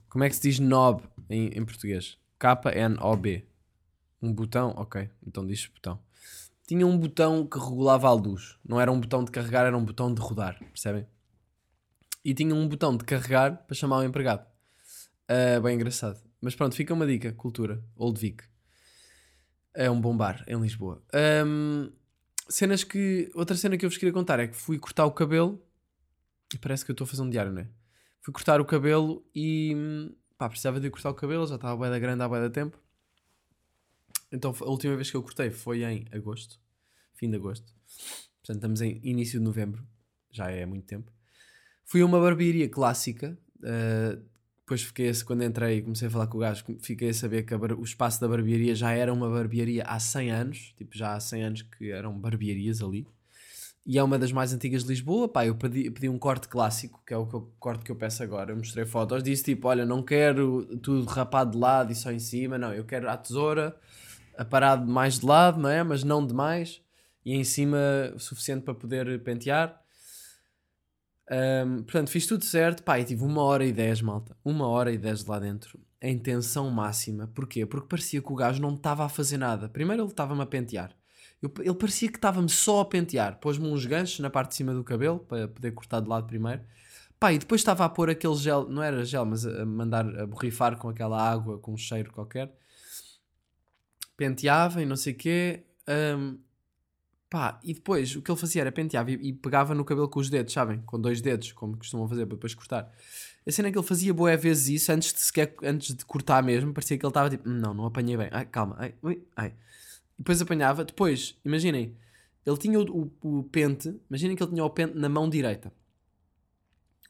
Como 0.09 0.25
é 0.25 0.29
que 0.29 0.37
se 0.37 0.43
diz 0.43 0.59
knob 0.59 1.03
em, 1.29 1.49
em 1.49 1.65
português? 1.65 2.19
K-N-O-B. 2.39 3.47
Um 4.23 4.33
botão? 4.33 4.75
Ok, 4.77 5.09
então 5.27 5.47
diz 5.47 5.67
botão. 5.67 6.01
Tinha 6.67 6.87
um 6.87 6.99
botão 6.99 7.47
que 7.47 7.59
regulava 7.59 8.09
a 8.09 8.13
luz. 8.13 8.59
Não 8.67 8.81
era 8.81 8.91
um 8.93 9.01
botão 9.01 9.25
de 9.25 9.31
carregar, 9.31 9.67
era 9.67 9.77
um 9.77 9.85
botão 9.85 10.13
de 10.13 10.21
rodar. 10.21 10.59
Percebem? 10.59 11.07
E 12.25 12.35
tinha 12.35 12.55
um 12.55 12.69
botão 12.69 12.97
de 12.97 13.05
carregar 13.05 13.65
para 13.67 13.75
chamar 13.75 13.99
o 13.99 14.05
empregado. 14.05 14.47
Ah, 15.29 15.61
bem 15.61 15.75
engraçado. 15.75 16.19
Mas 16.41 16.55
pronto, 16.55 16.75
fica 16.75 16.95
uma 16.95 17.07
dica: 17.07 17.33
cultura. 17.33 17.83
Old 17.97 18.19
Vic. 18.19 18.45
É 19.75 19.91
um 19.91 20.01
bom 20.01 20.17
bar 20.17 20.43
em 20.47 20.61
Lisboa. 20.61 21.03
Ahm, 21.13 21.91
cenas 22.49 22.83
que. 22.83 23.31
Outra 23.35 23.57
cena 23.57 23.77
que 23.77 23.85
eu 23.85 23.91
vos 23.91 23.99
queria 23.99 24.13
contar 24.13 24.41
é 24.41 24.49
que 24.49 24.57
fui 24.57 24.79
cortar 24.79 25.05
o 25.05 25.13
cabelo. 25.13 25.63
E 26.53 26.59
parece 26.59 26.85
que 26.85 26.91
eu 26.91 26.95
estou 26.95 27.05
a 27.05 27.09
fazer 27.09 27.23
um 27.23 27.31
diário, 27.31 27.53
não 27.53 27.61
é? 27.61 27.69
Fui 28.21 28.33
cortar 28.33 28.61
o 28.61 28.65
cabelo 28.65 29.25
e. 29.35 29.75
pá, 30.37 30.49
precisava 30.49 30.81
de 30.81 30.91
cortar 30.91 31.11
o 31.11 31.15
cabelo, 31.15 31.47
já 31.47 31.55
estava 31.55 31.87
a 31.87 31.91
da 31.91 31.99
grande 31.99 32.23
há 32.23 32.29
da 32.29 32.51
tempo. 32.51 32.79
Então 34.31 34.55
a 34.61 34.65
última 34.65 34.95
vez 34.95 35.11
que 35.11 35.17
eu 35.17 35.23
cortei 35.23 35.51
foi 35.51 35.85
em 35.85 36.07
agosto, 36.13 36.61
fim 37.15 37.31
de 37.31 37.37
agosto. 37.37 37.73
Portanto, 38.41 38.57
estamos 38.57 38.81
em 38.81 39.01
início 39.03 39.39
de 39.39 39.45
novembro, 39.45 39.87
já 40.31 40.51
é 40.51 40.67
muito 40.67 40.87
tempo. 40.87 41.11
Fui 41.85 42.03
a 42.03 42.07
uma 42.07 42.21
barbearia 42.21 42.69
clássica. 42.69 43.39
uh, 43.61 44.23
depois 44.69 44.83
fiquei, 44.83 45.11
quando 45.25 45.45
entrei 45.45 45.79
e 45.79 45.83
comecei 45.83 46.09
a 46.09 46.11
falar 46.11 46.27
com 46.27 46.37
o 46.37 46.41
gajo, 46.41 46.63
fiquei 46.83 47.09
a 47.09 47.15
saber 47.15 47.43
que 47.45 47.55
a 47.55 47.57
o 47.57 47.83
espaço 47.83 48.21
da 48.21 48.29
barbearia 48.29 48.75
já 48.75 48.93
era 48.93 49.11
uma 49.11 49.31
barbearia 49.31 49.83
há 49.85 49.99
100 49.99 50.31
anos. 50.31 50.75
Tipo, 50.77 50.95
já 50.95 51.15
há 51.15 51.21
100 51.21 51.43
anos 51.43 51.63
que 51.63 51.91
eram 51.91 52.19
barbearias 52.19 52.83
ali. 52.83 53.07
E 53.89 53.97
é 53.97 54.03
uma 54.03 54.19
das 54.19 54.31
mais 54.33 54.53
antigas 54.53 54.83
de 54.83 54.91
Lisboa. 54.91 55.27
Pá, 55.27 55.47
eu 55.47 55.55
pedi, 55.55 55.91
pedi 55.91 56.11
um 56.11 56.19
corte 56.19 56.47
clássico, 56.47 57.03
que 57.07 57.15
é 57.15 57.17
o 57.17 57.25
corte 57.59 57.83
que 57.83 57.91
eu 57.91 57.97
peço 57.97 58.23
agora. 58.23 58.53
Eu 58.53 58.57
mostrei 58.59 58.85
fotos, 58.85 59.23
disse 59.23 59.43
tipo: 59.45 59.67
Olha, 59.67 59.87
não 59.87 60.03
quero 60.03 60.77
tudo 60.83 61.07
rapado 61.07 61.53
de 61.53 61.57
lado 61.57 61.91
e 61.91 61.95
só 61.95 62.13
em 62.13 62.19
cima, 62.19 62.59
não. 62.59 62.75
Eu 62.75 62.85
quero 62.85 63.09
a 63.09 63.17
tesoura, 63.17 63.75
aparado 64.37 64.87
mais 64.87 65.19
de 65.19 65.25
lado, 65.25 65.59
não 65.59 65.71
é? 65.71 65.83
Mas 65.83 66.05
não 66.05 66.25
demais. 66.25 66.83
E 67.25 67.33
em 67.35 67.43
cima 67.43 67.79
o 68.15 68.19
suficiente 68.19 68.63
para 68.63 68.75
poder 68.75 69.23
pentear. 69.23 69.81
Ahm, 71.31 71.83
portanto, 71.85 72.11
fiz 72.11 72.27
tudo 72.27 72.45
certo. 72.45 72.83
Pá, 72.83 73.01
e 73.01 73.05
tive 73.05 73.25
uma 73.25 73.43
hora 73.43 73.65
e 73.65 73.73
dez, 73.73 74.03
malta. 74.03 74.37
Uma 74.45 74.69
hora 74.69 74.93
e 74.93 74.99
dez 74.99 75.25
lá 75.25 75.39
dentro. 75.39 75.81
Em 76.03 76.19
tensão 76.19 76.71
máxima. 76.71 77.27
Porquê? 77.35 77.65
Porque 77.65 77.89
parecia 77.89 78.21
que 78.21 78.31
o 78.31 78.37
gajo 78.37 78.61
não 78.61 78.75
estava 78.75 79.07
a 79.07 79.09
fazer 79.09 79.39
nada. 79.39 79.67
Primeiro 79.67 80.03
ele 80.03 80.11
estava-me 80.11 80.43
a 80.43 80.47
pentear. 80.47 80.95
Eu- 81.43 81.53
ele 81.61 81.75
parecia 81.75 82.09
que 82.11 82.17
estava-me 82.19 82.49
só 82.49 82.81
a 82.81 82.85
pentear. 82.85 83.39
Pôs-me 83.39 83.67
uns 83.69 83.87
ganchos 83.87 84.19
na 84.21 84.29
parte 84.31 84.51
de 84.51 84.57
cima 84.57 84.75
do 84.75 84.83
cabelo 84.83 85.21
para 85.21 85.47
poder 85.49 85.71
cortar 85.73 86.01
de 86.01 86.09
lado 86.09 86.27
primeiro. 86.27 86.63
Pá, 87.19 87.33
e 87.33 87.39
depois 87.39 87.61
estava 87.61 87.85
a 87.85 87.89
pôr 87.89 88.11
aquele 88.11 88.35
gel, 88.37 88.69
não 88.69 88.83
era 88.83 89.05
gel, 89.05 89.25
mas 89.25 89.45
a 89.47 89.65
mandar 89.67 90.07
a 90.21 90.27
borrifar 90.27 90.77
com 90.77 90.89
aquela 90.89 91.21
água, 91.21 91.59
com 91.59 91.73
um 91.73 91.77
cheiro 91.77 92.13
qualquer. 92.13 92.53
Penteava 94.17 94.83
e 94.83 94.87
não 94.87 94.97
sei 94.97 95.13
o 95.13 95.17
quê. 95.17 95.63
Ahm, 95.87 96.37
pá, 97.31 97.61
e 97.63 97.75
depois 97.75 98.15
o 98.17 98.23
que 98.23 98.31
ele 98.31 98.39
fazia 98.39 98.63
era 98.63 98.73
penteava 98.73 99.11
e, 99.11 99.15
e 99.15 99.33
pegava 99.33 99.75
no 99.75 99.85
cabelo 99.85 100.09
com 100.09 100.19
os 100.21 100.29
dedos, 100.31 100.53
sabem? 100.53 100.81
Com 100.83 101.01
dois 101.01 101.21
dedos, 101.21 101.53
como 101.53 101.77
costumam 101.77 102.09
fazer 102.09 102.27
para 102.27 102.35
depois 102.37 102.55
cortar. 102.55 102.93
A 103.47 103.51
cena 103.53 103.69
é 103.69 103.73
que 103.73 103.79
ele 103.79 103.87
fazia 103.87 104.13
boé 104.13 104.37
vezes 104.37 104.69
isso 104.83 104.93
antes 104.93 105.13
de, 105.13 105.21
sequer, 105.21 105.55
antes 105.63 105.95
de 105.95 106.05
cortar 106.05 106.43
mesmo. 106.43 106.73
Parecia 106.75 106.99
que 106.99 107.05
ele 107.05 107.11
estava 107.11 107.31
tipo, 107.31 107.49
"Hum, 107.49 107.55
não, 107.59 107.73
não 107.75 107.87
apanhei 107.87 108.17
bem. 108.17 108.29
Ai, 108.31 108.45
calma, 108.47 108.77
ai, 108.79 108.95
ui, 109.03 109.23
ai. 109.37 109.55
Depois 110.19 110.41
apanhava. 110.43 110.85
Depois, 110.85 111.39
imaginem, 111.45 111.97
ele 112.45 112.57
tinha 112.59 112.79
o, 112.81 113.13
o- 113.23 113.39
o 113.39 113.45
pente. 113.45 113.89
Imaginem 114.11 114.37
que 114.37 114.43
ele 114.43 114.51
tinha 114.53 114.65
o 114.65 114.71
pente 114.71 114.97
na 114.97 115.09
mão 115.09 115.29
direita. 115.29 115.73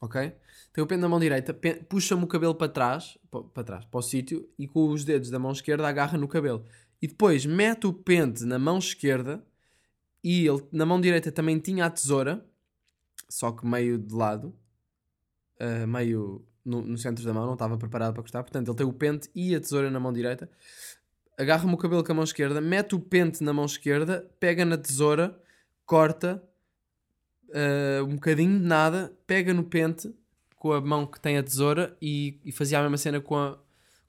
Ok? 0.01 0.33
Tem 0.71 0.83
o 0.83 0.87
pente 0.87 1.01
na 1.01 1.09
mão 1.09 1.19
direita, 1.19 1.53
puxa-me 1.89 2.23
o 2.23 2.27
cabelo 2.27 2.55
para 2.55 2.71
trás, 2.71 3.17
pa- 3.29 3.43
para 3.43 3.63
trás, 3.63 3.85
para 3.85 3.97
o 3.99 4.01
sítio, 4.01 4.47
e 4.57 4.65
com 4.67 4.87
os 4.89 5.03
dedos 5.03 5.29
da 5.29 5.37
mão 5.39 5.51
esquerda 5.51 5.85
agarra 5.87 6.17
no 6.17 6.27
cabelo. 6.27 6.63
E 7.01 7.07
depois 7.07 7.45
mete 7.45 7.85
o 7.85 7.91
pente 7.93 8.45
na 8.45 8.57
mão 8.57 8.77
esquerda, 8.77 9.43
e 10.23 10.47
ele 10.47 10.63
na 10.71 10.85
mão 10.85 11.01
direita 11.01 11.31
também 11.31 11.59
tinha 11.59 11.85
a 11.85 11.89
tesoura, 11.89 12.45
só 13.29 13.51
que 13.51 13.65
meio 13.65 13.97
de 13.97 14.13
lado, 14.13 14.55
ah, 15.59 15.85
meio 15.87 16.45
no, 16.63 16.81
no 16.81 16.97
centro 16.97 17.23
da 17.25 17.33
mão, 17.33 17.45
não 17.45 17.53
estava 17.53 17.77
preparado 17.77 18.13
para 18.13 18.23
cortar. 18.23 18.43
Portanto, 18.43 18.69
ele 18.69 18.77
tem 18.77 18.85
o 18.87 18.93
pente 18.93 19.29
e 19.35 19.53
a 19.55 19.59
tesoura 19.59 19.89
na 19.91 19.99
mão 19.99 20.13
direita. 20.13 20.49
Agarra-me 21.39 21.73
o 21.73 21.77
cabelo 21.77 22.03
com 22.03 22.11
a 22.11 22.15
mão 22.15 22.23
esquerda, 22.23 22.59
mete 22.59 22.93
o 22.95 22.99
pente 22.99 23.41
na 23.43 23.53
mão 23.53 23.65
esquerda, 23.65 24.29
pega 24.39 24.65
na 24.65 24.77
tesoura, 24.77 25.35
corta 25.85 26.43
ah, 27.53 28.03
um 28.03 28.15
bocadinho 28.15 28.59
de 28.59 28.65
nada, 28.65 29.11
pega 29.25 29.53
no 29.53 29.63
pente 29.63 30.13
com 30.55 30.73
a 30.73 30.81
mão 30.81 31.05
que 31.05 31.19
tem 31.19 31.37
a 31.37 31.43
tesoura 31.43 31.95
e, 32.01 32.37
e 32.43 32.51
fazia 32.51 32.77
a 32.79 32.81
mesma 32.81 32.97
cena 32.97 33.21
com, 33.21 33.35
a- 33.37 33.57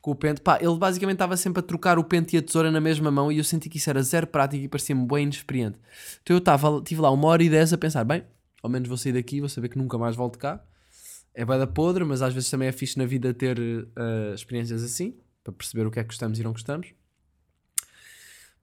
com 0.00 0.10
o 0.10 0.14
pente. 0.16 0.40
Pá, 0.40 0.58
ele 0.60 0.76
basicamente 0.76 1.14
estava 1.14 1.36
sempre 1.36 1.60
a 1.60 1.62
trocar 1.62 1.98
o 1.98 2.04
pente 2.04 2.34
e 2.34 2.38
a 2.38 2.42
tesoura 2.42 2.70
na 2.70 2.80
mesma 2.80 3.10
mão 3.10 3.30
e 3.30 3.38
eu 3.38 3.44
senti 3.44 3.68
que 3.68 3.78
isso 3.78 3.88
era 3.88 4.02
zero 4.02 4.26
prático 4.26 4.64
e 4.64 4.68
parecia-me 4.68 5.06
bem 5.06 5.22
inexperiente. 5.22 5.78
Então 6.22 6.34
eu 6.34 6.38
estava, 6.38 6.82
tive 6.82 7.00
lá 7.00 7.10
uma 7.10 7.28
hora 7.28 7.42
e 7.44 7.48
dez 7.48 7.72
a 7.72 7.78
pensar, 7.78 8.02
bem, 8.04 8.24
ao 8.62 8.68
menos 8.68 8.88
vou 8.88 8.98
sair 8.98 9.12
daqui, 9.12 9.38
vou 9.38 9.48
saber 9.48 9.68
que 9.68 9.78
nunca 9.78 9.96
mais 9.96 10.16
volto 10.16 10.36
cá. 10.38 10.60
é 11.34 11.44
bué 11.44 11.56
da 11.58 11.66
podre, 11.66 12.04
mas 12.04 12.22
às 12.22 12.34
vezes 12.34 12.50
também 12.50 12.66
é 12.68 12.72
fixe 12.72 12.98
na 12.98 13.06
vida 13.06 13.32
ter 13.32 13.56
eh, 13.96 14.32
experiências 14.34 14.82
assim, 14.82 15.14
para 15.44 15.52
perceber 15.52 15.86
o 15.86 15.90
que 15.90 16.00
é 16.00 16.02
que 16.02 16.08
gostamos 16.08 16.38
e 16.40 16.42
não 16.42 16.52
gostamos. 16.52 16.92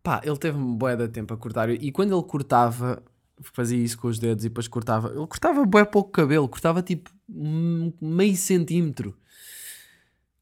Pá, 0.08 0.22
ele 0.24 0.38
teve-me 0.38 0.74
bué 0.78 0.95
de 0.95 1.10
tempo 1.10 1.34
a 1.34 1.38
cortar. 1.38 1.70
E 1.70 1.91
quando 1.91 2.16
ele 2.16 2.24
cortava, 2.26 3.03
fazia 3.41 3.78
isso 3.78 3.97
com 3.97 4.08
os 4.08 4.18
dedos 4.18 4.45
e 4.45 4.47
depois 4.47 4.66
cortava, 4.66 5.10
ele 5.10 5.28
cortava 5.28 5.66
bué 5.66 5.84
pouco 5.84 6.12
cabelo, 6.12 6.47
cortava 6.47 6.82
tipo 6.82 7.12
meio 7.28 8.38
centímetro. 8.38 9.18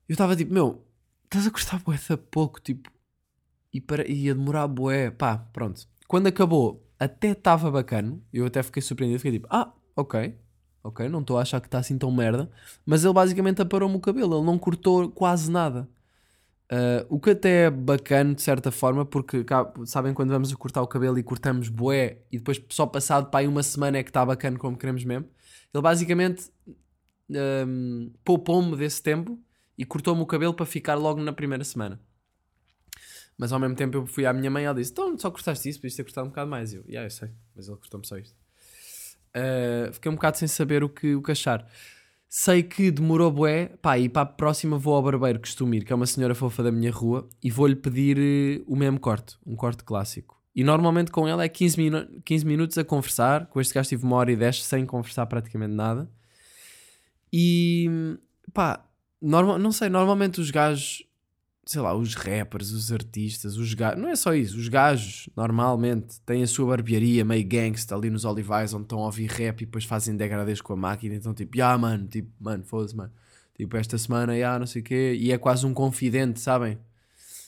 Eu 0.07 0.13
estava 0.13 0.35
tipo, 0.35 0.53
meu, 0.53 0.85
estás 1.23 1.47
a 1.47 1.49
cortar 1.49 1.81
bué 1.81 1.97
de 1.97 2.15
pouco, 2.15 2.61
tipo, 2.61 2.91
e 3.73 3.81
para, 3.81 4.07
ia 4.07 4.35
demorar 4.35 4.67
bué. 4.67 5.09
Pá, 5.09 5.39
pronto. 5.51 5.87
Quando 6.07 6.27
acabou, 6.27 6.87
até 6.99 7.29
estava 7.29 7.71
bacana. 7.71 8.19
Eu 8.31 8.45
até 8.45 8.61
fiquei 8.61 8.83
surpreendido, 8.83 9.17
fiquei 9.17 9.39
tipo, 9.39 9.47
ah, 9.49 9.73
ok, 9.95 10.37
ok, 10.83 11.09
não 11.09 11.21
estou 11.21 11.39
a 11.39 11.41
achar 11.41 11.59
que 11.59 11.65
está 11.65 11.79
assim 11.79 11.97
tão 11.97 12.11
merda. 12.11 12.51
Mas 12.85 13.03
ele 13.03 13.15
basicamente 13.15 13.63
aparou-me 13.63 13.95
o 13.95 13.99
cabelo, 13.99 14.37
ele 14.37 14.45
não 14.45 14.59
cortou 14.59 15.09
quase 15.09 15.49
nada. 15.49 15.89
Uh, 16.71 17.05
o 17.09 17.19
que 17.19 17.29
até 17.29 17.65
é 17.65 17.69
bacana 17.69 18.33
de 18.33 18.41
certa 18.41 18.71
forma, 18.71 19.05
porque 19.05 19.45
sabem 19.85 20.13
quando 20.13 20.29
vamos 20.29 20.51
a 20.51 20.55
cortar 20.55 20.81
o 20.81 20.87
cabelo 20.87 21.19
e 21.19 21.23
cortamos 21.23 21.69
bué 21.69 22.17
e 22.31 22.37
depois 22.37 22.59
só 22.69 22.87
passado 22.87 23.29
para 23.29 23.41
aí 23.41 23.47
uma 23.47 23.61
semana 23.61 23.99
é 23.99 24.03
que 24.03 24.09
está 24.09 24.25
bacana 24.25 24.57
como 24.57 24.75
queremos 24.75 25.03
mesmo. 25.03 25.29
Ele 25.71 25.81
basicamente 25.81 26.49
um, 27.29 28.11
poupou-me 28.23 28.75
desse 28.75 29.01
tempo 29.01 29.39
e 29.77 29.85
cortou-me 29.85 30.21
o 30.21 30.25
cabelo 30.25 30.53
para 30.53 30.65
ficar 30.65 30.95
logo 30.95 31.21
na 31.21 31.33
primeira 31.33 31.63
semana. 31.63 32.01
Mas 33.37 33.51
ao 33.51 33.59
mesmo 33.59 33.75
tempo 33.75 33.97
eu 33.97 34.07
fui 34.07 34.25
à 34.25 34.33
minha 34.33 34.49
mãe 34.49 34.63
e 34.63 34.65
ela 34.65 34.75
disse: 34.75 34.91
Então 34.91 35.17
só 35.19 35.29
cortaste 35.29 35.69
isso, 35.69 35.79
podias 35.79 35.95
ter 35.95 36.03
cortado 36.03 36.25
um 36.27 36.29
bocado 36.29 36.49
mais. 36.49 36.73
Eu, 36.73 36.83
yeah, 36.87 37.05
eu 37.05 37.11
sei, 37.11 37.29
mas 37.55 37.67
ele 37.67 37.77
cortou-me 37.77 38.07
só 38.07 38.17
isto. 38.17 38.35
Uh, 39.35 39.91
fiquei 39.91 40.09
um 40.09 40.15
bocado 40.15 40.37
sem 40.37 40.47
saber 40.47 40.83
o 40.83 40.89
que, 40.89 41.13
o 41.13 41.21
que 41.21 41.31
achar. 41.31 41.67
Sei 42.37 42.63
que 42.63 42.91
demorou 42.91 43.31
bué, 43.31 43.67
pá, 43.81 43.97
e 43.97 44.09
para 44.09 44.23
a 44.23 44.25
próxima 44.25 44.77
vou 44.77 44.93
ao 44.93 45.01
barbeiro 45.01 45.39
Costumir, 45.39 45.85
que 45.85 45.93
é 45.93 45.95
uma 45.95 46.05
senhora 46.05 46.35
fofa 46.35 46.61
da 46.61 46.69
minha 46.69 46.91
rua, 46.91 47.29
e 47.41 47.49
vou-lhe 47.49 47.77
pedir 47.77 48.17
eh, 48.19 48.61
o 48.67 48.75
mesmo 48.75 48.99
corte, 48.99 49.37
um 49.47 49.55
corte 49.55 49.85
clássico. 49.85 50.37
E 50.53 50.61
normalmente 50.61 51.11
com 51.11 51.25
ela 51.25 51.45
é 51.45 51.47
15, 51.47 51.77
minu 51.77 52.05
15 52.25 52.45
minutos 52.45 52.77
a 52.77 52.83
conversar, 52.83 53.45
com 53.45 53.61
este 53.61 53.73
gajo 53.73 53.87
tive 53.87 54.03
uma 54.03 54.17
hora 54.17 54.33
e 54.33 54.35
10 54.35 54.65
sem 54.65 54.85
conversar 54.85 55.25
praticamente 55.27 55.73
nada. 55.73 56.11
E 57.31 57.89
pá, 58.53 58.85
normal, 59.21 59.57
não 59.57 59.71
sei, 59.71 59.87
normalmente 59.87 60.41
os 60.41 60.51
gajos 60.51 61.04
sei 61.65 61.81
lá, 61.81 61.95
os 61.95 62.13
rappers, 62.13 62.71
os 62.71 62.91
artistas, 62.91 63.57
os 63.57 63.73
gajos, 63.73 63.99
não 63.99 64.07
é 64.09 64.15
só 64.15 64.35
isso, 64.35 64.55
os 64.55 64.67
gajos 64.67 65.27
normalmente 65.35 66.21
têm 66.21 66.43
a 66.43 66.47
sua 66.47 66.67
barbearia 66.67 67.25
meio 67.25 67.43
gangsta 67.47 67.95
ali 67.95 68.09
nos 68.11 68.23
Olivais 68.23 68.71
onde 68.73 68.83
estão 68.83 68.99
a 68.99 69.05
ouvir 69.05 69.25
rap 69.27 69.61
e 69.61 69.65
depois 69.65 69.83
fazem 69.83 70.15
degradês 70.15 70.61
com 70.61 70.73
a 70.73 70.75
máquina, 70.75 71.15
então 71.15 71.33
tipo, 71.33 71.59
ah 71.61 71.75
mano, 71.77 72.07
tipo, 72.07 72.29
mano, 72.39 72.63
foda-se, 72.63 72.95
mano, 72.95 73.11
tipo, 73.57 73.75
esta 73.77 73.97
semana, 73.97 74.33
ah, 74.47 74.59
não 74.59 74.67
sei 74.67 74.81
o 74.81 74.85
quê, 74.85 75.17
e 75.19 75.31
é 75.31 75.37
quase 75.39 75.65
um 75.65 75.73
confidente, 75.73 76.39
sabem? 76.39 76.77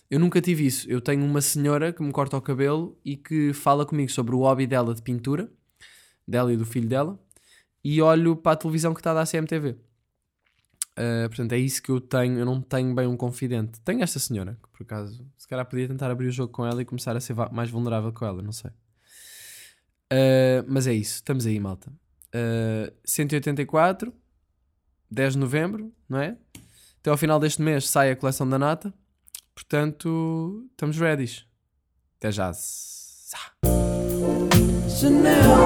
Eu 0.10 0.20
nunca 0.20 0.42
tive 0.42 0.66
isso, 0.66 0.90
eu 0.90 1.00
tenho 1.00 1.24
uma 1.24 1.42
senhora 1.42 1.94
que 1.94 2.02
me 2.02 2.12
corta 2.12 2.38
o 2.38 2.42
cabelo 2.42 2.98
e 3.06 3.16
que 3.16 3.54
fala 3.54 3.86
comigo 3.86 4.12
sobre 4.12 4.34
o 4.34 4.40
hobby 4.40 4.66
dela 4.66 4.96
de 4.96 5.02
pintura, 5.02 5.52
dela 6.28 6.52
e 6.52 6.58
do 6.58 6.66
filho 6.66 6.88
dela, 6.88 7.20
e 7.84 8.02
olho 8.02 8.36
para 8.36 8.54
a 8.54 8.56
televisão 8.56 8.94
que 8.94 9.00
está 9.00 9.14
da 9.14 9.26
CMTV. 9.26 9.76
Uh, 10.98 11.30
portanto, 11.30 11.54
é 11.54 11.60
isso 11.60 11.82
que 11.82 11.92
eu 11.92 12.02
tenho. 12.02 12.40
Eu 12.40 12.46
não 12.46 12.60
tenho 12.60 12.94
bem 12.96 13.06
um 13.06 13.16
confidente. 13.16 13.80
Tenho 13.82 14.02
esta 14.02 14.18
senhora, 14.18 14.58
que 14.62 14.70
por 14.70 14.84
acaso, 14.84 15.24
se 15.38 15.48
calhar 15.48 15.66
podia 15.66 15.88
tentar 15.88 16.10
abrir 16.10 16.28
o 16.28 16.32
jogo 16.32 16.52
com 16.52 16.66
ela 16.66 16.82
e 16.82 16.86
começar 16.86 17.16
a 17.16 17.20
ser 17.20 17.36
mais 17.52 17.70
vulnerável 17.70 18.12
com 18.12 18.26
ela, 18.26 18.42
não 18.42 18.52
sei. 18.52 18.72
Uh, 20.12 20.66
mas 20.68 20.88
é 20.88 20.94
isso, 20.94 21.16
estamos 21.16 21.46
aí, 21.46 21.60
malta. 21.60 21.92
Uh, 22.34 22.92
184, 23.06 24.12
10 25.12 25.34
de 25.34 25.40
novembro, 25.40 25.94
não 26.10 26.20
é? 26.20 26.36
Até 27.00 27.12
ao 27.12 27.18
final 27.18 27.40
deste 27.40 27.62
mês 27.62 27.88
sai 27.88 28.12
a 28.12 28.16
coleção 28.16 28.50
da 28.50 28.58
Nata. 28.58 28.92
Portanto, 29.54 30.68
estamos 30.72 30.98
ready. 30.98 31.46
Até 32.18 32.32
já. 32.32 32.52
Chanel, 34.90 35.00
Chanel. 35.00 35.58